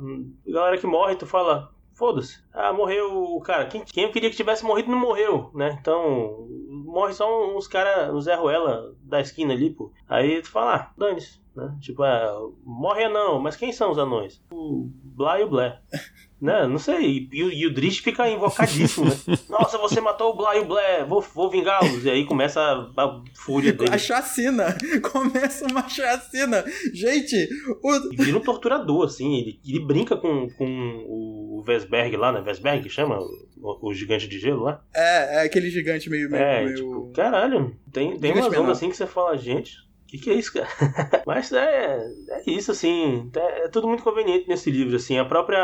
Galera 0.48 0.80
que 0.80 0.88
morre, 0.88 1.16
tu 1.16 1.28
fala, 1.28 1.72
foda-se. 1.98 2.44
Ah, 2.54 2.72
morreu 2.72 3.36
o 3.36 3.42
cara. 3.42 3.66
Quem, 3.66 3.84
quem 3.84 4.04
eu 4.04 4.12
queria 4.12 4.30
que 4.30 4.36
tivesse 4.36 4.64
morrido 4.64 4.92
não 4.92 5.00
morreu, 5.00 5.50
né? 5.54 5.78
Então, 5.82 6.48
morre 6.70 7.14
só 7.14 7.56
uns 7.56 7.68
caras, 7.68 8.14
o 8.14 8.22
Zé 8.22 8.36
Ruela 8.36 8.94
da 9.02 9.20
esquina 9.20 9.54
ali, 9.54 9.72
pô. 9.72 9.92
Aí 10.08 10.42
tu 10.42 10.50
fala, 10.50 10.76
ah, 10.76 10.92
dane-se. 10.98 11.42
Né? 11.56 11.76
Tipo, 11.82 12.04
é, 12.04 12.32
morre 12.64 13.10
não, 13.10 13.40
mas 13.40 13.56
quem 13.56 13.72
são 13.72 13.90
os 13.90 13.98
anões? 13.98 14.44
O 14.52 14.90
Blá 15.04 15.40
e 15.40 15.44
o 15.44 15.50
Blé. 15.50 15.82
Né? 16.40 16.68
Não 16.68 16.78
sei. 16.78 17.28
E, 17.32 17.42
e 17.42 17.66
o 17.66 17.74
Drish 17.74 17.98
fica 17.98 18.30
invocadíssimo, 18.30 19.08
né? 19.08 19.16
Nossa, 19.50 19.78
você 19.80 20.00
matou 20.00 20.32
o 20.32 20.36
Blá 20.36 20.56
e 20.56 20.60
o 20.60 20.66
Blé, 20.66 21.04
vou, 21.04 21.20
vou 21.20 21.50
vingá-los. 21.50 22.06
E 22.06 22.10
aí 22.10 22.26
começa 22.26 22.62
a, 22.62 23.04
a 23.04 23.22
fúria 23.34 23.74
dele. 23.74 23.94
A 23.94 23.98
chacina. 23.98 24.78
Começa 25.12 25.66
uma 25.66 25.88
chacina. 25.90 26.64
Gente, 26.94 27.36
o... 27.84 28.14
E 28.14 28.16
vira 28.16 28.38
um 28.38 28.42
torturador, 28.42 29.06
assim. 29.06 29.40
Ele, 29.40 29.60
ele 29.68 29.80
brinca 29.80 30.16
com, 30.16 30.48
com 30.50 31.06
o 31.08 31.64
Vesberg 31.66 32.16
lá, 32.16 32.32
né? 32.32 32.42
Vesberg 32.42 32.84
que 32.84 32.90
chama? 32.90 33.18
O, 33.58 33.90
o, 33.90 33.94
gigante 33.94 34.28
de 34.28 34.38
gelo 34.38 34.64
lá? 34.64 34.84
É, 34.94 35.38
é 35.38 35.42
aquele 35.46 35.72
gigante 35.72 36.10
meio. 36.10 36.30
meio 36.30 36.44
é, 36.44 36.66
meio... 36.66 36.76
tipo, 36.76 37.12
caralho. 37.14 37.76
Tem, 37.92 38.18
tem 38.20 38.34
umas 38.34 38.46
ondas 38.48 38.78
assim 38.78 38.90
que 38.90 38.98
você 38.98 39.08
fala, 39.08 39.36
gente 39.38 39.87
que, 40.08 40.18
que 40.18 40.30
é 40.30 40.34
isso, 40.34 40.54
cara? 40.54 40.68
Mas 41.28 41.52
é, 41.52 42.00
é 42.30 42.50
isso, 42.50 42.72
assim. 42.72 43.30
É, 43.36 43.66
é, 43.66 43.68
tudo 43.68 43.88
muito 43.88 44.04
conveniente 44.04 44.48
nesse 44.48 44.72
livro, 44.72 44.96
assim. 44.96 45.18
A 45.18 45.26
própria 45.26 45.60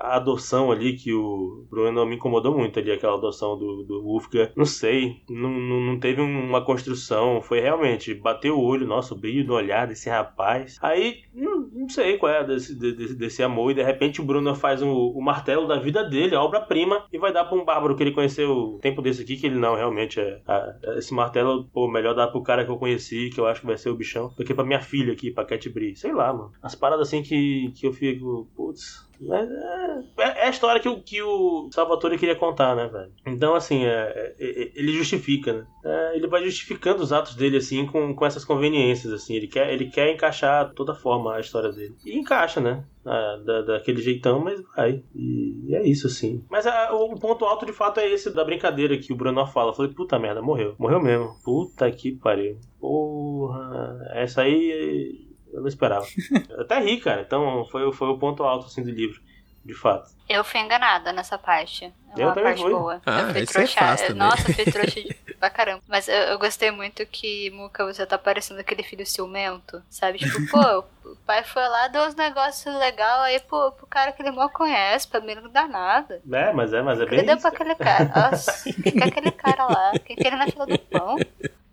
adoção 0.00 0.72
ali 0.72 0.94
que 0.94 1.12
o 1.12 1.66
Bruno 1.70 2.06
me 2.06 2.16
incomodou 2.16 2.56
muito 2.56 2.78
ali, 2.78 2.90
aquela 2.90 3.16
adoção 3.16 3.58
do, 3.58 3.82
do 3.84 4.02
Wolfgang. 4.02 4.50
Não 4.56 4.64
sei, 4.64 5.22
não, 5.28 5.50
não, 5.50 5.80
não, 5.80 6.00
teve 6.00 6.20
uma 6.20 6.64
construção. 6.64 7.42
Foi 7.42 7.60
realmente 7.60 8.14
bater 8.14 8.50
o 8.50 8.60
olho, 8.60 8.86
nossa, 8.86 9.14
o 9.14 9.18
brilho 9.18 9.46
do 9.46 9.52
olhar 9.52 9.86
desse 9.86 10.08
rapaz. 10.08 10.78
Aí, 10.80 11.20
não, 11.34 11.68
não 11.72 11.88
sei 11.88 12.16
qual 12.16 12.32
é 12.32 12.44
desse, 12.44 12.74
desse, 12.74 13.14
desse 13.14 13.42
amor. 13.42 13.70
E 13.70 13.74
de 13.74 13.82
repente 13.82 14.20
o 14.20 14.24
Bruno 14.24 14.54
faz 14.54 14.82
o, 14.82 14.88
o 14.88 15.22
martelo 15.22 15.68
da 15.68 15.78
vida 15.78 16.02
dele, 16.02 16.34
a 16.34 16.42
obra-prima, 16.42 17.04
e 17.12 17.18
vai 17.18 17.32
dar 17.32 17.44
pra 17.44 17.56
um 17.56 17.64
bárbaro 17.64 17.94
que 17.94 18.02
ele 18.02 18.12
conheceu 18.12 18.78
tempo 18.80 19.02
desse 19.02 19.22
aqui, 19.22 19.36
que 19.36 19.46
ele 19.46 19.58
não, 19.58 19.74
realmente 19.74 20.18
é. 20.18 20.40
Esse 20.96 21.12
martelo, 21.12 21.64
pô, 21.64 21.88
melhor 21.88 22.14
dar 22.14 22.28
pro 22.28 22.42
cara 22.42 22.64
que 22.64 22.70
eu 22.70 22.78
conheci, 22.78 23.30
que 23.30 23.38
eu 23.38 23.46
acho 23.46 23.60
que 23.60 23.66
vai 23.66 23.76
ser 23.82 23.90
o 23.90 23.96
bichão, 23.96 24.32
do 24.36 24.44
que 24.44 24.54
pra 24.54 24.64
minha 24.64 24.80
filha 24.80 25.12
aqui, 25.12 25.30
pra 25.30 25.44
Cat. 25.44 25.72
Sei 25.96 26.12
lá, 26.12 26.32
mano. 26.32 26.52
As 26.62 26.74
paradas 26.74 27.08
assim 27.08 27.22
que, 27.22 27.72
que 27.74 27.86
eu 27.86 27.92
fico, 27.92 28.48
putz, 28.54 29.08
é, 29.30 30.22
é, 30.22 30.28
é, 30.28 30.46
a 30.46 30.50
história 30.50 30.80
que 30.80 30.88
o, 30.88 31.00
que 31.00 31.22
o 31.22 31.68
Salvatore 31.70 32.18
queria 32.18 32.34
contar, 32.34 32.74
né, 32.74 32.88
velho? 32.88 33.12
Então, 33.26 33.54
assim, 33.54 33.84
é, 33.84 34.34
é, 34.38 34.62
é 34.64 34.72
ele 34.74 34.92
justifica, 34.92 35.52
né? 35.52 35.66
É, 35.84 36.16
ele 36.16 36.26
vai 36.26 36.42
justificando 36.44 37.02
os 37.02 37.12
atos 37.12 37.34
dele, 37.34 37.58
assim, 37.58 37.86
com, 37.86 38.14
com 38.14 38.26
essas 38.26 38.44
conveniências, 38.44 39.12
assim. 39.12 39.34
Ele 39.34 39.46
quer, 39.46 39.72
ele 39.72 39.90
quer 39.90 40.12
encaixar 40.12 40.72
toda 40.74 40.94
forma 40.94 41.34
a 41.34 41.40
história 41.40 41.70
dele. 41.70 41.94
E 42.04 42.18
encaixa, 42.18 42.60
né? 42.60 42.84
Ah, 43.04 43.40
da, 43.44 43.62
daquele 43.62 44.00
jeitão, 44.00 44.40
mas 44.40 44.60
vai. 44.76 45.02
E, 45.14 45.66
e 45.68 45.74
é 45.74 45.82
isso, 45.86 46.06
assim. 46.06 46.44
Mas 46.50 46.66
a, 46.66 46.92
o 46.92 47.18
ponto 47.18 47.44
alto, 47.44 47.66
de 47.66 47.72
fato, 47.72 47.98
é 48.00 48.08
esse 48.08 48.32
da 48.32 48.44
brincadeira 48.44 48.96
que 48.96 49.12
o 49.12 49.16
Bruno 49.16 49.44
fala. 49.46 49.74
Falei, 49.74 49.92
puta 49.92 50.18
merda, 50.18 50.40
morreu. 50.40 50.74
Morreu 50.78 51.00
mesmo. 51.00 51.34
Puta 51.44 51.90
que 51.90 52.12
pariu. 52.12 52.58
Porra. 53.42 53.98
Essa 54.14 54.42
aí 54.42 55.26
eu 55.52 55.60
não 55.60 55.68
esperava. 55.68 56.06
Eu 56.48 56.60
até 56.62 56.78
ri, 56.78 57.00
cara. 57.00 57.22
Então 57.22 57.64
foi, 57.66 57.92
foi 57.92 58.08
o 58.08 58.18
ponto 58.18 58.44
alto 58.44 58.66
assim, 58.66 58.84
do 58.84 58.90
livro, 58.90 59.20
de 59.64 59.74
fato. 59.74 60.10
Eu 60.28 60.44
fui 60.44 60.60
enganada 60.60 61.12
nessa 61.12 61.36
parte. 61.36 61.92
É 62.16 62.24
uma 62.24 62.36
eu 62.36 62.42
parte 62.42 62.62
fui. 62.62 62.72
boa. 62.72 63.02
Ah, 63.04 63.20
eu 63.22 63.32
fui 63.32 63.46
trouxa. 63.46 63.80
É 63.80 63.82
fácil 63.82 64.14
Nossa, 64.14 64.48
eu 64.48 64.54
fui 64.54 64.64
trouxa 64.64 65.00
de... 65.02 65.34
pra 65.40 65.50
caramba. 65.50 65.82
Mas 65.88 66.06
eu, 66.06 66.14
eu, 66.14 66.38
gostei 66.38 66.70
muito 66.70 67.04
que, 67.04 67.50
Muka, 67.50 67.84
você 67.84 68.06
tá 68.06 68.16
parecendo 68.16 68.60
aquele 68.60 68.84
filho 68.84 69.04
ciumento. 69.04 69.82
Sabe? 69.90 70.18
Tipo, 70.18 70.38
pô, 70.48 71.10
o 71.10 71.16
pai 71.26 71.42
foi 71.42 71.66
lá, 71.66 71.88
deu 71.88 72.02
uns 72.02 72.14
negócios 72.14 72.72
legais 72.76 73.22
aí 73.22 73.40
pro, 73.40 73.72
pro 73.72 73.86
cara 73.88 74.12
que 74.12 74.22
ele 74.22 74.30
mal 74.30 74.50
conhece. 74.50 75.08
Pra 75.08 75.20
mim 75.20 75.34
não 75.34 75.50
dá 75.50 75.66
nada. 75.66 76.22
É, 76.30 76.52
mas 76.52 76.72
é, 76.72 76.80
mas 76.80 77.00
é 77.00 77.06
bem. 77.06 77.18
Ele 77.18 77.26
deu 77.26 77.38
pra 77.38 77.50
aquele 77.50 77.74
cara. 77.74 78.30
Nossa, 78.30 78.72
quem 78.72 78.92
que 78.92 79.02
é 79.02 79.06
aquele 79.08 79.32
cara 79.32 79.66
lá? 79.66 79.92
Quem 80.04 80.14
que 80.14 80.26
ele 80.26 80.36
na 80.36 80.46
fila 80.46 80.64
do 80.64 80.78
pão? 80.78 81.16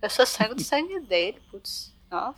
Eu 0.01 0.09
sou 0.09 0.25
sangue 0.25 0.55
do 0.55 0.63
sangue 0.63 0.99
dele, 1.01 1.37
putz. 1.51 1.97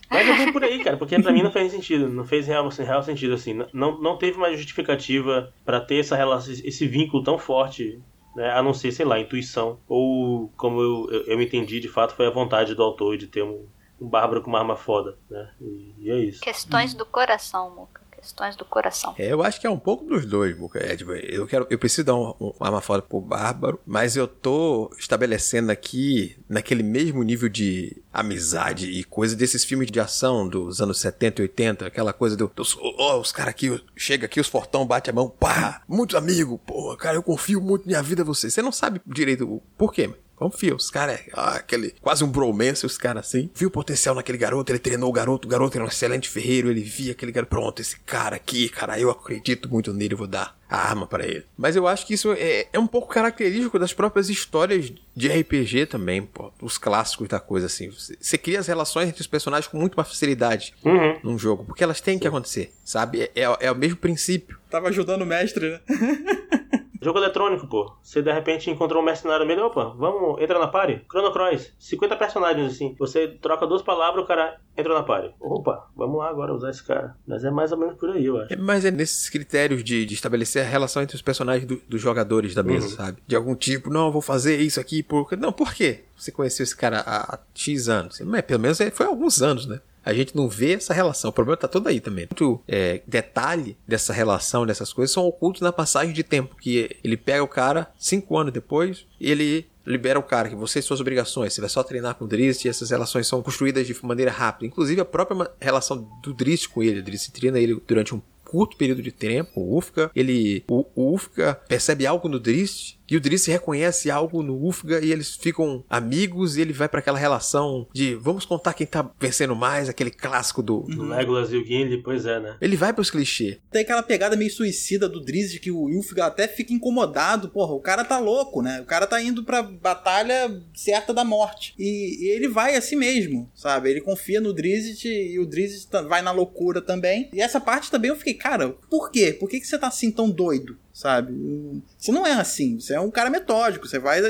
Mas 0.10 0.28
eu 0.28 0.36
vim 0.36 0.52
por 0.52 0.64
aí, 0.64 0.84
cara, 0.84 0.98
porque 0.98 1.18
pra 1.22 1.32
mim 1.32 1.44
não 1.44 1.52
fez 1.52 1.72
sentido, 1.72 2.10
não 2.10 2.26
fez 2.26 2.46
real, 2.46 2.68
real 2.68 3.04
sentido, 3.04 3.34
assim. 3.34 3.54
Não, 3.72 4.02
não 4.02 4.18
teve 4.18 4.38
uma 4.38 4.54
justificativa 4.54 5.54
para 5.64 5.80
ter 5.80 6.00
essa 6.00 6.16
relação, 6.16 6.54
esse 6.54 6.86
vínculo 6.86 7.24
tão 7.24 7.38
forte, 7.38 8.02
né, 8.36 8.52
a 8.52 8.62
não 8.62 8.74
ser, 8.74 8.92
sei 8.92 9.06
lá, 9.06 9.18
intuição. 9.18 9.80
Ou, 9.88 10.52
como 10.58 10.82
eu, 10.82 11.10
eu, 11.12 11.24
eu 11.24 11.42
entendi, 11.42 11.80
de 11.80 11.88
fato, 11.88 12.14
foi 12.16 12.28
a 12.28 12.32
vontade 12.32 12.76
do 12.76 12.84
autor 12.84 13.16
de 13.16 13.28
ter 13.28 13.44
um, 13.44 13.66
um 14.00 14.10
bárbaro 14.10 14.42
com 14.42 14.50
uma 14.50 14.60
arma 14.60 14.76
foda, 14.76 15.18
né? 15.30 15.50
E, 15.62 15.94
e 16.00 16.12
é 16.12 16.18
isso. 16.18 16.42
Questões 16.42 16.94
do 16.94 17.06
coração, 17.06 17.74
Muca 17.74 18.02
questões 18.22 18.56
do 18.56 18.64
coração. 18.64 19.16
É, 19.18 19.34
eu 19.34 19.42
acho 19.42 19.60
que 19.60 19.68
é 19.68 19.70
um 19.70 19.80
pouco 19.80 20.06
dos 20.06 20.26
dois, 20.26 20.56
Buca. 20.56 20.80
É, 20.80 20.96
tipo, 20.96 21.12
eu 21.12 21.48
quero, 21.48 21.66
eu 21.70 21.80
preciso 21.80 22.06
dar 22.06 22.16
uma, 22.16 22.36
uma 22.40 22.54
arma 22.60 22.82
foda 22.82 23.02
pro 23.02 23.20
Bárbaro, 23.20 23.80
mas 23.86 24.16
eu 24.16 24.28
tô 24.28 24.92
estabelecendo 24.98 25.72
aqui 25.72 26.38
naquele 26.48 26.84
mesmo 26.84 27.24
nível 27.24 27.50
de 27.50 28.02
amizade 28.14 28.90
e 28.90 29.04
coisa 29.04 29.36
desses 29.36 29.64
filmes 29.64 29.90
de 29.90 30.00
ação 30.00 30.48
dos 30.48 30.82
anos 30.82 31.00
70 31.00 31.42
e 31.42 31.44
80, 31.44 31.88
aquela 31.88 32.14
coisa 32.14 32.38
do, 32.38 32.52
dos, 32.56 32.78
oh, 32.78 33.20
os 33.20 33.32
caras 33.32 33.52
aqui, 33.52 33.84
chega 33.96 34.26
aqui, 34.26 34.40
os 34.40 34.48
fortão 34.48 34.86
bate 34.86 35.10
a 35.10 35.14
mão, 35.14 35.30
pá, 35.30 35.82
muito 35.88 36.16
amigo, 36.16 36.60
pô, 36.60 36.96
cara, 36.98 37.18
eu 37.18 37.24
confio 37.24 37.60
muito 37.60 37.88
minha 37.88 38.04
vida 38.04 38.24
você. 38.24 38.50
Você 38.50 38.62
não 38.62 38.72
sabe 38.72 39.02
direito 39.06 39.46
o 39.46 39.62
porquê, 39.78 40.14
confia. 40.42 40.76
Os 40.76 40.90
caras, 40.90 41.20
ah, 41.34 41.56
aquele, 41.58 41.94
quase 42.02 42.24
um 42.24 42.28
bromance, 42.28 42.86
os 42.86 42.98
caras 42.98 43.28
assim. 43.28 43.50
Viu 43.54 43.68
o 43.68 43.72
potencial 43.72 44.16
naquele 44.16 44.38
garoto, 44.40 44.72
ele 44.72 44.80
treinou 44.80 45.08
o 45.10 45.14
garoto, 45.14 45.48
o 45.48 45.52
garoto 45.52 45.78
era 45.78 45.86
um 45.86 45.88
excelente 45.88 46.28
ferreiro, 46.28 46.72
ele 46.72 46.82
via 46.82 47.12
aquele 47.12 47.32
garoto, 47.32 47.50
pronto, 47.50 47.82
esse 47.82 48.00
cara 48.00 48.36
aqui, 48.36 48.68
cara, 48.70 49.00
eu 49.00 49.12
acredito 49.12 49.70
muito 49.70 49.94
nele, 49.94 50.14
eu 50.16 50.18
vou 50.18 50.28
dar 50.28 50.58
a 50.68 50.78
arma 50.78 51.06
para 51.06 51.28
ele. 51.28 51.44
Mas 51.58 51.76
eu 51.76 51.86
acho 51.86 52.08
que 52.08 52.14
isso 52.14 52.32
é, 52.34 52.66
é 52.74 52.80
um 52.80 52.88
pouco 52.88 53.14
característico 53.14 53.78
das 53.78 53.94
próprias 53.94 54.30
histórias 54.30 54.92
de 55.16 55.28
RPG 55.28 55.86
também, 55.88 56.22
pô. 56.24 56.52
Os 56.62 56.78
clássicos 56.78 57.28
da 57.28 57.40
coisa, 57.40 57.66
assim. 57.68 57.90
Você, 57.92 58.18
você 58.20 58.38
cria 58.38 58.60
as 58.60 58.68
relações 58.68 59.10
entre 59.10 59.20
os 59.22 59.28
personagens 59.28 59.68
com 59.68 59.78
muito 59.78 59.96
mais 59.96 60.08
facilidade 60.08 60.74
Uhum. 60.84 61.20
num 61.24 61.38
jogo, 61.38 61.66
porque 61.66 61.84
elas 61.84 62.00
têm 62.02 62.18
que 62.18 62.28
acontecer, 62.28 62.72
sabe? 62.86 63.24
É, 63.24 63.32
é, 63.36 63.58
é 63.60 63.72
o 63.72 63.76
mesmo 63.76 63.98
princípio. 63.98 64.58
Tava 64.70 64.88
ajudando 64.88 65.22
o 65.24 65.26
mestre, 65.26 65.70
né? 65.72 65.80
Jogo 67.02 67.18
eletrônico, 67.18 67.66
pô. 67.68 67.92
Você 68.04 68.22
de 68.22 68.32
repente 68.32 68.70
encontrou 68.70 69.02
um 69.02 69.06
mercenário 69.06 69.46
melhor, 69.46 69.68
opa, 69.68 69.86
vamos, 69.98 70.40
entra 70.40 70.60
na 70.60 70.68
party. 70.68 71.02
Chrono 71.10 71.32
Cross, 71.34 71.74
50 71.80 72.16
personagens 72.16 72.74
assim. 72.74 72.96
Você 73.00 73.28
troca 73.28 73.66
duas 73.66 73.82
palavras, 73.82 74.24
o 74.24 74.28
cara 74.28 74.60
entra 74.78 74.94
na 74.94 75.02
party. 75.02 75.34
Opa, 75.40 75.90
vamos 75.96 76.20
lá 76.20 76.30
agora 76.30 76.54
usar 76.54 76.70
esse 76.70 76.84
cara. 76.86 77.16
Mas 77.28 77.44
é 77.44 77.50
mais 77.50 77.72
ou 77.72 77.78
menos 77.80 77.96
por 77.96 78.10
aí, 78.12 78.26
eu 78.26 78.38
acho. 78.40 78.54
É, 78.54 78.56
mas 78.56 78.86
é 78.86 78.92
nesses 78.92 79.30
critérios 79.30 79.84
de, 79.84 80.06
de 80.06 80.14
estabelecer 80.14 80.64
a 80.64 80.68
relação 80.70 81.02
entre 81.02 81.16
os 81.16 81.22
personagens 81.24 81.66
do- 81.68 81.82
dos 81.90 82.00
jogadores 82.00 82.54
da 82.54 82.62
mesa, 82.62 82.88
Uhum. 82.88 82.96
sabe? 82.96 83.18
De 83.26 83.36
algum 83.36 83.56
tipo, 83.56 83.90
não, 83.90 84.06
eu 84.06 84.12
vou 84.12 84.22
fazer 84.22 84.58
isso 84.60 84.80
aqui 84.80 85.02
por. 85.02 85.28
Não, 85.38 85.52
por 85.52 85.74
quê? 85.74 86.04
Você 86.16 86.32
conheceu 86.32 86.64
esse 86.64 86.76
cara 86.78 87.00
há, 87.00 87.34
há 87.36 87.40
X 87.56 87.90
anos. 87.90 88.20
Mas 88.22 88.42
pelo 88.42 88.60
menos 88.60 88.80
é- 88.80 88.92
foi 88.92 89.08
há 89.08 89.10
alguns 89.10 89.42
anos, 89.42 89.66
né? 89.66 89.82
A 90.04 90.14
gente 90.14 90.36
não 90.36 90.48
vê 90.48 90.74
essa 90.74 90.94
relação. 90.94 91.30
O 91.30 91.34
problema 91.34 91.58
tá 91.58 91.68
todo 91.68 91.88
aí 91.88 92.00
também. 92.00 92.28
Muito 92.30 92.62
é, 92.68 93.02
detalhe 93.08 93.78
dessa 93.88 94.14
relação, 94.14 94.66
dessas 94.66 94.92
coisas, 94.92 95.14
são 95.14 95.26
ocultos 95.26 95.62
na 95.62 95.72
passagem 95.72 96.14
de 96.14 96.24
tempo. 96.24 96.56
Que 96.56 96.98
ele 97.04 97.18
pega 97.18 97.44
o 97.44 97.48
cara 97.48 97.92
cinco 97.98 98.38
anos 98.38 98.54
depois 98.54 99.06
ele 99.20 99.68
libera 99.86 100.20
o 100.20 100.24
cara, 100.24 100.50
que 100.50 100.56
você 100.56 100.80
e 100.80 100.82
suas 100.82 101.02
obrigações, 101.02 101.54
você 101.54 101.62
vai 101.62 101.70
só 101.70 101.84
treinar 101.84 102.16
com 102.16 102.26
o 102.26 102.28
Drist 102.28 102.66
e 102.66 102.70
essas 102.70 102.92
relações 102.92 103.28
são 103.28 103.42
construídas 103.42 103.88
de 103.88 104.06
maneira 104.06 104.32
rápida. 104.32 104.68
Inclusive 104.68 105.02
a 105.02 105.06
própria 105.06 105.50
relação 105.60 106.08
do 106.22 106.34
Drist 106.34 106.70
com 106.70 106.84
ele. 106.84 107.00
O 107.00 107.04
Drist 107.04 107.32
treina 107.32 107.60
ele 107.60 107.82
durante 107.88 108.14
um 108.14 108.22
curto 108.52 108.76
período 108.76 109.02
de 109.02 109.14
tempo, 109.14 109.62
o 109.62 109.78
Ufka, 109.78 110.12
ele, 110.14 110.66
o, 110.70 110.86
o 110.94 111.14
Ufka 111.14 111.58
percebe 111.70 112.06
algo 112.06 112.28
no 112.28 112.38
Drist 112.38 112.98
e 113.12 113.18
o 113.18 113.22
Drist 113.22 113.48
reconhece 113.50 114.10
algo 114.10 114.42
no 114.42 114.66
Ufka 114.66 115.04
e 115.04 115.12
eles 115.12 115.36
ficam 115.36 115.84
amigos 115.90 116.56
e 116.58 116.62
ele 116.62 116.74
vai 116.74 116.88
pra 116.88 117.00
aquela 117.00 117.20
relação 117.20 117.86
de 117.94 118.16
vamos 118.16 118.46
contar 118.46 118.74
quem 118.74 118.88
tá 118.88 119.12
vencendo 119.20 119.56
mais, 119.56 119.90
aquele 119.90 120.10
clássico 120.10 120.64
do... 120.64 120.80
O 120.86 121.04
Legolas 121.04 121.52
e 121.52 121.58
o 121.58 121.66
Gimli, 121.66 122.02
pois 122.02 122.26
é, 122.26 122.40
né? 122.40 122.58
Ele 122.62 122.78
vai 122.78 122.94
pros 122.94 123.12
clichês. 123.12 123.58
Tem 123.70 123.82
aquela 123.82 124.02
pegada 124.02 124.36
meio 124.36 124.50
suicida 124.52 125.10
do 125.10 125.20
Drizzt 125.20 125.60
que 125.60 125.70
o 125.72 125.90
Ilfgar 125.90 126.28
até 126.28 126.48
fica 126.48 126.74
incomodado. 126.74 127.50
Porra, 127.50 127.74
o 127.74 127.80
cara 127.82 128.04
tá 128.06 128.18
louco, 128.18 128.62
né? 128.62 128.80
O 128.82 128.86
cara 128.86 129.06
tá 129.06 129.22
indo 129.22 129.44
pra 129.44 129.62
batalha 129.62 130.62
certa 130.74 131.14
da 131.14 131.24
morte. 131.24 131.74
E, 131.78 132.26
e 132.26 132.30
ele 132.30 132.48
vai 132.48 132.76
assim 132.76 132.96
mesmo, 132.96 133.50
sabe? 133.54 133.90
Ele 133.90 134.02
confia 134.02 134.40
no 134.40 134.54
Drizzt 134.54 135.06
e 135.06 135.38
o 135.38 135.46
Drizzt 135.46 135.90
tá- 135.90 136.02
vai 136.02 136.22
na 136.22 136.32
loucura 136.32 136.82
também. 136.82 137.30
E 137.34 137.42
essa 137.42 137.60
parte 137.60 137.92
também 137.92 138.10
eu 138.10 138.16
fiquei, 138.16 138.34
cara, 138.34 138.70
por 138.90 139.12
quê? 139.12 139.34
Por 139.34 139.50
que, 139.50 139.60
que 139.60 139.68
você 139.68 139.78
tá 139.78 139.88
assim 139.88 140.12
tão 140.12 140.30
doido, 140.30 140.78
sabe? 140.94 141.82
Você 141.98 142.12
não 142.12 142.26
é 142.26 142.34
assim. 142.34 142.80
Você 142.80 142.94
é 142.94 143.00
um 143.00 143.12
cara 143.12 143.30
metódico. 143.30 143.88
Você 143.88 144.00
vai 144.00 144.22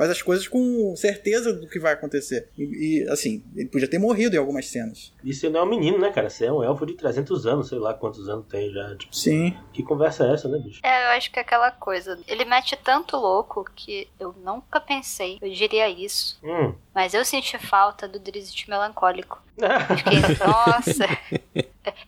faz 0.00 0.12
as 0.12 0.22
coisas 0.22 0.48
com 0.48 0.96
certeza 0.96 1.52
do 1.52 1.68
que 1.68 1.78
vai 1.78 1.92
acontecer. 1.92 2.48
E, 2.56 2.62
e, 3.02 3.08
assim, 3.10 3.44
ele 3.54 3.68
podia 3.68 3.86
ter 3.86 3.98
morrido 3.98 4.34
em 4.34 4.38
algumas 4.38 4.64
cenas. 4.64 5.12
E 5.22 5.34
você 5.34 5.50
não 5.50 5.60
é 5.60 5.62
um 5.62 5.68
menino, 5.68 5.98
né, 5.98 6.10
cara? 6.10 6.30
Você 6.30 6.46
é 6.46 6.52
um 6.52 6.64
elfo 6.64 6.86
de 6.86 6.94
300 6.94 7.46
anos, 7.46 7.68
sei 7.68 7.78
lá 7.78 7.92
quantos 7.92 8.26
anos 8.26 8.46
tem 8.46 8.72
já. 8.72 8.96
Tipo, 8.96 9.14
Sim. 9.14 9.54
que 9.74 9.82
conversa 9.82 10.26
é 10.26 10.32
essa, 10.32 10.48
né, 10.48 10.58
bicho? 10.58 10.80
É, 10.82 11.04
eu 11.04 11.08
acho 11.18 11.30
que 11.30 11.38
é 11.38 11.42
aquela 11.42 11.70
coisa. 11.70 12.18
Ele 12.26 12.46
mete 12.46 12.78
tanto 12.82 13.18
louco 13.18 13.62
que 13.76 14.08
eu 14.18 14.34
nunca 14.42 14.80
pensei, 14.80 15.38
eu 15.38 15.50
diria 15.50 15.86
isso. 15.90 16.38
Hum. 16.42 16.74
Mas 16.94 17.12
eu 17.12 17.22
senti 17.22 17.58
falta 17.58 18.08
do 18.08 18.18
Drizzt 18.18 18.68
melancólico. 18.68 19.42
Fiquei, 19.98 20.20
nossa, 20.46 21.04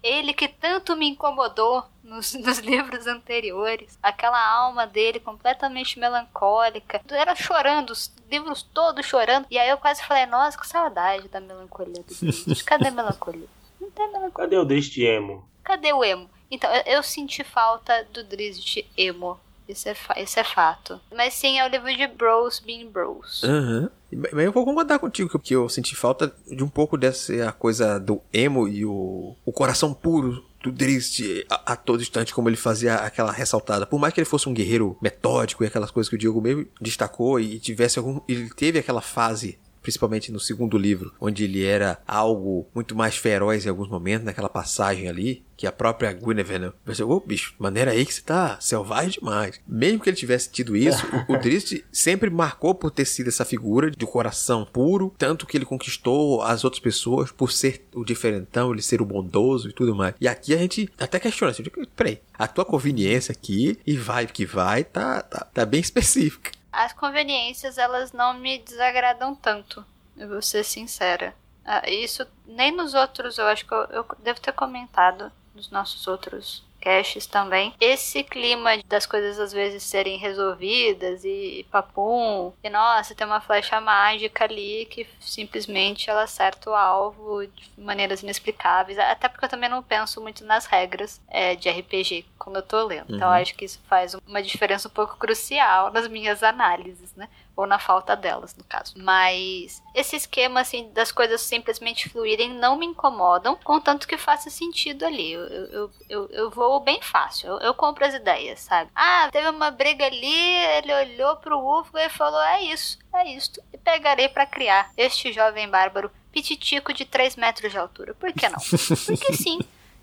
ele 0.03 0.33
que 0.33 0.49
tanto 0.49 0.97
me 0.97 1.11
incomodou 1.11 1.85
nos, 2.03 2.35
nos 2.35 2.59
livros 2.59 3.07
anteriores. 3.07 3.99
Aquela 4.03 4.41
alma 4.55 4.87
dele 4.87 5.21
completamente 5.21 5.99
melancólica. 5.99 7.01
Era 7.09 7.35
chorando, 7.35 7.91
os 7.91 8.13
livros 8.31 8.63
todos 8.63 9.07
chorando. 9.07 9.47
E 9.51 9.59
aí 9.59 9.69
eu 9.69 9.79
quase 9.79 10.03
falei, 10.03 10.27
nossa, 10.27 10.59
que 10.59 10.67
saudade 10.67 11.29
da 11.29 11.41
melancolia 11.41 12.03
do 12.03 12.15
Drizzt. 12.15 12.65
Cadê 12.65 12.89
a 12.89 12.91
melancolia? 12.93 13.49
Não 13.81 13.91
tem 13.91 14.07
melancolia. 14.07 14.49
Cadê 14.49 14.57
o 14.57 14.65
Deste 14.65 15.03
Emo? 15.03 15.49
Cadê 15.63 15.93
o 15.93 16.05
emo? 16.05 16.29
Então, 16.51 16.73
eu, 16.75 16.83
eu 16.97 17.03
senti 17.03 17.43
falta 17.45 18.07
do 18.13 18.25
Drizzt 18.25 18.85
emo. 18.97 19.39
Isso 19.69 19.89
é, 19.89 19.97
isso 20.19 20.39
é 20.39 20.45
fato. 20.45 21.01
Mas 21.15 21.35
sim, 21.35 21.59
é 21.59 21.65
o 21.65 21.69
livro 21.69 21.95
de 21.95 22.07
Bros 22.09 22.61
being 22.61 22.91
Bros. 22.91 23.43
Aham. 23.45 23.91
Mas 24.33 24.45
eu 24.45 24.53
vou 24.53 24.65
concordar 24.65 24.99
contigo 24.99 25.39
que 25.39 25.55
eu 25.55 25.69
senti 25.69 25.97
falta 25.97 26.35
de 26.47 26.63
um 26.63 26.69
pouco 26.69 26.99
dessa 26.99 27.53
coisa 27.53 27.99
do 27.99 28.21
emo 28.33 28.69
e 28.69 28.85
o, 28.85 29.35
o 29.45 29.53
coração 29.53 29.95
puro 29.95 30.45
Drist 30.71 31.21
a, 31.51 31.73
a 31.73 31.77
todo 31.77 32.03
instante, 32.03 32.35
como 32.35 32.49
ele 32.49 32.57
fazia 32.57 32.97
aquela 32.97 33.33
ressaltada. 33.33 33.87
Por 33.87 33.99
mais 33.99 34.13
que 34.13 34.21
ele 34.21 34.27
fosse 34.27 34.49
um 34.49 34.55
guerreiro 34.55 34.97
metódico 35.01 35.65
e 35.65 35.67
aquelas 35.67 35.91
coisas 35.91 36.09
que 36.09 36.17
o 36.17 36.19
Diogo 36.19 36.41
mesmo 36.41 36.67
destacou 36.81 37.41
e 37.41 37.59
tivesse 37.59 37.99
algum. 37.99 38.21
Ele 38.29 38.49
teve 38.51 38.79
aquela 38.79 39.01
fase. 39.01 39.59
Principalmente 39.83 40.33
no 40.33 40.41
segundo 40.41 40.79
livro, 40.79 41.13
onde 41.21 41.45
ele 41.45 41.65
era 41.65 42.01
algo 42.07 42.69
muito 42.75 42.95
mais 42.95 43.17
feroz 43.17 43.67
em 43.67 43.69
alguns 43.69 43.89
momentos, 43.89 44.25
naquela 44.25 44.49
passagem 44.49 45.09
ali, 45.09 45.45
que 45.57 45.67
a 45.67 45.73
própria 45.73 46.13
Guinevere 46.13 46.73
pensou, 46.85 47.11
ô 47.11 47.21
bicho, 47.21 47.55
maneira 47.59 47.93
aí 47.93 48.05
que 48.05 48.13
você 48.13 48.21
tá 48.21 48.59
selvagem 48.61 49.21
demais. 49.21 49.61
Mesmo 49.67 50.01
que 50.01 50.11
ele 50.11 50.17
tivesse 50.17 50.51
tido 50.51 50.77
isso, 50.77 51.07
o, 51.29 51.35
o 51.35 51.39
Drist 51.39 51.85
sempre 51.93 52.31
marcou 52.31 52.75
por 52.75 52.91
ter 52.91 53.05
sido 53.05 53.29
essa 53.29 53.45
figura 53.45 53.91
de 53.91 54.07
coração 54.07 54.65
puro, 54.65 55.15
tanto 55.17 55.47
que 55.47 55.57
ele 55.57 55.65
conquistou 55.65 56.43
as 56.43 56.65
outras 56.65 56.81
pessoas 56.81 57.31
por 57.31 57.53
ser 57.53 57.87
o 57.95 58.05
diferentão, 58.05 58.73
ele 58.73 58.83
ser 58.83 59.01
o 59.01 59.05
bondoso 59.05 59.69
e 59.69 59.73
tudo 59.73 59.95
mais. 59.95 60.15
E 60.21 60.27
aqui 60.27 60.55
a 60.55 60.59
gente 60.59 60.89
até 60.99 61.21
questiona, 61.21 61.53
assim, 61.53 61.63
peraí, 61.95 62.19
a 62.37 62.49
tua 62.49 62.65
conveniência 62.65 63.31
aqui 63.31 63.79
e 63.87 63.97
vai 63.97 64.27
que 64.27 64.45
vai, 64.45 64.83
tá, 64.83 65.23
tá, 65.23 65.45
tá 65.45 65.65
bem 65.65 65.81
específica. 65.81 66.51
As 66.73 66.93
conveniências, 66.93 67.77
elas 67.77 68.13
não 68.13 68.35
me 68.35 68.59
desagradam 68.59 69.35
tanto. 69.35 69.85
Eu 70.17 70.29
vou 70.29 70.43
ser 70.43 70.65
sincera. 70.65 71.35
Ah, 71.65 71.89
isso 71.89 72.27
nem 72.47 72.73
nos 72.73 72.95
outros, 72.95 73.39
eu 73.39 73.47
acho 73.47 73.67
que 73.67 73.75
eu, 73.75 73.85
eu 73.91 74.07
devo 74.19 74.41
ter 74.41 74.53
comentado 74.53 75.31
nos 75.55 75.71
nossos 75.71 76.07
outros 76.09 76.65
caches 76.83 77.27
também. 77.27 77.73
Esse 77.81 78.25
clima 78.25 78.71
das 78.87 79.07
coisas 79.07 79.39
às 79.39 79.53
vezes 79.53 79.83
serem 79.85 80.19
resolvidas 80.19 81.25
e 81.25 81.65
papum, 81.71 82.53
e 82.63 82.69
nossa, 82.69 83.15
tem 83.15 83.27
uma 83.27 83.41
flecha 83.41 83.81
mágica 83.81 84.45
ali 84.45 84.87
que 84.91 85.07
simplesmente 85.21 86.11
ela 86.11 86.25
acerta 86.25 86.69
o 86.71 86.75
alvo 86.75 87.47
de 87.47 87.71
maneiras 87.79 88.23
inexplicáveis. 88.23 88.99
Até 88.99 89.29
porque 89.29 89.45
eu 89.45 89.49
também 89.49 89.69
não 89.71 89.83
penso 89.83 90.21
muito 90.21 90.45
nas 90.45 90.67
regras 90.67 91.21
é, 91.29 91.55
de 91.55 91.69
RPG 91.71 92.25
quando 92.39 92.57
eu 92.57 92.63
tô 92.63 92.85
lendo. 92.85 93.15
Então 93.15 93.29
Uhum. 93.29 93.35
eu 93.37 93.41
acho 93.43 93.55
que 93.55 93.65
isso 93.65 93.81
faz 93.89 94.15
uma 94.27 94.43
diferença 94.43 94.89
um 94.89 94.91
pouco 94.91 95.17
crucial 95.17 95.93
nas 95.93 96.09
minhas 96.09 96.43
análises, 96.43 97.15
né? 97.15 97.29
Ou 97.55 97.67
na 97.67 97.79
falta 97.79 98.17
delas, 98.17 98.55
no 98.57 98.65
caso. 98.65 98.95
Mas 98.97 99.83
esse 99.95 100.17
esquema, 100.17 100.61
assim, 100.61 100.91
das 100.93 101.13
coisas 101.13 101.41
simplesmente 101.43 102.09
fluírem 102.09 102.51
não 102.55 102.77
me 102.77 102.87
incomodam, 102.87 103.59
contanto 103.63 104.09
que 104.09 104.17
faça 104.17 104.49
sentido 104.49 105.05
ali. 105.05 105.33
Eu, 105.33 105.43
eu, 105.43 105.91
eu, 106.09 106.29
eu 106.31 106.51
vou 106.51 106.81
bem 106.81 107.01
fácil. 107.03 107.51
Eu, 107.51 107.59
eu 107.59 107.75
compro 107.75 108.05
as 108.07 108.15
ideias, 108.15 108.61
sabe? 108.61 108.91
Ah, 108.95 109.29
teve 109.31 109.49
uma 109.49 109.71
briga 109.71 110.07
ali, 110.07 110.57
ele 110.79 110.95
olhou 110.95 111.37
pro 111.37 111.59
Ufga 111.59 112.07
e 112.07 112.09
falou: 112.09 112.41
é 112.41 112.63
isso, 112.63 112.99
é 113.15 113.29
isto. 113.35 113.63
E 113.73 113.79
pegarei 113.79 114.29
pra 114.29 114.47
criar 114.47 114.91
este 114.97 115.33
jovem 115.33 115.69
bárbaro 115.69 116.11
pititico 116.33 116.93
de 116.95 117.05
3 117.05 117.37
metros 117.37 117.71
de 117.71 117.79
altura. 117.79 118.15
Por 118.15 118.33
que 118.33 118.49
não? 118.49 118.59
Porque 119.07 119.35
sim. 119.35 119.61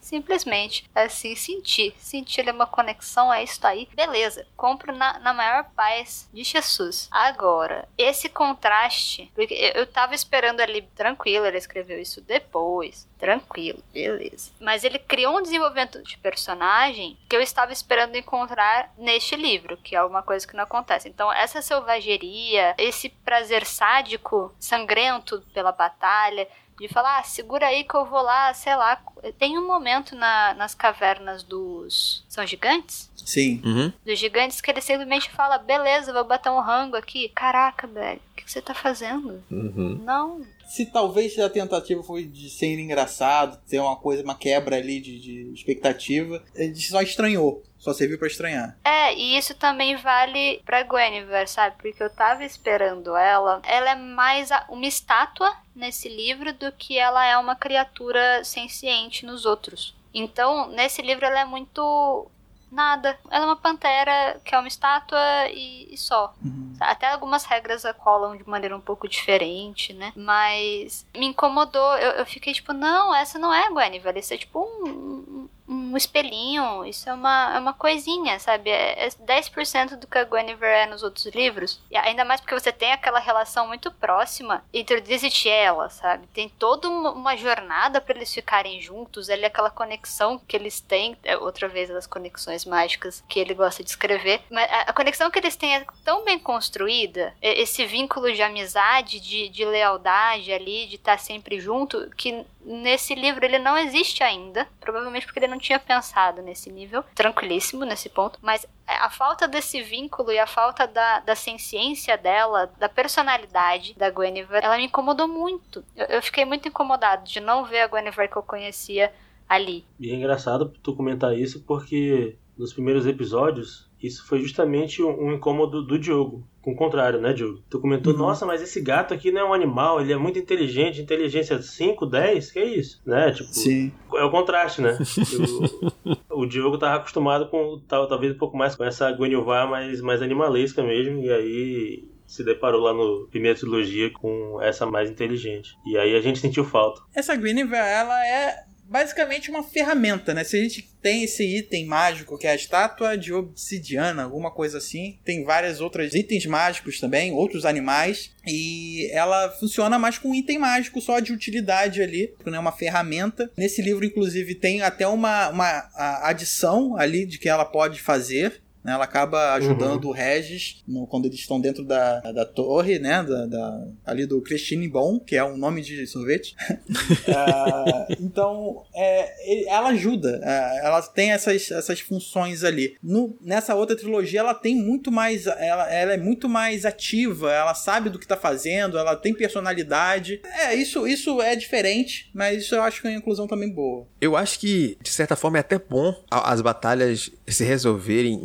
Simplesmente, 0.10 0.89
assim, 0.95 1.36
sentir. 1.36 1.93
Sentir 1.99 2.49
uma 2.49 2.66
conexão, 2.66 3.32
é 3.32 3.43
isso 3.43 3.66
aí. 3.68 3.88
Beleza, 3.93 4.43
compro 4.57 4.91
na, 4.91 5.20
na 5.20 5.36
maior 5.36 5.66
paz 5.76 6.28
de 6.34 6.43
Jesus. 6.43 7.07
Agora, 7.12 7.88
esse 7.95 8.28
contraste, 8.28 9.32
porque 9.36 9.53
eu, 9.76 9.86
tava 9.86 10.16
esperando 10.16 10.62
ali, 10.62 10.82
tranquilo, 10.95 11.45
ele 11.45 11.60
escreveu 11.60 12.01
isso 12.01 12.22
depois. 12.22 13.07
Tranquilo, 13.20 13.84
beleza. 13.93 14.51
Mas 14.60 14.84
ele 14.84 14.97
criou 14.97 15.38
um 15.38 15.43
desenvolvimento 15.43 16.01
de 16.01 16.18
personagem 16.18 17.16
que 17.30 17.36
eu 17.36 17.41
estava 17.41 17.72
esperando 17.72 18.16
encontrar 18.16 18.91
neste 18.97 19.36
livro, 19.36 19.78
que 19.78 19.95
é 19.95 19.99
alguma 19.99 20.24
coisa 20.24 20.47
que 20.47 20.55
não 20.55 20.64
acontece. 20.64 21.07
Então, 21.07 21.32
essa 21.32 21.62
selvageria, 21.62 22.74
esse 22.80 23.10
prazer 23.10 23.64
sádico, 23.64 24.51
sangrento 24.60 25.43
pela 25.53 25.72
batalha, 25.72 26.47
de 26.80 26.88
falar, 26.88 27.19
ah, 27.19 27.23
segura 27.23 27.67
aí 27.67 27.84
que 27.84 27.93
eu 27.95 28.05
vou 28.05 28.21
lá, 28.21 28.53
sei 28.53 28.75
lá. 28.75 29.01
Tem 29.38 29.57
um 29.57 29.67
momento 29.67 30.15
na- 30.15 30.53
nas 30.53 30.73
cavernas 30.73 31.43
dos. 31.43 32.23
São 32.30 32.45
gigantes? 32.47 33.09
Sim. 33.15 33.61
Uhum. 33.65 33.93
Dos 34.05 34.17
gigantes 34.17 34.61
que 34.61 34.71
ele 34.71 34.82
simplesmente 34.82 35.30
fala, 35.30 35.57
beleza, 35.57 36.13
vou 36.13 36.23
bater 36.23 36.49
um 36.49 36.61
rango 36.61 36.95
aqui. 36.95 37.30
Caraca, 37.30 37.86
velho, 37.86 38.19
o 38.32 38.36
que, 38.36 38.43
que 38.45 38.51
você 38.51 38.61
tá 38.61 38.73
fazendo? 38.73 39.43
Uhum. 39.51 40.01
Não. 40.03 40.41
Se 40.70 40.86
talvez 40.86 41.38
a 41.39 41.49
tentativa 41.49 42.03
foi 42.03 42.26
de 42.26 42.49
ser 42.49 42.80
engraçado, 42.80 43.59
ter 43.67 43.80
uma 43.80 43.95
coisa, 43.95 44.24
uma 44.24 44.36
quebra 44.36 44.76
ali 44.76 45.01
de, 45.01 45.20
de 45.20 45.51
expectativa, 45.51 46.43
ele 46.53 46.76
só 46.76 47.01
estranhou. 47.01 47.63
só 47.78 47.91
serviu 47.91 48.20
para 48.20 48.28
estranhar. 48.28 48.78
É, 48.84 49.13
e 49.15 49.36
isso 49.36 49.55
também 49.55 49.95
vale 49.95 50.61
pra 50.63 50.84
Guinevere, 50.84 51.49
sabe? 51.49 51.76
Porque 51.82 52.03
eu 52.03 52.09
tava 52.09 52.45
esperando 52.45 53.15
ela. 53.15 53.61
Ela 53.65 53.91
é 53.91 53.95
mais 53.95 54.49
uma 54.70 54.86
estátua 54.86 55.51
nesse 55.76 56.07
livro 56.07 56.53
do 56.53 56.72
que 56.72 56.97
ela 56.97 57.26
é 57.26 57.36
uma 57.38 57.55
criatura 57.55 58.43
senciente 58.43 59.26
nos 59.26 59.45
outros. 59.45 59.95
Então, 60.13 60.70
nesse 60.70 61.01
livro 61.01 61.26
ela 61.26 61.41
é 61.41 61.45
muito 61.45 62.30
nada. 62.72 63.17
Ela 63.30 63.43
é 63.43 63.47
uma 63.47 63.55
pantera 63.55 64.39
que 64.43 64.53
é 64.53 64.59
uma 64.59 64.67
estátua 64.67 65.20
e, 65.51 65.93
e 65.93 65.97
só. 65.97 66.34
Uhum. 66.43 66.74
Até 66.80 67.11
algumas 67.11 67.45
regras 67.45 67.86
a 67.86 67.93
colam 67.93 68.38
de 68.38 68.47
maneira 68.47 68.76
um 68.76 68.82
pouco 68.82 69.07
diferente, 69.07 69.93
né? 69.93 70.13
Mas 70.15 71.05
me 71.15 71.28
incomodou. 71.28 71.97
Eu, 71.97 72.11
eu 72.11 72.26
fiquei 72.26 72.53
tipo, 72.53 72.74
não, 72.74 73.13
essa 73.13 73.38
não 73.39 73.53
é 73.53 73.67
a 73.67 73.70
Guinevere. 73.70 74.20
Isso 74.20 74.34
é 74.34 74.38
tipo 74.38 74.59
um, 74.59 75.49
um 75.67 75.78
espelhinho, 75.98 76.86
isso 76.86 77.10
é 77.10 77.14
uma, 77.14 77.56
é 77.56 77.60
uma 77.60 77.74
coisinha, 77.74 78.40
sabe? 78.40 78.70
É, 78.70 79.06
é 79.06 79.10
10% 79.10 79.96
do 79.96 80.08
que 80.08 80.18
a 80.18 80.24
Guinevere 80.24 80.84
é 80.84 80.86
nos 80.86 81.04
outros 81.04 81.26
livros. 81.28 81.82
E 81.90 81.98
ainda 81.98 82.26
mais 82.26 82.42
porque 82.42 82.58
você 82.58 82.72
tem 82.72 82.92
aquela 82.92 83.20
relação 83.20 83.68
muito 83.68 83.92
próxima 83.92 84.64
entre 84.74 84.98
o 84.98 85.02
Drizzt 85.02 85.46
e 85.46 85.50
ela, 85.50 85.90
sabe? 85.90 86.28
Tem 86.28 86.50
toda 86.50 86.90
uma, 86.90 87.36
jornada 87.40 88.02
para 88.02 88.16
eles 88.16 88.34
ficarem 88.34 88.82
juntos, 88.82 89.30
ali 89.30 89.46
aquela 89.46 89.70
conexão 89.70 90.40
que 90.40 90.56
eles 90.56 90.82
têm, 90.82 91.16
é 91.24 91.38
outra 91.38 91.68
vez 91.68 91.90
as 91.90 92.08
conexões 92.08 92.66
mágicas 92.66 93.24
que 93.30 93.40
ele 93.40 93.54
gosta 93.54 93.84
de 93.84 93.90
escrever, 93.90 94.42
mas 94.50 94.70
a, 94.72 94.92
conexão 94.92 95.30
que 95.30 95.40
eles 95.40 95.56
têm 95.56 95.76
é 95.76 95.86
tão 96.04 96.26
bem 96.26 96.38
construída, 96.38 97.34
esse 97.42 97.86
vínculo 97.86 98.32
de 98.34 98.42
amizade, 98.42 99.20
de, 99.20 99.48
de 99.48 99.64
lealdade 99.64 100.52
ali, 100.52 100.88
de 100.88 100.96
estar 100.96 101.18
sempre 101.20 101.60
junto, 101.60 102.10
que 102.18 102.46
nesse 102.70 103.16
livro 103.16 103.44
ele 103.46 103.58
não 103.58 103.78
existe 103.78 104.24
ainda, 104.24 104.68
provavelmente 104.80 105.26
porque 105.26 105.40
ele 105.40 105.48
não 105.48 105.58
tinha 105.58 105.78
pensado 105.80 106.41
nesse 106.41 106.71
nível, 106.71 107.03
tranquilíssimo 107.15 107.86
nesse 107.86 108.09
ponto, 108.09 108.39
mas 108.41 108.65
a 108.86 109.09
falta 109.09 109.47
desse 109.47 109.82
vínculo 109.82 110.32
e 110.32 110.39
a 110.39 110.47
falta 110.47 110.88
da, 110.88 111.19
da 111.19 111.36
ciência 111.36 112.17
dela, 112.17 112.71
da 112.80 112.89
personalidade 112.89 113.93
da 113.95 114.09
Guinevere, 114.09 114.65
ela 114.65 114.77
me 114.77 114.86
incomodou 114.86 115.27
muito. 115.27 115.84
Eu, 115.95 116.05
eu 116.07 116.21
fiquei 116.21 116.45
muito 116.45 116.67
incomodado 116.67 117.23
de 117.23 117.39
não 117.39 117.65
ver 117.65 117.82
a 117.82 117.88
Guinevere 117.88 118.30
que 118.30 118.38
eu 118.38 118.43
conhecia 118.43 119.13
ali. 119.47 119.86
E 119.99 120.11
é 120.11 120.15
engraçado 120.15 120.71
tu 120.84 120.95
comentar 120.95 121.38
isso 121.38 121.63
porque 121.63 122.38
nos 122.57 122.73
primeiros 122.73 123.07
episódios 123.07 123.89
isso 124.01 124.25
foi 124.25 124.39
justamente 124.39 125.01
um, 125.01 125.27
um 125.27 125.34
incômodo 125.34 125.82
do 125.82 125.97
Diogo. 125.99 126.47
Com 126.70 126.74
o 126.74 126.76
contrário, 126.76 127.20
né, 127.20 127.34
Diogo? 127.34 127.63
Tu 127.70 127.80
comentou, 127.80 128.13
uhum. 128.13 128.20
nossa, 128.20 128.45
mas 128.45 128.61
esse 128.61 128.80
gato 128.80 129.13
aqui 129.13 129.32
não 129.32 129.41
é 129.41 129.45
um 129.45 129.53
animal, 129.53 129.99
ele 129.99 130.13
é 130.13 130.17
muito 130.17 130.38
inteligente, 130.38 131.01
inteligência 131.01 131.59
5, 131.59 132.05
10, 132.05 132.51
que 132.51 132.59
é 132.59 132.65
isso? 132.65 133.01
Né? 133.05 133.32
Tipo, 133.32 133.49
Sim. 133.51 133.91
É 134.13 134.24
o 134.24 134.30
contraste, 134.30 134.82
né? 134.82 134.97
o, 136.30 136.41
o 136.41 136.45
Diogo 136.45 136.78
tava 136.78 136.97
acostumado 136.97 137.47
com, 137.49 137.82
talvez 137.88 138.34
um 138.34 138.38
pouco 138.38 138.55
mais 138.55 138.76
com 138.76 138.84
essa 138.84 139.11
Guinevere 139.11 139.67
mais, 139.67 140.01
mais 140.01 140.22
animalesca 140.22 140.84
mesmo, 140.84 141.24
e 141.24 141.32
aí 141.32 142.09
se 142.28 142.43
deparou 142.43 142.82
lá 142.82 142.93
no 142.93 143.28
primeira 143.32 143.57
trilogia 143.57 144.11
com 144.11 144.61
essa 144.61 144.86
mais 144.86 145.09
inteligente. 145.09 145.76
E 145.88 145.97
aí 145.97 146.15
a 146.15 146.22
gente 146.22 146.39
sentiu 146.39 146.63
falta. 146.63 147.01
Essa 147.15 147.36
Guinevere, 147.36 147.88
ela 147.88 148.28
é 148.28 148.63
basicamente 148.84 149.49
uma 149.49 149.63
ferramenta, 149.63 150.34
né? 150.34 150.43
Se 150.43 150.57
a 150.57 150.61
gente 150.61 150.89
tem 151.02 151.24
esse 151.24 151.43
item 151.43 151.86
mágico 151.86 152.38
que 152.38 152.47
é 152.47 152.52
a 152.52 152.56
estátua 152.56 153.18
de 153.18 153.34
obsidiana, 153.34 154.24
alguma 154.24 154.52
coisa 154.52 154.78
assim, 154.78 155.18
tem 155.24 155.43
várias 155.43 155.82
outras 155.82 156.14
itens 156.14 156.45
mágicos 156.45 157.00
também, 157.00 157.32
outros 157.32 157.66
animais, 157.66 158.32
e 158.45 159.10
ela 159.12 159.50
funciona 159.60 159.97
mais 159.97 160.18
com 160.18 160.30
um 160.30 160.36
item 160.36 160.60
mágico 160.60 161.02
só 161.02 161.20
de 161.20 161.34
utilidade 161.34 162.02
ali, 162.02 162.34
não 162.45 162.56
é 162.56 162.60
uma 162.60 162.72
ferramenta. 162.72 163.50
Nesse 163.56 163.82
livro, 163.82 164.06
inclusive, 164.06 164.56
tem 164.56 164.82
até 164.82 165.08
uma, 165.08 165.50
uma 165.50 165.89
adição 166.24 166.97
ali 166.97 167.26
de 167.26 167.38
que 167.38 167.50
ela 167.50 167.66
pode 167.66 168.02
fazer. 168.02 168.62
Né? 168.84 168.93
Ela 168.93 169.03
acaba 169.03 169.53
ajudando 169.53 170.05
uhum. 170.05 170.09
o 170.11 170.13
Regis 170.13 170.84
no, 170.88 171.07
quando 171.07 171.25
eles 171.25 171.39
estão 171.39 171.59
dentro 171.59 171.84
da, 171.84 172.19
da 172.32 172.45
torre, 172.45 172.99
né? 172.99 173.23
Da, 173.23 173.45
da, 173.45 173.88
ali 174.05 174.25
do 174.25 174.41
Christine 174.41 174.88
Bon, 174.88 175.19
que 175.19 175.36
é 175.36 175.43
um 175.43 175.57
nome 175.57 175.82
de 175.82 176.05
sorvete. 176.07 176.55
uh, 176.69 178.15
então, 178.19 178.84
é, 178.95 179.67
ela 179.69 179.89
ajuda. 179.89 180.39
Uh, 180.39 180.86
ela 180.86 181.01
tem 181.01 181.32
essas, 181.32 181.69
essas 181.71 181.99
funções 181.99 182.63
ali. 182.63 182.95
No, 183.03 183.38
nessa 183.41 183.75
outra 183.75 183.95
trilogia, 183.95 184.39
ela 184.39 184.53
tem 184.53 184.75
muito 184.75 185.11
mais. 185.11 185.47
Ela, 185.47 185.91
ela 185.91 186.13
é 186.13 186.17
muito 186.17 186.47
mais 186.47 186.86
ativa, 186.86 187.51
ela 187.51 187.73
sabe 187.73 188.09
do 188.09 188.17
que 188.17 188.25
está 188.25 188.38
fazendo, 188.38 188.97
ela 188.97 189.15
tem 189.15 189.34
personalidade. 189.34 190.41
É, 190.43 190.73
isso, 190.75 191.07
isso 191.07 191.41
é 191.41 191.55
diferente, 191.55 192.30
mas 192.34 192.63
isso 192.63 192.75
eu 192.75 192.84
acho 192.84 193.01
que 193.01 193.07
é 193.07 193.11
uma 193.11 193.17
inclusão 193.17 193.47
também 193.47 193.69
boa. 193.69 194.07
Eu 194.21 194.36
acho 194.36 194.59
que, 194.59 194.97
de 195.01 195.09
certa 195.09 195.36
forma, 195.36 195.57
é 195.57 195.61
até 195.61 195.77
bom 195.77 196.13
as 196.30 196.61
batalhas 196.61 197.32
se 197.47 197.63
resolverem 197.63 198.39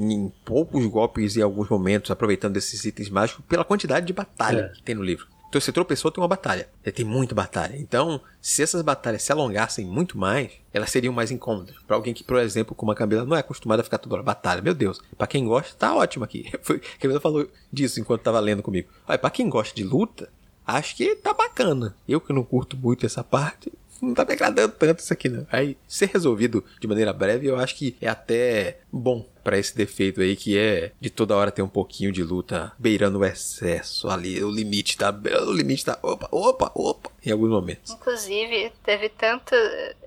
poucos 0.44 0.86
golpes 0.86 1.36
em 1.36 1.42
alguns 1.42 1.68
momentos, 1.68 2.10
aproveitando 2.10 2.56
esses 2.56 2.84
itens 2.84 3.08
mágicos, 3.08 3.44
pela 3.48 3.64
quantidade 3.64 4.06
de 4.06 4.12
batalha 4.12 4.70
é. 4.72 4.76
que 4.76 4.82
tem 4.82 4.94
no 4.94 5.02
livro. 5.02 5.26
Então, 5.54 5.60
você 5.60 5.70
tropeçou, 5.70 6.10
tem 6.10 6.20
uma 6.20 6.26
batalha. 6.26 6.68
Tem 6.82 7.04
muita 7.04 7.32
batalha. 7.32 7.76
Então, 7.76 8.20
se 8.42 8.60
essas 8.60 8.82
batalhas 8.82 9.22
se 9.22 9.30
alongassem 9.30 9.86
muito 9.86 10.18
mais, 10.18 10.50
elas 10.72 10.90
seriam 10.90 11.14
mais 11.14 11.30
incômodas. 11.30 11.76
Para 11.86 11.94
alguém 11.94 12.12
que, 12.12 12.24
por 12.24 12.38
exemplo, 12.38 12.74
como 12.74 12.90
a 12.90 12.94
Camila, 12.96 13.24
não 13.24 13.36
é 13.36 13.38
acostumada 13.38 13.80
a 13.80 13.84
ficar 13.84 13.98
toda 13.98 14.16
hora 14.16 14.24
batalha. 14.24 14.60
Meu 14.60 14.74
Deus, 14.74 15.00
para 15.16 15.28
quem 15.28 15.46
gosta, 15.46 15.72
tá 15.76 15.94
ótimo 15.94 16.24
aqui. 16.24 16.50
Foi, 16.60 16.78
a 16.78 16.98
Camila 16.98 17.20
falou 17.20 17.48
disso 17.72 18.00
enquanto 18.00 18.22
tava 18.22 18.40
lendo 18.40 18.64
comigo. 18.64 18.88
Olha, 19.06 19.16
pra 19.16 19.30
quem 19.30 19.48
gosta 19.48 19.72
de 19.76 19.84
luta, 19.84 20.28
acho 20.66 20.96
que 20.96 21.14
tá 21.14 21.32
bacana. 21.32 21.94
Eu 22.08 22.20
que 22.20 22.32
não 22.32 22.42
curto 22.42 22.76
muito 22.76 23.06
essa 23.06 23.22
parte, 23.22 23.72
não 24.04 24.14
tá 24.14 24.24
me 24.24 24.32
agradando 24.32 24.74
tanto 24.74 25.00
isso 25.00 25.12
aqui, 25.12 25.28
não. 25.28 25.46
Aí, 25.50 25.76
ser 25.86 26.06
resolvido 26.06 26.64
de 26.80 26.86
maneira 26.86 27.12
breve, 27.12 27.46
eu 27.46 27.56
acho 27.56 27.76
que 27.76 27.96
é 28.00 28.08
até 28.08 28.78
bom 28.92 29.26
para 29.44 29.58
esse 29.58 29.76
defeito 29.76 30.22
aí 30.22 30.34
que 30.34 30.58
é 30.58 30.92
de 30.98 31.10
toda 31.10 31.36
hora 31.36 31.50
ter 31.50 31.60
um 31.60 31.68
pouquinho 31.68 32.10
de 32.10 32.22
luta 32.22 32.72
beirando 32.78 33.18
o 33.18 33.24
excesso 33.24 34.08
ali, 34.08 34.42
o 34.42 34.50
limite 34.50 34.96
tá, 34.96 35.14
o 35.46 35.52
limite 35.52 35.84
tá, 35.84 35.98
opa, 36.02 36.28
opa, 36.32 36.72
opa, 36.74 37.10
em 37.24 37.30
alguns 37.30 37.50
momentos. 37.50 37.92
Inclusive, 37.92 38.72
teve 38.82 39.10
tanto, 39.10 39.54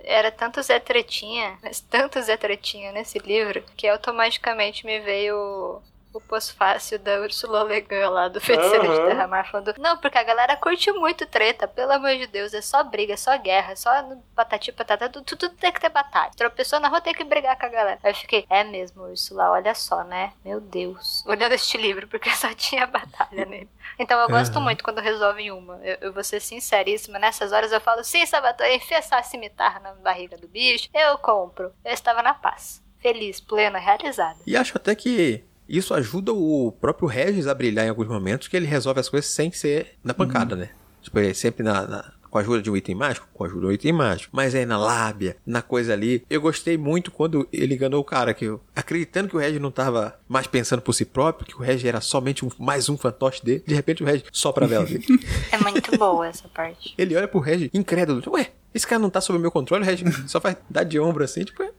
era 0.03 0.31
tanto 0.31 0.61
Zé 0.63 0.79
Tretinha, 0.79 1.57
mas 1.61 1.79
tanto 1.79 2.19
Zé 2.21 2.35
Tretinha 2.35 2.91
nesse 2.91 3.19
livro, 3.19 3.63
que 3.75 3.87
automaticamente 3.87 4.85
me 4.85 4.99
veio 4.99 5.81
o 6.17 6.21
pós-fácil 6.21 6.99
da 6.99 7.19
Ursula 7.19 7.63
Le 7.63 7.81
Guin 7.81 8.09
lá 8.09 8.27
do 8.27 8.41
Feiticeiro 8.41 8.85
uhum. 8.85 8.95
de 8.95 9.05
Terra-Mar 9.07 9.49
falando 9.49 9.73
não, 9.77 9.97
porque 9.97 10.17
a 10.17 10.23
galera 10.23 10.55
curte 10.57 10.91
muito 10.91 11.25
treta, 11.25 11.67
pelo 11.67 11.91
amor 11.91 12.15
de 12.15 12.27
Deus, 12.27 12.53
é 12.53 12.61
só 12.61 12.83
briga, 12.83 13.13
é 13.13 13.17
só 13.17 13.37
guerra, 13.37 13.73
é 13.73 13.75
só 13.75 13.89
patati 14.35 14.71
patata, 14.71 15.09
tudo, 15.09 15.25
tudo 15.25 15.49
tem 15.55 15.71
que 15.71 15.79
ter 15.79 15.89
batalha. 15.89 16.31
Tropeçou 16.35 16.79
na 16.79 16.87
rua 16.87 17.01
tem 17.01 17.13
que 17.13 17.23
brigar 17.23 17.57
com 17.57 17.65
a 17.65 17.69
galera. 17.69 17.99
Aí 18.03 18.11
eu 18.11 18.15
fiquei, 18.15 18.45
é 18.49 18.63
mesmo, 18.63 19.03
Ursula, 19.03 19.51
olha 19.51 19.73
só, 19.75 20.03
né? 20.03 20.33
Meu 20.43 20.59
Deus. 20.59 21.23
Olhando 21.25 21.53
este 21.53 21.77
livro, 21.77 22.07
porque 22.07 22.29
só 22.31 22.53
tinha 22.55 22.87
batalha 22.87 23.45
nele. 23.45 23.69
Então 23.99 24.19
eu 24.19 24.27
gosto 24.27 24.55
uhum. 24.55 24.63
muito 24.63 24.83
quando 24.83 24.99
resolvem 24.99 25.51
uma. 25.51 25.75
Eu, 25.83 25.97
eu 26.01 26.13
vou 26.13 26.23
ser 26.23 26.39
sinceríssima, 26.39 27.19
nessas 27.19 27.51
horas 27.51 27.71
eu 27.71 27.81
falo, 27.81 28.03
sim, 28.03 28.25
Sabaton, 28.25 28.65
enfia 28.65 28.97
essa 28.97 29.21
cimitarra 29.23 29.79
na 29.79 29.93
barriga 29.93 30.37
do 30.37 30.47
bicho, 30.47 30.89
eu 30.93 31.17
compro. 31.17 31.71
Eu 31.83 31.93
estava 31.93 32.21
na 32.21 32.33
paz. 32.33 32.81
Feliz, 32.99 33.39
plena, 33.39 33.77
realizada. 33.77 34.39
E 34.45 34.57
acho 34.57 34.77
até 34.77 34.95
que 34.95 35.43
isso 35.67 35.93
ajuda 35.93 36.33
o 36.33 36.71
próprio 36.79 37.07
Regis 37.07 37.47
a 37.47 37.53
brilhar 37.53 37.85
em 37.85 37.89
alguns 37.89 38.07
momentos, 38.07 38.47
que 38.47 38.55
ele 38.55 38.65
resolve 38.65 38.99
as 38.99 39.09
coisas 39.09 39.29
sem 39.29 39.51
ser 39.51 39.95
na 40.03 40.13
pancada, 40.13 40.55
uhum. 40.55 40.61
né? 40.61 40.69
Tipo, 41.01 41.19
ele 41.19 41.29
é 41.29 41.33
sempre 41.33 41.63
na, 41.63 41.87
na, 41.87 42.11
com 42.29 42.37
a 42.37 42.41
ajuda 42.41 42.61
de 42.61 42.69
um 42.69 42.77
item 42.77 42.95
mágico, 42.95 43.27
com 43.33 43.43
a 43.43 43.47
ajuda 43.47 43.61
de 43.61 43.67
um 43.67 43.71
item 43.71 43.93
mágico, 43.93 44.35
mas 44.35 44.53
aí 44.53 44.65
na 44.65 44.77
lábia, 44.77 45.37
na 45.45 45.61
coisa 45.61 45.93
ali. 45.93 46.23
Eu 46.29 46.41
gostei 46.41 46.77
muito 46.77 47.11
quando 47.11 47.47
ele 47.51 47.75
enganou 47.75 48.01
o 48.01 48.03
cara, 48.03 48.33
que 48.33 48.45
eu, 48.45 48.61
acreditando 48.75 49.29
que 49.29 49.35
o 49.35 49.39
Regis 49.39 49.61
não 49.61 49.71
tava 49.71 50.19
mais 50.27 50.47
pensando 50.47 50.81
por 50.81 50.93
si 50.93 51.05
próprio, 51.05 51.47
que 51.47 51.55
o 51.55 51.59
Regis 51.59 51.85
era 51.85 52.01
somente 52.01 52.45
um, 52.45 52.49
mais 52.59 52.89
um 52.89 52.97
fantoche 52.97 53.43
dele, 53.43 53.63
de 53.65 53.73
repente 53.73 54.03
o 54.03 54.05
Regis 54.05 54.25
sopra 54.31 54.65
a 54.65 54.67
vela 54.67 54.85
dele. 54.85 55.05
É 55.51 55.57
muito 55.57 55.97
boa 55.97 56.27
essa 56.27 56.47
parte. 56.47 56.93
Ele 56.97 57.15
olha 57.15 57.27
pro 57.27 57.39
Regis 57.39 57.69
incrédulo, 57.73 58.21
ué, 58.31 58.51
esse 58.73 58.85
cara 58.85 58.99
não 58.99 59.09
tá 59.09 59.21
sob 59.21 59.39
meu 59.39 59.51
controle, 59.51 59.83
o 59.83 59.85
Regis 59.85 60.29
só 60.29 60.39
faz 60.39 60.57
dar 60.69 60.83
de 60.83 60.99
ombro 60.99 61.23
assim, 61.23 61.43
tipo, 61.43 61.63
é, 61.63 61.71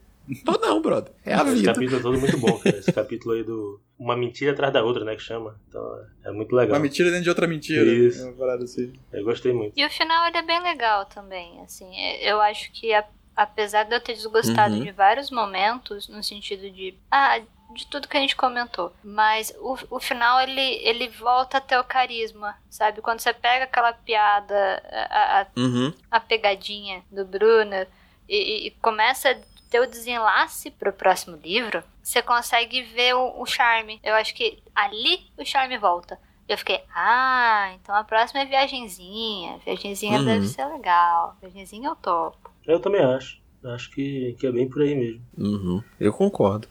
Tô 0.45 0.53
não, 0.53 0.81
brother. 0.81 1.13
É 1.25 1.33
a 1.33 1.37
Esse 1.37 1.45
vida. 1.45 1.55
Esse 1.55 1.65
capítulo 1.65 1.97
é 1.97 2.01
todo 2.01 2.19
muito 2.19 2.37
bom, 2.37 2.59
cara. 2.59 2.77
Esse 2.77 2.91
capítulo 2.91 3.35
aí 3.35 3.43
do. 3.43 3.79
Uma 3.97 4.15
mentira 4.15 4.51
atrás 4.51 4.71
da 4.71 4.83
outra, 4.83 5.03
né? 5.03 5.15
Que 5.15 5.21
chama. 5.21 5.59
Então 5.67 6.05
é 6.23 6.31
muito 6.31 6.55
legal. 6.55 6.75
Uma 6.75 6.81
mentira 6.81 7.09
dentro 7.09 7.23
de 7.23 7.29
outra 7.29 7.47
mentira. 7.47 7.83
Isso. 7.83 8.21
É 8.21 8.25
uma 8.25 8.33
parada 8.33 8.63
assim. 8.63 8.93
Eu 9.11 9.23
gostei 9.23 9.53
muito. 9.53 9.73
E 9.77 9.85
o 9.85 9.89
final 9.89 10.27
ele 10.27 10.37
é 10.37 10.41
bem 10.41 10.61
legal 10.61 11.05
também. 11.05 11.59
Assim, 11.61 11.89
é, 11.95 12.31
eu 12.31 12.39
acho 12.41 12.71
que 12.71 12.93
a, 12.93 13.03
apesar 13.35 13.83
de 13.83 13.95
eu 13.95 14.01
ter 14.01 14.13
desgostado 14.13 14.75
uhum. 14.75 14.83
de 14.83 14.91
vários 14.91 15.31
momentos, 15.31 16.07
no 16.07 16.23
sentido 16.23 16.69
de. 16.69 16.93
Ah, 17.11 17.41
de 17.73 17.85
tudo 17.87 18.07
que 18.07 18.17
a 18.17 18.19
gente 18.19 18.35
comentou. 18.35 18.91
Mas 19.03 19.53
o, 19.59 19.77
o 19.91 19.99
final, 19.99 20.41
ele, 20.41 20.61
ele 20.83 21.07
volta 21.07 21.57
até 21.57 21.79
o 21.79 21.83
carisma, 21.83 22.55
sabe? 22.69 23.01
Quando 23.01 23.19
você 23.19 23.33
pega 23.33 23.65
aquela 23.65 23.93
piada, 23.93 24.81
a, 24.91 25.41
a, 25.41 25.47
uhum. 25.55 25.93
a 26.09 26.19
pegadinha 26.19 27.03
do 27.11 27.25
Bruno 27.25 27.85
e, 28.27 28.67
e, 28.67 28.71
começa 28.81 29.39
ter 29.69 29.79
o 29.79 29.87
desenlace 29.87 30.71
pro 30.71 30.91
próximo 30.91 31.37
livro, 31.37 31.83
você 32.01 32.21
consegue 32.21 32.81
ver 32.81 33.15
o, 33.15 33.41
o 33.41 33.45
charme. 33.45 33.99
Eu 34.03 34.15
acho 34.15 34.33
que 34.33 34.61
ali 34.75 35.27
o 35.37 35.45
charme 35.45 35.77
volta. 35.77 36.19
Eu 36.47 36.57
fiquei, 36.57 36.81
ah, 36.95 37.71
então 37.75 37.93
a 37.93 38.03
próxima 38.03 38.41
é 38.41 38.45
viagenzinha. 38.45 39.59
Viagenzinha 39.63 40.17
uhum. 40.17 40.25
deve 40.25 40.47
ser 40.47 40.65
legal. 40.65 41.37
Viagenzinha 41.39 41.89
eu 41.89 41.95
topo. 41.95 42.49
Eu 42.65 42.79
também 42.79 43.01
acho. 43.01 43.39
Acho 43.63 43.91
que, 43.91 44.35
que 44.39 44.47
é 44.47 44.51
bem 44.51 44.67
por 44.67 44.81
aí 44.81 44.95
mesmo. 44.95 45.21
Uhum. 45.37 45.83
Eu 45.99 46.11
concordo. 46.11 46.67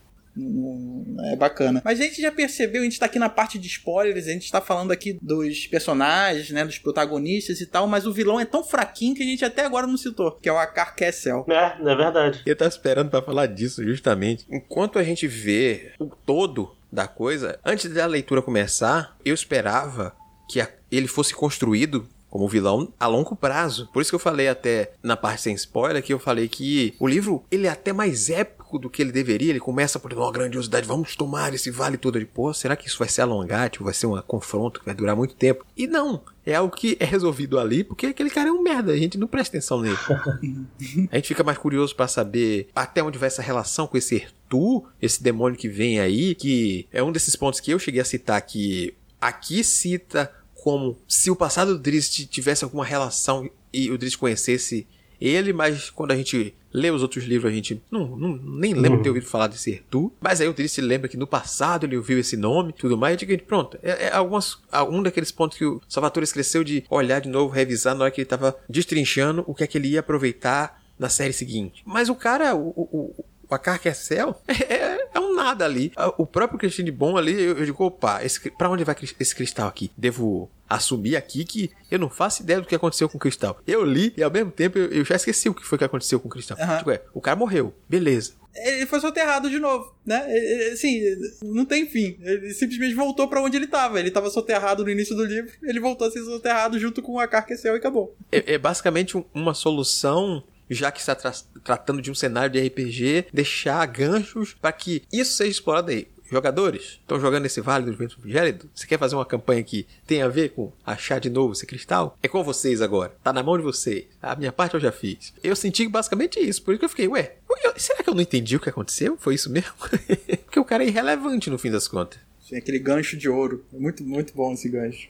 É 1.32 1.36
bacana. 1.36 1.82
Mas 1.84 2.00
a 2.00 2.04
gente 2.04 2.20
já 2.22 2.30
percebeu, 2.30 2.82
a 2.82 2.84
gente 2.84 2.98
tá 2.98 3.06
aqui 3.06 3.18
na 3.18 3.28
parte 3.28 3.58
de 3.58 3.66
spoilers, 3.66 4.26
a 4.26 4.30
gente 4.32 4.50
tá 4.50 4.60
falando 4.60 4.92
aqui 4.92 5.18
dos 5.20 5.66
personagens, 5.66 6.50
né? 6.50 6.64
Dos 6.64 6.78
protagonistas 6.78 7.60
e 7.60 7.66
tal, 7.66 7.86
mas 7.86 8.06
o 8.06 8.12
vilão 8.12 8.38
é 8.38 8.44
tão 8.44 8.62
fraquinho 8.64 9.14
que 9.14 9.22
a 9.22 9.26
gente 9.26 9.44
até 9.44 9.64
agora 9.64 9.86
não 9.86 9.96
citou, 9.96 10.32
que 10.32 10.48
é 10.48 10.52
o 10.52 10.58
Akar 10.58 10.94
Kessel. 10.94 11.44
É, 11.48 11.76
não 11.82 11.90
é 11.90 11.96
verdade. 11.96 12.42
Eu 12.46 12.56
tava 12.56 12.68
esperando 12.68 13.10
pra 13.10 13.22
falar 13.22 13.46
disso, 13.46 13.82
justamente. 13.84 14.46
Enquanto 14.50 14.98
a 14.98 15.02
gente 15.02 15.26
vê 15.26 15.92
o 15.98 16.06
todo 16.06 16.74
da 16.90 17.06
coisa, 17.06 17.58
antes 17.64 17.90
da 17.92 18.06
leitura 18.06 18.40
começar, 18.40 19.16
eu 19.24 19.34
esperava 19.34 20.14
que 20.50 20.60
a- 20.60 20.70
ele 20.90 21.06
fosse 21.08 21.34
construído 21.34 22.08
como 22.30 22.48
vilão 22.48 22.92
a 22.98 23.06
longo 23.06 23.34
prazo. 23.34 23.88
Por 23.92 24.02
isso 24.02 24.10
que 24.10 24.14
eu 24.14 24.20
falei 24.20 24.48
até 24.48 24.92
na 25.02 25.16
parte 25.16 25.42
sem 25.42 25.54
spoiler 25.54 26.02
que 26.02 26.12
eu 26.12 26.18
falei 26.18 26.48
que 26.48 26.94
o 26.98 27.06
livro 27.06 27.44
ele 27.50 27.66
é 27.66 27.70
até 27.70 27.92
mais 27.92 28.30
épico 28.30 28.78
do 28.78 28.90
que 28.90 29.02
ele 29.02 29.12
deveria. 29.12 29.50
Ele 29.50 29.60
começa 29.60 29.98
por 29.98 30.12
uma 30.12 30.30
grandiosidade, 30.30 30.86
vamos 30.86 31.16
tomar 31.16 31.54
esse 31.54 31.70
vale 31.70 31.96
todo 31.96 32.18
de 32.18 32.26
pô, 32.26 32.52
será 32.52 32.76
que 32.76 32.86
isso 32.86 32.98
vai 32.98 33.08
ser 33.08 33.22
alongado, 33.22 33.70
tipo, 33.70 33.84
vai 33.84 33.94
ser 33.94 34.06
um 34.06 34.20
confronto 34.22 34.80
que 34.80 34.86
vai 34.86 34.94
durar 34.94 35.16
muito 35.16 35.34
tempo? 35.34 35.64
E 35.76 35.86
não, 35.86 36.22
é 36.44 36.54
algo 36.54 36.74
que 36.74 36.96
é 37.00 37.04
resolvido 37.04 37.58
ali 37.58 37.84
porque 37.84 38.06
aquele 38.06 38.30
cara 38.30 38.48
é 38.48 38.52
um 38.52 38.62
merda, 38.62 38.92
a 38.92 38.96
gente 38.96 39.18
não 39.18 39.26
presta 39.26 39.56
atenção 39.56 39.80
nele. 39.80 39.98
A 41.10 41.16
gente 41.16 41.28
fica 41.28 41.44
mais 41.44 41.58
curioso 41.58 41.94
pra 41.94 42.08
saber 42.08 42.68
até 42.74 43.02
onde 43.02 43.18
vai 43.18 43.28
essa 43.28 43.42
relação 43.42 43.86
com 43.86 43.96
esse 43.96 44.16
Ertu, 44.16 44.84
esse 45.00 45.22
demônio 45.22 45.58
que 45.58 45.68
vem 45.68 46.00
aí, 46.00 46.34
que 46.34 46.86
é 46.92 47.02
um 47.02 47.12
desses 47.12 47.36
pontos 47.36 47.60
que 47.60 47.70
eu 47.70 47.78
cheguei 47.78 48.00
a 48.00 48.04
citar 48.04 48.40
que 48.42 48.94
aqui 49.20 49.64
cita 49.64 50.30
como 50.68 50.98
se 51.08 51.30
o 51.30 51.36
passado 51.36 51.72
do 51.72 51.78
Drizzt 51.78 52.26
tivesse 52.26 52.62
alguma 52.62 52.84
relação 52.84 53.48
e 53.72 53.90
o 53.90 53.96
Drizzt 53.96 54.18
conhecesse 54.18 54.86
ele, 55.18 55.50
mas 55.50 55.88
quando 55.88 56.10
a 56.12 56.16
gente 56.16 56.54
lê 56.70 56.90
os 56.90 57.00
outros 57.00 57.24
livros 57.24 57.50
a 57.50 57.54
gente 57.54 57.82
não, 57.90 58.06
não- 58.18 58.36
nem 58.36 58.74
lembra 58.74 58.98
de 58.98 59.02
ter 59.04 59.08
ouvido 59.08 59.24
falar 59.24 59.46
desse 59.46 59.70
Ertu. 59.70 60.12
Mas 60.20 60.42
aí 60.42 60.46
o 60.46 60.52
Drizzt 60.52 60.76
lembra 60.82 61.08
que 61.08 61.16
no 61.16 61.26
passado 61.26 61.86
ele 61.86 61.96
ouviu 61.96 62.18
esse 62.18 62.36
nome 62.36 62.68
e 62.68 62.72
tudo 62.74 62.98
mais. 62.98 63.14
E 63.14 63.24
digo, 63.24 63.42
pronto, 63.44 63.78
é, 63.82 64.08
é 64.08 64.12
algumas, 64.12 64.58
um 64.90 65.02
daqueles 65.02 65.32
pontos 65.32 65.56
que 65.56 65.64
o 65.64 65.80
Salvatore 65.88 66.24
esqueceu 66.24 66.62
de 66.62 66.84
olhar 66.90 67.18
de 67.22 67.30
novo, 67.30 67.50
revisar 67.50 67.94
na 67.94 68.02
hora 68.04 68.10
que 68.10 68.20
ele 68.20 68.26
tava 68.28 68.54
destrinchando 68.68 69.42
o 69.46 69.54
que 69.54 69.64
é 69.64 69.66
que 69.66 69.78
ele 69.78 69.88
ia 69.88 70.00
aproveitar 70.00 70.82
na 70.98 71.08
série 71.08 71.32
seguinte. 71.32 71.82
Mas 71.86 72.10
o 72.10 72.14
cara, 72.14 72.54
o, 72.54 72.68
o, 72.76 73.24
o, 73.48 73.54
Akar 73.54 73.80
Kessel, 73.80 74.34
é, 74.48 75.08
é 75.14 75.20
um 75.20 75.34
nada 75.34 75.64
ali. 75.64 75.92
O 76.16 76.26
próprio 76.26 76.58
Christine 76.58 76.90
Bom 76.90 77.16
ali, 77.16 77.32
eu, 77.32 77.58
eu 77.58 77.64
digo, 77.64 77.84
opa, 77.84 78.22
esse, 78.24 78.50
pra 78.50 78.68
onde 78.70 78.84
vai 78.84 78.96
esse 79.18 79.34
cristal 79.34 79.68
aqui? 79.68 79.90
Devo 79.96 80.50
assumir 80.68 81.16
aqui 81.16 81.44
que 81.44 81.70
eu 81.90 81.98
não 81.98 82.10
faço 82.10 82.42
ideia 82.42 82.60
do 82.60 82.66
que 82.66 82.74
aconteceu 82.74 83.08
com 83.08 83.16
o 83.16 83.20
cristal. 83.20 83.58
Eu 83.66 83.84
li 83.84 84.12
e 84.16 84.22
ao 84.22 84.30
mesmo 84.30 84.50
tempo 84.50 84.78
eu, 84.78 84.86
eu 84.88 85.04
já 85.04 85.16
esqueci 85.16 85.48
o 85.48 85.54
que 85.54 85.64
foi 85.64 85.78
que 85.78 85.84
aconteceu 85.84 86.20
com 86.20 86.28
o 86.28 86.30
cristal. 86.30 86.58
Aham. 86.60 86.78
Tipo, 86.78 86.90
é, 86.90 87.02
o 87.14 87.20
cara 87.20 87.36
morreu, 87.36 87.72
beleza. 87.88 88.32
Ele 88.54 88.86
foi 88.86 88.98
soterrado 89.00 89.48
de 89.48 89.58
novo, 89.60 89.94
né? 90.04 90.26
Ele- 90.28 90.70
Assim, 90.72 91.00
não 91.42 91.64
tem 91.64 91.86
fim. 91.88 92.18
Ele 92.20 92.52
simplesmente 92.52 92.92
voltou 92.94 93.28
pra 93.28 93.40
onde 93.40 93.56
ele 93.56 93.68
tava. 93.68 94.00
Ele 94.00 94.10
tava 94.10 94.28
soterrado 94.30 94.82
no 94.84 94.90
início 94.90 95.14
do 95.14 95.24
livro, 95.24 95.50
ele 95.62 95.78
voltou 95.80 96.08
a 96.08 96.10
ser 96.10 96.22
soterrado 96.24 96.78
junto 96.78 97.00
com 97.00 97.12
o 97.12 97.20
Akar 97.20 97.46
Kessel 97.46 97.74
e 97.74 97.78
acabou. 97.78 98.14
É, 98.32 98.54
é 98.54 98.58
basicamente 98.58 99.16
um- 99.16 99.24
uma 99.32 99.54
solução, 99.54 100.42
já 100.70 100.90
que 100.90 101.00
está 101.00 101.14
tra- 101.14 101.32
tratando 101.64 102.00
de 102.02 102.10
um 102.10 102.14
cenário 102.14 102.50
de 102.50 102.60
RPG, 102.66 103.26
deixar 103.32 103.84
ganchos 103.86 104.54
para 104.54 104.72
que 104.72 105.02
isso 105.12 105.32
seja 105.34 105.50
explorado 105.50 105.90
aí. 105.90 106.08
Jogadores, 106.30 106.98
estão 107.00 107.18
jogando 107.18 107.46
esse 107.46 107.58
Vale 107.62 107.86
do 107.86 107.96
Vento 107.96 108.18
Gélido? 108.22 108.68
Você 108.74 108.86
quer 108.86 108.98
fazer 108.98 109.14
uma 109.14 109.24
campanha 109.24 109.62
que 109.62 109.86
tem 110.06 110.20
a 110.20 110.28
ver 110.28 110.50
com 110.50 110.70
achar 110.84 111.18
de 111.18 111.30
novo 111.30 111.54
esse 111.54 111.64
cristal? 111.64 112.18
É 112.22 112.28
com 112.28 112.44
vocês 112.44 112.82
agora. 112.82 113.16
Tá 113.24 113.32
na 113.32 113.42
mão 113.42 113.56
de 113.56 113.64
vocês. 113.64 114.04
A 114.20 114.36
minha 114.36 114.52
parte 114.52 114.74
eu 114.74 114.80
já 114.80 114.92
fiz. 114.92 115.32
Eu 115.42 115.56
senti 115.56 115.88
basicamente 115.88 116.38
isso. 116.38 116.62
Por 116.62 116.72
isso 116.74 116.80
que 116.80 116.84
eu 116.84 116.88
fiquei, 116.90 117.08
ué, 117.08 117.36
eu- 117.64 117.72
será 117.78 118.02
que 118.02 118.10
eu 118.10 118.14
não 118.14 118.20
entendi 118.20 118.56
o 118.56 118.60
que 118.60 118.68
aconteceu? 118.68 119.16
Foi 119.18 119.34
isso 119.36 119.50
mesmo? 119.50 119.72
Porque 120.44 120.60
o 120.60 120.66
cara 120.66 120.84
é 120.84 120.88
irrelevante 120.88 121.48
no 121.48 121.56
fim 121.58 121.70
das 121.70 121.88
contas. 121.88 122.18
Tem 122.46 122.58
aquele 122.58 122.78
gancho 122.78 123.16
de 123.16 123.28
ouro. 123.28 123.64
É 123.72 123.78
Muito, 123.78 124.02
muito 124.04 124.34
bom 124.34 124.52
esse 124.52 124.68
gancho. 124.68 125.08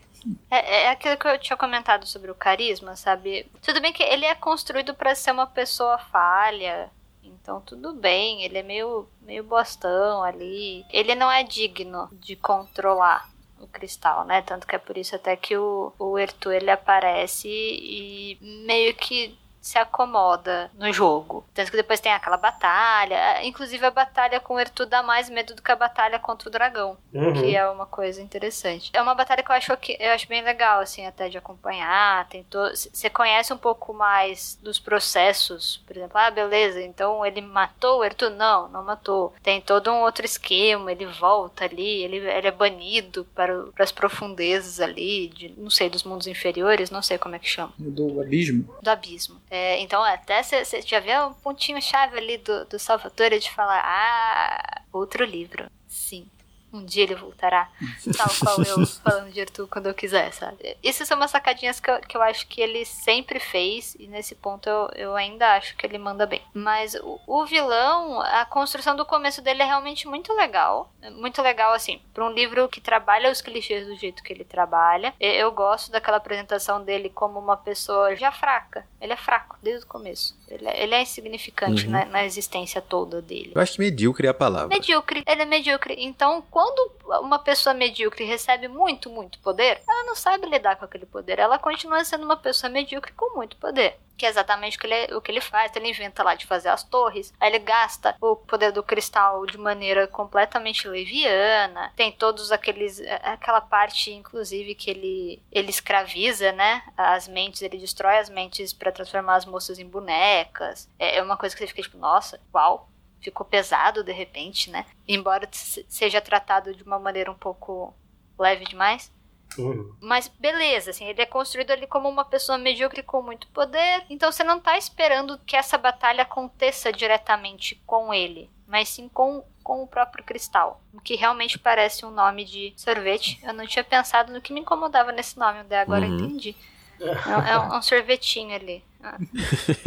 É, 0.51 0.85
é 0.85 0.91
aquilo 0.91 1.17
que 1.17 1.27
eu 1.27 1.39
tinha 1.39 1.57
comentado 1.57 2.07
sobre 2.07 2.31
o 2.31 2.35
carisma, 2.35 2.97
sabe? 2.97 3.47
Tudo 3.63 3.81
bem 3.81 3.93
que 3.93 4.03
ele 4.03 4.25
é 4.25 4.35
construído 4.35 4.95
pra 4.95 5.15
ser 5.15 5.33
uma 5.33 5.47
pessoa 5.47 5.99
falha. 5.99 6.91
Então 7.23 7.61
tudo 7.61 7.93
bem, 7.93 8.43
ele 8.43 8.59
é 8.59 8.63
meio, 8.63 9.09
meio 9.23 9.45
bostão 9.45 10.23
ali. 10.23 10.85
Ele 10.91 11.15
não 11.15 11.31
é 11.31 11.43
digno 11.43 12.09
de 12.13 12.37
controlar 12.37 13.29
o 13.61 13.67
cristal, 13.67 14.25
né? 14.25 14.43
Tanto 14.43 14.67
que 14.67 14.77
é 14.77 14.79
por 14.79 14.97
isso 14.97 15.15
até 15.17 15.37
que 15.37 15.57
o, 15.57 15.93
o 15.99 16.19
Ertu 16.19 16.51
ele 16.51 16.71
aparece 16.71 17.49
e 17.49 18.39
meio 18.67 18.95
que 18.95 19.37
se 19.61 19.79
acomoda 19.79 20.71
no 20.75 20.93
jogo. 20.93 21.45
Tanto 21.55 21.71
que 21.71 21.77
depois 21.77 22.01
tem 22.01 22.13
aquela 22.13 22.37
batalha. 22.37 23.45
Inclusive 23.45 23.85
a 23.85 23.91
batalha 23.91 24.41
com 24.41 24.55
o 24.55 24.61
Ertu 24.61 24.87
dá 24.87 25.03
mais 25.03 25.29
medo 25.29 25.55
do 25.55 25.63
que 25.63 25.73
a 25.73 25.77
batalha 25.77 26.19
contra 26.19 26.49
o 26.49 26.53
dragão 26.53 26.97
Uhum. 27.13 27.33
que 27.33 27.57
é 27.57 27.69
uma 27.69 27.87
coisa 27.87 28.21
interessante. 28.23 28.91
É 28.95 29.01
uma 29.03 29.15
batalha 29.15 29.43
que 29.43 29.51
eu 29.51 29.55
acho 29.57 29.77
que 29.79 29.97
eu 29.99 30.13
acho 30.13 30.29
bem 30.29 30.43
legal 30.43 30.81
assim 30.81 31.07
até 31.07 31.29
de 31.29 31.37
acompanhar, 31.39 32.27
tem 32.29 32.45
você 32.51 33.11
conhece 33.11 33.53
um 33.53 33.57
pouco 33.59 33.93
mais 33.93 34.59
dos 34.63 34.79
processos, 34.79 35.79
por 35.87 35.97
exemplo, 35.97 36.17
ah, 36.19 36.31
beleza, 36.31 36.81
então 36.83 37.25
ele 37.25 37.41
matou 37.41 37.99
o 38.01 38.05
Ertu? 38.05 38.31
Não, 38.31 38.69
não 38.69 38.85
matou. 38.85 39.33
Tem 39.43 39.61
todo 39.61 39.91
um 39.91 40.03
outro 40.03 40.25
esquema, 40.25 40.93
ele 40.93 41.07
volta 41.07 41.65
ali, 41.65 42.03
ele, 42.05 42.17
ele 42.19 42.47
é 42.47 42.51
banido 42.51 43.27
para, 43.35 43.65
para 43.75 43.85
as 43.85 43.93
profundezas 43.93 44.81
ali, 44.81 45.29
de, 45.29 45.49
não 45.57 45.71
sei, 45.71 45.89
dos 45.91 46.05
mundos 46.05 46.27
inferiores, 46.27 46.91
não 46.91 47.03
sei 47.03 47.19
como 47.19 47.35
é 47.35 47.39
que 47.39 47.49
chama 47.49 47.73
Do 47.79 48.21
abismo. 48.21 48.75
do 48.83 48.89
abismo. 48.91 49.41
É, 49.51 49.81
então, 49.81 50.03
até 50.03 50.43
você 50.43 50.83
já 50.83 51.01
vê 51.01 51.19
um 51.19 51.33
pontinho-chave 51.33 52.19
ali 52.19 52.39
do, 52.39 52.65
do 52.67 52.79
Salvatore 52.79 53.39
de 53.39 53.51
falar: 53.51 53.83
Ah, 53.85 54.83
outro 54.93 55.25
livro. 55.25 55.71
Sim. 55.87 56.29
Um 56.73 56.85
dia 56.85 57.05
ele 57.05 57.15
voltará. 57.15 57.71
Tal 58.17 58.29
qual 58.41 58.63
eu 58.63 58.87
falando 58.87 59.33
de 59.33 59.41
Arthur 59.41 59.67
quando 59.69 59.87
eu 59.87 59.95
quiser, 59.95 60.33
sabe? 60.33 60.77
Essas 60.85 61.09
são 61.09 61.17
umas 61.17 61.31
sacadinhas 61.31 61.81
que 61.81 61.91
eu, 61.91 62.01
que 62.01 62.17
eu 62.17 62.23
acho 62.23 62.47
que 62.47 62.61
ele 62.61 62.85
sempre 62.85 63.41
fez, 63.41 63.95
e 63.99 64.07
nesse 64.07 64.35
ponto 64.35 64.69
eu, 64.69 64.91
eu 64.95 65.17
ainda 65.17 65.55
acho 65.55 65.77
que 65.77 65.87
ele 65.87 65.97
manda 65.97 66.27
bem. 66.27 66.43
Mas 66.53 66.95
o, 66.95 67.19
o 67.27 67.47
vilão, 67.47 68.21
a 68.21 68.45
construção 68.45 68.95
do 68.95 69.07
começo 69.07 69.41
dele 69.41 69.63
é 69.63 69.65
realmente 69.67 70.07
muito 70.07 70.33
legal. 70.35 70.93
Muito 71.13 71.41
legal, 71.41 71.73
assim, 71.73 72.01
para 72.13 72.27
um 72.27 72.33
livro 72.33 72.69
que 72.69 72.81
trabalha 72.81 73.31
os 73.31 73.41
clichês 73.41 73.87
do 73.87 73.97
jeito 73.97 74.23
que 74.23 74.33
ele 74.33 74.45
trabalha. 74.45 75.15
Eu 75.19 75.51
gosto 75.51 75.91
daquela 75.91 76.19
apresentação 76.19 76.85
dele 76.85 77.09
como 77.09 77.39
uma 77.39 77.57
pessoa 77.57 78.15
já 78.15 78.31
fraca. 78.31 78.87
Ele 79.01 79.13
é 79.13 79.17
fraco 79.17 79.57
desde 79.63 79.85
o 79.85 79.89
começo. 79.89 80.37
Ele 80.49 80.67
é, 80.69 80.83
ele 80.83 80.95
é 80.95 81.03
insignificante 81.03 81.87
Uhum. 81.87 81.93
na, 81.93 82.05
na 82.07 82.25
existência 82.25 82.81
toda 82.83 83.23
dele. 83.23 83.53
Eu 83.55 83.61
acho 83.61 83.75
que 83.75 83.81
medíocre 83.81 84.27
é 84.27 84.31
a 84.31 84.35
palavra. 84.35 84.69
Medíocre, 84.69 85.23
ele 85.27 85.43
é 85.43 85.45
medíocre. 85.45 85.95
Então, 85.99 86.43
quando 86.51 86.93
uma 87.21 87.39
pessoa 87.39 87.75
medíocre 87.75 88.25
recebe 88.25 88.67
muito, 88.69 89.09
muito 89.11 89.39
poder, 89.39 89.81
ela 89.89 90.05
não 90.05 90.15
sabe 90.17 90.47
lidar 90.47 90.77
com 90.77 90.85
aquele 90.85 91.07
poder. 91.07 91.39
Ela 91.39 91.59
continua 91.59 92.05
sendo 92.05 92.25
uma 92.25 92.37
pessoa 92.37 92.71
medíocre 92.71 93.13
com 93.13 93.37
muito 93.37 93.57
poder. 93.57 93.97
Que 94.17 94.27
é 94.27 94.29
exatamente 94.31 94.77
o 94.77 94.81
que 94.81 94.87
ele, 94.89 95.15
o 95.15 95.21
que 95.21 95.31
ele 95.31 95.41
faz. 95.41 95.71
Ele 95.77 95.91
inventa 95.91 96.25
lá 96.25 96.35
de 96.35 96.45
fazer 96.45 96.69
as 96.71 96.83
torres. 96.83 97.33
Aí 97.39 97.51
ele 97.51 97.61
gasta 97.61 98.17
o 98.21 98.35
poder 98.35 98.73
do 98.73 98.83
cristal 98.83 99.47
de 99.47 99.57
maneira 99.57 100.09
completamente 100.09 100.89
leviana. 100.89 101.93
Tem 101.95 102.11
todos 102.11 102.51
aqueles. 102.51 103.01
aquela 103.23 103.61
parte, 103.61 104.11
inclusive, 104.11 104.75
que 104.75 104.91
ele, 104.91 105.41
ele 105.53 105.71
escraviza, 105.71 106.51
né? 106.51 106.83
As 106.97 107.29
mentes, 107.29 107.63
ele 107.63 107.79
destrói 107.79 108.19
as 108.19 108.29
mentes 108.29 108.73
para 108.89 108.97
transformar 108.97 109.37
as 109.37 109.45
moças 109.45 109.79
em 109.79 109.87
bonecas. 109.89 110.89
É 110.99 111.17
é 111.19 111.23
uma 111.23 111.37
coisa 111.37 111.55
que 111.55 111.61
você 111.61 111.67
fica 111.69 111.83
tipo, 111.83 111.99
nossa, 111.99 112.41
uau 112.55 112.89
ficou 113.21 113.45
pesado 113.45 114.03
de 114.05 114.13
repente, 114.13 114.71
né? 114.71 114.87
Embora 115.07 115.49
se- 115.51 115.85
seja 115.89 116.21
tratado 116.21 116.75
de 116.75 116.83
uma 116.85 116.99
maneira 116.99 117.31
um 117.31 117.35
pouco 117.35 117.93
leve 118.39 118.65
demais. 118.65 119.13
Uhum. 119.59 119.97
Mas 120.01 120.29
beleza, 120.29 120.91
assim, 120.91 121.05
ele 121.07 121.21
é 121.23 121.27
construído 121.27 121.71
ali 121.73 121.87
como 121.87 122.09
uma 122.09 122.25
pessoa 122.25 122.57
medíocre 122.59 123.03
com 123.03 123.21
muito 123.23 123.49
poder. 123.49 124.05
Então 124.09 124.31
você 124.31 124.45
não 124.45 124.61
tá 124.61 124.79
esperando 124.79 125.39
que 125.39 125.57
essa 125.57 125.77
batalha 125.77 126.23
aconteça 126.23 126.93
diretamente 126.93 127.75
com 127.87 128.15
ele, 128.15 128.49
mas 128.69 128.89
sim 128.89 129.09
com, 129.09 129.45
com 129.65 129.83
o 129.83 129.87
próprio 129.89 130.23
cristal. 130.23 130.81
O 130.95 131.01
que 131.01 131.17
realmente 131.17 131.59
parece 131.59 132.07
um 132.07 132.11
nome 132.11 132.45
de 132.45 132.73
sorvete. 132.77 133.41
Eu 133.43 133.53
não 133.53 133.67
tinha 133.67 133.83
pensado 133.83 134.33
no 134.33 134.41
que 134.41 134.53
me 134.53 134.61
incomodava 134.61 135.11
nesse 135.11 135.37
nome, 135.39 135.59
até 135.61 135.81
agora 135.81 136.07
eu 136.07 136.11
Uhum. 136.13 136.25
entendi. 136.27 136.55
É, 137.01 137.05
um- 137.37 137.41
é 137.47 137.59
um, 137.59 137.75
é 137.75 137.79
um 137.79 137.83
sorvetinho 137.83 138.55
ali. 138.55 138.83
Ah. 139.01 139.17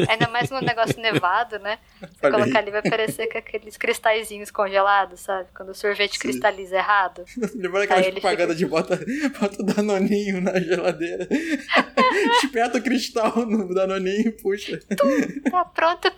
Ainda 0.09 0.29
mais 0.29 0.49
no 0.49 0.61
negócio 0.61 0.97
nevado, 1.01 1.59
né? 1.59 1.79
Se 1.99 2.05
Olha 2.23 2.35
aí. 2.37 2.41
colocar 2.43 2.59
ali 2.59 2.71
vai 2.71 2.81
parecer 2.81 3.27
com 3.27 3.37
aqueles 3.37 3.75
cristalzinhos 3.75 4.49
congelados, 4.49 5.19
sabe? 5.19 5.49
Quando 5.53 5.69
o 5.69 5.75
sorvete 5.75 6.13
Sim. 6.13 6.19
cristaliza 6.19 6.77
errado. 6.77 7.25
Lembrando 7.53 7.83
aquelas 7.83 8.03
Aí 8.05 8.11
ele 8.11 8.21
propagandas 8.21 8.57
de 8.57 8.65
bota, 8.65 8.97
bota 9.39 9.61
o 9.61 9.65
danoninho 9.65 10.39
na 10.39 10.57
geladeira. 10.61 11.27
Espeta 12.41 12.77
o 12.77 12.81
cristal 12.81 13.45
no 13.45 13.73
danoninho 13.73 14.29
e 14.29 14.31
puxa. 14.31 14.79
Tá 15.51 15.65
pronto 15.65 16.07
o 16.07 16.11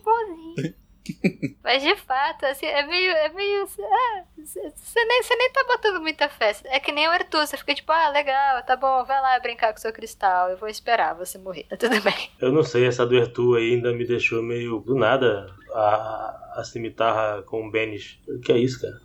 bonzinho. 0.00 0.74
Mas 1.62 1.82
de 1.82 1.94
fato, 1.96 2.46
assim, 2.46 2.66
é 2.66 2.86
meio. 2.86 3.10
É 3.10 3.28
meio. 3.30 3.64
Ah, 3.64 4.22
você 4.36 5.04
nem, 5.04 5.22
cê 5.22 5.34
nem 5.36 5.52
tá 5.52 5.64
botando 5.64 6.00
muita 6.00 6.28
fé. 6.28 6.54
É 6.66 6.80
que 6.80 6.92
nem 6.92 7.06
o 7.08 7.10
Arthur, 7.10 7.46
você 7.46 7.56
fica 7.56 7.74
tipo, 7.74 7.92
ah, 7.92 8.08
legal, 8.10 8.62
tá 8.62 8.76
bom, 8.76 9.04
vai 9.04 9.20
lá 9.20 9.38
brincar 9.40 9.72
com 9.72 9.78
seu 9.78 9.92
cristal. 9.92 10.50
Eu 10.50 10.56
vou 10.56 10.68
esperar 10.68 11.14
você 11.14 11.38
morrer. 11.38 11.64
Tá 11.64 11.76
tudo 11.76 12.00
bem. 12.00 12.30
Eu 12.40 12.52
não 12.52 12.62
sei, 12.62 12.86
essa 12.86 13.06
do 13.06 13.16
Ertu 13.16 13.54
ainda 13.54 13.92
me 13.92 14.06
deixou 14.06 14.42
meio 14.42 14.80
do 14.80 14.94
nada. 14.94 15.46
A, 15.72 16.54
a 16.56 16.64
cimitarra 16.64 17.42
com 17.42 17.66
o 17.66 17.70
Benish. 17.70 18.20
O 18.28 18.38
que 18.40 18.52
é 18.52 18.58
isso, 18.58 18.80
cara? 18.80 19.00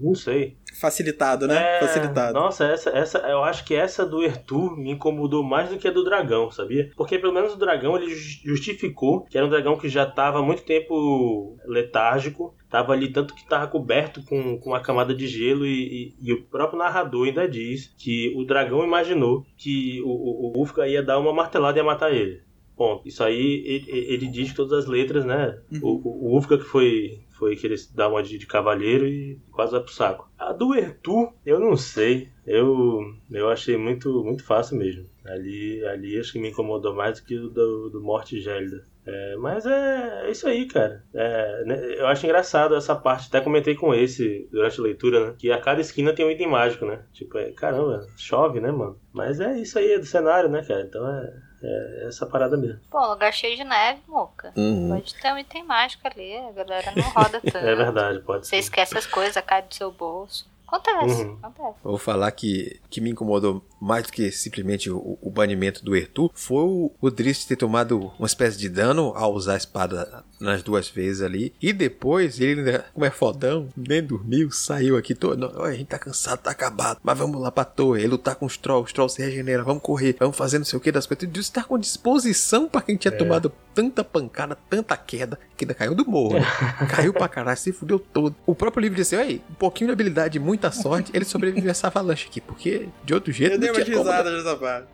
Não 0.00 0.14
sei. 0.14 0.56
Facilitado, 0.80 1.46
né? 1.46 1.76
É, 1.76 1.80
Facilitado. 1.80 2.34
Nossa, 2.34 2.64
essa, 2.64 2.90
essa, 2.90 3.18
eu 3.18 3.44
acho 3.44 3.64
que 3.64 3.74
essa 3.74 4.04
do 4.04 4.22
Ertu 4.22 4.76
me 4.76 4.90
incomodou 4.90 5.42
mais 5.42 5.68
do 5.68 5.78
que 5.78 5.86
a 5.86 5.90
do 5.90 6.04
dragão, 6.04 6.50
sabia? 6.50 6.90
Porque 6.96 7.18
pelo 7.18 7.32
menos 7.32 7.54
o 7.54 7.58
dragão 7.58 7.96
ele 7.96 8.12
justificou 8.14 9.24
que 9.24 9.38
era 9.38 9.46
um 9.46 9.50
dragão 9.50 9.78
que 9.78 9.88
já 9.88 10.02
estava 10.02 10.40
há 10.40 10.42
muito 10.42 10.64
tempo 10.64 11.56
letárgico, 11.64 12.54
estava 12.64 12.92
ali 12.92 13.12
tanto 13.12 13.34
que 13.34 13.42
estava 13.42 13.68
coberto 13.68 14.24
com, 14.24 14.58
com 14.58 14.70
uma 14.70 14.80
camada 14.80 15.14
de 15.14 15.28
gelo 15.28 15.64
e, 15.64 16.14
e, 16.20 16.28
e, 16.28 16.32
o 16.32 16.42
próprio 16.42 16.78
narrador 16.78 17.28
ainda 17.28 17.48
diz 17.48 17.94
que 17.96 18.34
o 18.36 18.44
dragão 18.44 18.84
imaginou 18.84 19.46
que 19.56 20.02
o, 20.02 20.08
o, 20.08 20.58
o 20.58 20.62
Ufka 20.62 20.88
ia 20.88 21.02
dar 21.02 21.20
uma 21.20 21.32
martelada 21.32 21.78
e 21.78 21.80
ia 21.80 21.84
matar 21.84 22.12
ele. 22.12 22.42
Bom, 22.76 23.02
isso 23.04 23.22
aí 23.22 23.62
ele, 23.66 23.90
ele 23.90 24.26
diz 24.26 24.52
todas 24.52 24.72
as 24.72 24.86
letras, 24.86 25.24
né? 25.24 25.60
Uhum. 25.72 25.80
O, 25.82 26.32
o 26.34 26.36
Ufka 26.36 26.58
que 26.58 26.64
foi 26.64 27.24
foi 27.30 27.56
querer 27.56 27.76
dar 27.94 28.08
uma 28.08 28.22
de, 28.22 28.38
de 28.38 28.46
cavaleiro 28.46 29.06
e 29.06 29.38
quase 29.50 29.72
vai 29.72 29.80
pro 29.80 29.92
saco. 29.92 30.30
A 30.38 30.52
do 30.52 30.74
Ertu, 30.74 31.32
eu 31.44 31.58
não 31.58 31.76
sei. 31.76 32.28
Eu, 32.46 33.00
eu 33.30 33.48
achei 33.48 33.76
muito, 33.76 34.22
muito 34.24 34.44
fácil 34.44 34.76
mesmo. 34.76 35.06
Ali, 35.24 35.84
ali 35.86 36.18
acho 36.18 36.32
que 36.32 36.38
me 36.38 36.50
incomodou 36.50 36.94
mais 36.94 37.18
do 37.18 37.26
que 37.26 37.36
o 37.36 37.48
do, 37.48 37.90
do 37.90 38.00
Morte 38.00 38.40
Gélida. 38.40 38.86
É, 39.06 39.36
mas 39.36 39.66
é, 39.66 40.26
é, 40.26 40.30
isso 40.30 40.46
aí, 40.48 40.66
cara. 40.66 41.04
É, 41.12 41.64
né, 41.64 41.94
eu 41.98 42.06
acho 42.06 42.24
engraçado 42.24 42.74
essa 42.74 42.94
parte. 42.94 43.28
Até 43.28 43.40
comentei 43.40 43.74
com 43.74 43.94
esse 43.94 44.48
durante 44.50 44.80
a 44.80 44.82
leitura, 44.82 45.26
né? 45.26 45.34
Que 45.38 45.50
a 45.50 45.60
cada 45.60 45.80
esquina 45.80 46.12
tem 46.12 46.24
um 46.24 46.30
item 46.30 46.48
mágico, 46.48 46.86
né? 46.86 47.04
Tipo, 47.12 47.36
é, 47.38 47.52
caramba, 47.52 48.06
chove, 48.16 48.60
né, 48.60 48.70
mano? 48.70 48.98
Mas 49.12 49.40
é 49.40 49.58
isso 49.58 49.78
aí, 49.78 49.92
é 49.92 49.98
do 49.98 50.06
cenário, 50.06 50.48
né, 50.48 50.64
cara? 50.66 50.82
Então 50.82 51.06
é, 51.06 51.32
é 51.64 52.06
essa 52.08 52.26
parada 52.26 52.56
mesmo. 52.56 52.80
Pô, 52.90 53.06
lugar 53.06 53.32
cheio 53.32 53.56
de 53.56 53.64
neve, 53.64 54.00
Moca. 54.06 54.52
Uhum. 54.56 54.90
Pode 54.90 55.14
ter 55.14 55.32
um 55.32 55.38
item 55.38 55.64
mágico 55.64 56.06
ali, 56.06 56.36
a 56.36 56.52
galera 56.52 56.92
não 56.96 57.02
roda 57.10 57.40
tanto. 57.42 57.56
é 57.56 57.74
verdade, 57.74 58.20
pode 58.20 58.46
Você 58.46 58.50
ser. 58.50 58.56
esquece 58.58 58.98
as 58.98 59.06
coisas, 59.06 59.42
cai 59.44 59.62
do 59.62 59.74
seu 59.74 59.90
bolso. 59.90 60.52
Acontece, 60.66 61.22
uhum. 61.24 61.38
acontece. 61.42 61.78
Vou 61.84 61.98
falar 61.98 62.30
que, 62.32 62.80
que 62.90 63.00
me 63.00 63.10
incomodou 63.10 63.64
mais 63.80 64.06
do 64.06 64.12
que 64.12 64.32
simplesmente 64.32 64.90
o, 64.90 65.18
o 65.20 65.30
banimento 65.30 65.84
do 65.84 65.94
Ertu 65.94 66.30
foi 66.34 66.62
o, 66.64 66.90
o 67.00 67.10
Drist 67.10 67.46
ter 67.46 67.56
tomado 67.56 68.10
uma 68.18 68.26
espécie 68.26 68.58
de 68.58 68.68
dano 68.68 69.12
ao 69.14 69.32
usar 69.34 69.54
a 69.54 69.58
espada 69.58 70.24
nas 70.40 70.62
duas 70.62 70.88
vezes 70.88 71.22
ali. 71.22 71.54
E 71.60 71.72
depois 71.72 72.40
ele 72.40 72.60
ainda, 72.60 72.84
como 72.92 73.06
é 73.06 73.10
fodão, 73.10 73.68
nem 73.76 74.02
dormiu, 74.02 74.50
saiu 74.50 74.96
aqui 74.96 75.14
todo. 75.14 75.62
A 75.62 75.72
gente 75.72 75.86
tá 75.86 75.98
cansado, 75.98 76.40
tá 76.40 76.50
acabado. 76.50 76.98
Mas 77.02 77.18
vamos 77.18 77.40
lá 77.40 77.50
pra 77.50 77.64
torre, 77.64 78.02
ele 78.02 78.08
lutar 78.08 78.34
com 78.36 78.46
os 78.46 78.56
trolls, 78.56 78.86
os 78.86 78.92
trolls 78.92 79.14
se 79.14 79.22
regenera, 79.22 79.62
vamos 79.62 79.82
correr, 79.82 80.16
vamos 80.18 80.36
fazer 80.36 80.58
não 80.58 80.64
sei 80.64 80.76
o 80.76 80.80
que 80.80 80.92
das 80.92 81.06
coisas. 81.06 81.24
Ele 81.24 81.44
tá 81.52 81.62
com 81.62 81.78
disposição 81.78 82.68
para 82.68 82.82
quem 82.82 82.96
tinha 82.96 83.12
é. 83.12 83.16
tomado 83.16 83.52
tanta 83.74 84.04
pancada, 84.04 84.56
tanta 84.70 84.96
queda, 84.96 85.38
que 85.56 85.64
ainda 85.64 85.74
caiu 85.74 85.94
do 85.94 86.06
morro. 86.06 86.34
Né? 86.34 86.46
caiu 86.88 87.12
pra 87.12 87.28
caralho, 87.28 87.58
se 87.58 87.72
fudeu 87.72 87.98
todo. 87.98 88.34
O 88.46 88.54
próprio 88.54 88.82
livro 88.82 88.96
disse 88.96 89.16
assim: 89.16 89.40
um 89.50 89.54
pouquinho 89.54 89.88
de 89.88 89.92
habilidade, 89.92 90.38
muita 90.38 90.70
sorte, 90.70 91.10
ele 91.14 91.24
sobreviveu 91.24 91.68
a 91.68 91.72
essa 91.72 91.88
avalanche 91.88 92.28
aqui, 92.28 92.40
porque 92.40 92.88
de 93.04 93.14
outro 93.14 93.32
jeito. 93.32 93.54
Eu 93.54 93.58
dei 93.58 93.70
uma 93.70 93.80
risada 93.80 94.30
nessa 94.30 94.56
parte. 94.56 94.88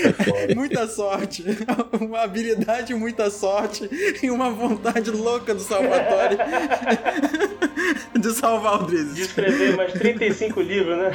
muita 0.54 0.86
sorte, 0.88 1.44
uma 2.00 2.22
habilidade, 2.22 2.94
muita 2.94 3.30
sorte 3.30 3.88
e 4.22 4.30
uma 4.30 4.50
vontade 4.50 4.75
vontade 4.76 5.10
louca 5.10 5.54
do 5.54 5.60
Salvatore 5.60 6.36
de 8.20 8.30
salvar 8.32 8.82
o 8.82 8.86
Drizzy. 8.86 9.14
De 9.14 9.22
escrever 9.22 9.76
mais 9.76 9.92
35 9.92 10.60
livros, 10.60 10.98
né? 10.98 11.10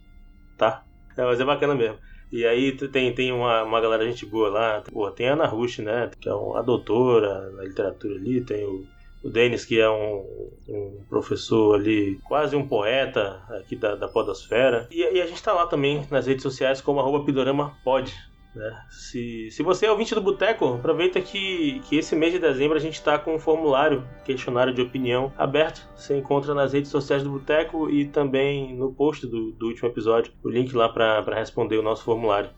tá? 0.56 0.84
É, 1.16 1.24
mas 1.24 1.40
é 1.40 1.44
bacana 1.44 1.74
mesmo. 1.74 1.98
E 2.30 2.44
aí 2.44 2.72
tem, 2.72 3.14
tem 3.14 3.32
uma, 3.32 3.62
uma 3.62 3.80
galera 3.80 4.06
gente 4.06 4.26
boa 4.26 4.50
lá. 4.50 4.82
Pô, 4.92 5.10
tem 5.10 5.28
a 5.28 5.32
Ana 5.32 5.46
Rush, 5.46 5.78
né? 5.78 6.10
Que 6.20 6.28
é 6.28 6.34
uma 6.34 6.62
doutora 6.62 7.50
na 7.52 7.64
literatura 7.64 8.16
ali. 8.16 8.42
Tem 8.42 8.64
o 8.64 8.86
o 9.22 9.28
Denis, 9.28 9.64
que 9.64 9.80
é 9.80 9.90
um, 9.90 10.24
um, 10.68 11.04
professor 11.08 11.74
ali, 11.74 12.18
quase 12.24 12.54
um 12.54 12.66
poeta 12.66 13.42
aqui 13.50 13.76
da, 13.76 13.94
da 13.94 14.08
Podosfera. 14.08 14.88
E, 14.90 15.00
e 15.00 15.20
a 15.20 15.26
gente 15.26 15.36
está 15.36 15.52
lá 15.52 15.66
também 15.66 16.06
nas 16.10 16.26
redes 16.26 16.42
sociais 16.42 16.80
como 16.80 17.00
arroba 17.00 17.24
Pidorama 17.24 17.76
Pod. 17.82 18.14
Né? 18.54 18.84
Se, 18.90 19.50
se 19.50 19.62
você 19.62 19.86
é 19.86 19.90
ouvinte 19.90 20.14
do 20.14 20.20
Boteco, 20.20 20.74
aproveita 20.74 21.20
que, 21.20 21.80
que 21.88 21.96
esse 21.96 22.16
mês 22.16 22.32
de 22.32 22.38
dezembro 22.38 22.76
a 22.76 22.80
gente 22.80 22.94
está 22.94 23.18
com 23.18 23.34
um 23.34 23.38
formulário, 23.38 24.06
questionário 24.24 24.72
de 24.72 24.82
opinião 24.82 25.32
aberto. 25.36 25.86
Você 25.94 26.16
encontra 26.16 26.54
nas 26.54 26.72
redes 26.72 26.90
sociais 26.90 27.22
do 27.22 27.30
Boteco 27.30 27.90
e 27.90 28.06
também 28.06 28.74
no 28.74 28.92
post 28.92 29.26
do, 29.26 29.52
do 29.52 29.66
último 29.66 29.88
episódio 29.88 30.32
o 30.42 30.48
link 30.48 30.74
lá 30.74 30.88
para 30.88 31.34
responder 31.34 31.76
o 31.76 31.82
nosso 31.82 32.04
formulário. 32.04 32.50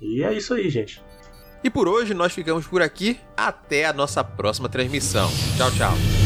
E 0.00 0.22
é 0.22 0.32
isso 0.32 0.52
aí, 0.52 0.68
gente. 0.68 1.02
E 1.62 1.70
por 1.70 1.88
hoje 1.88 2.14
nós 2.14 2.32
ficamos 2.32 2.66
por 2.66 2.82
aqui. 2.82 3.18
Até 3.36 3.86
a 3.86 3.92
nossa 3.92 4.22
próxima 4.22 4.68
transmissão. 4.68 5.30
Tchau, 5.56 5.70
tchau. 5.72 6.25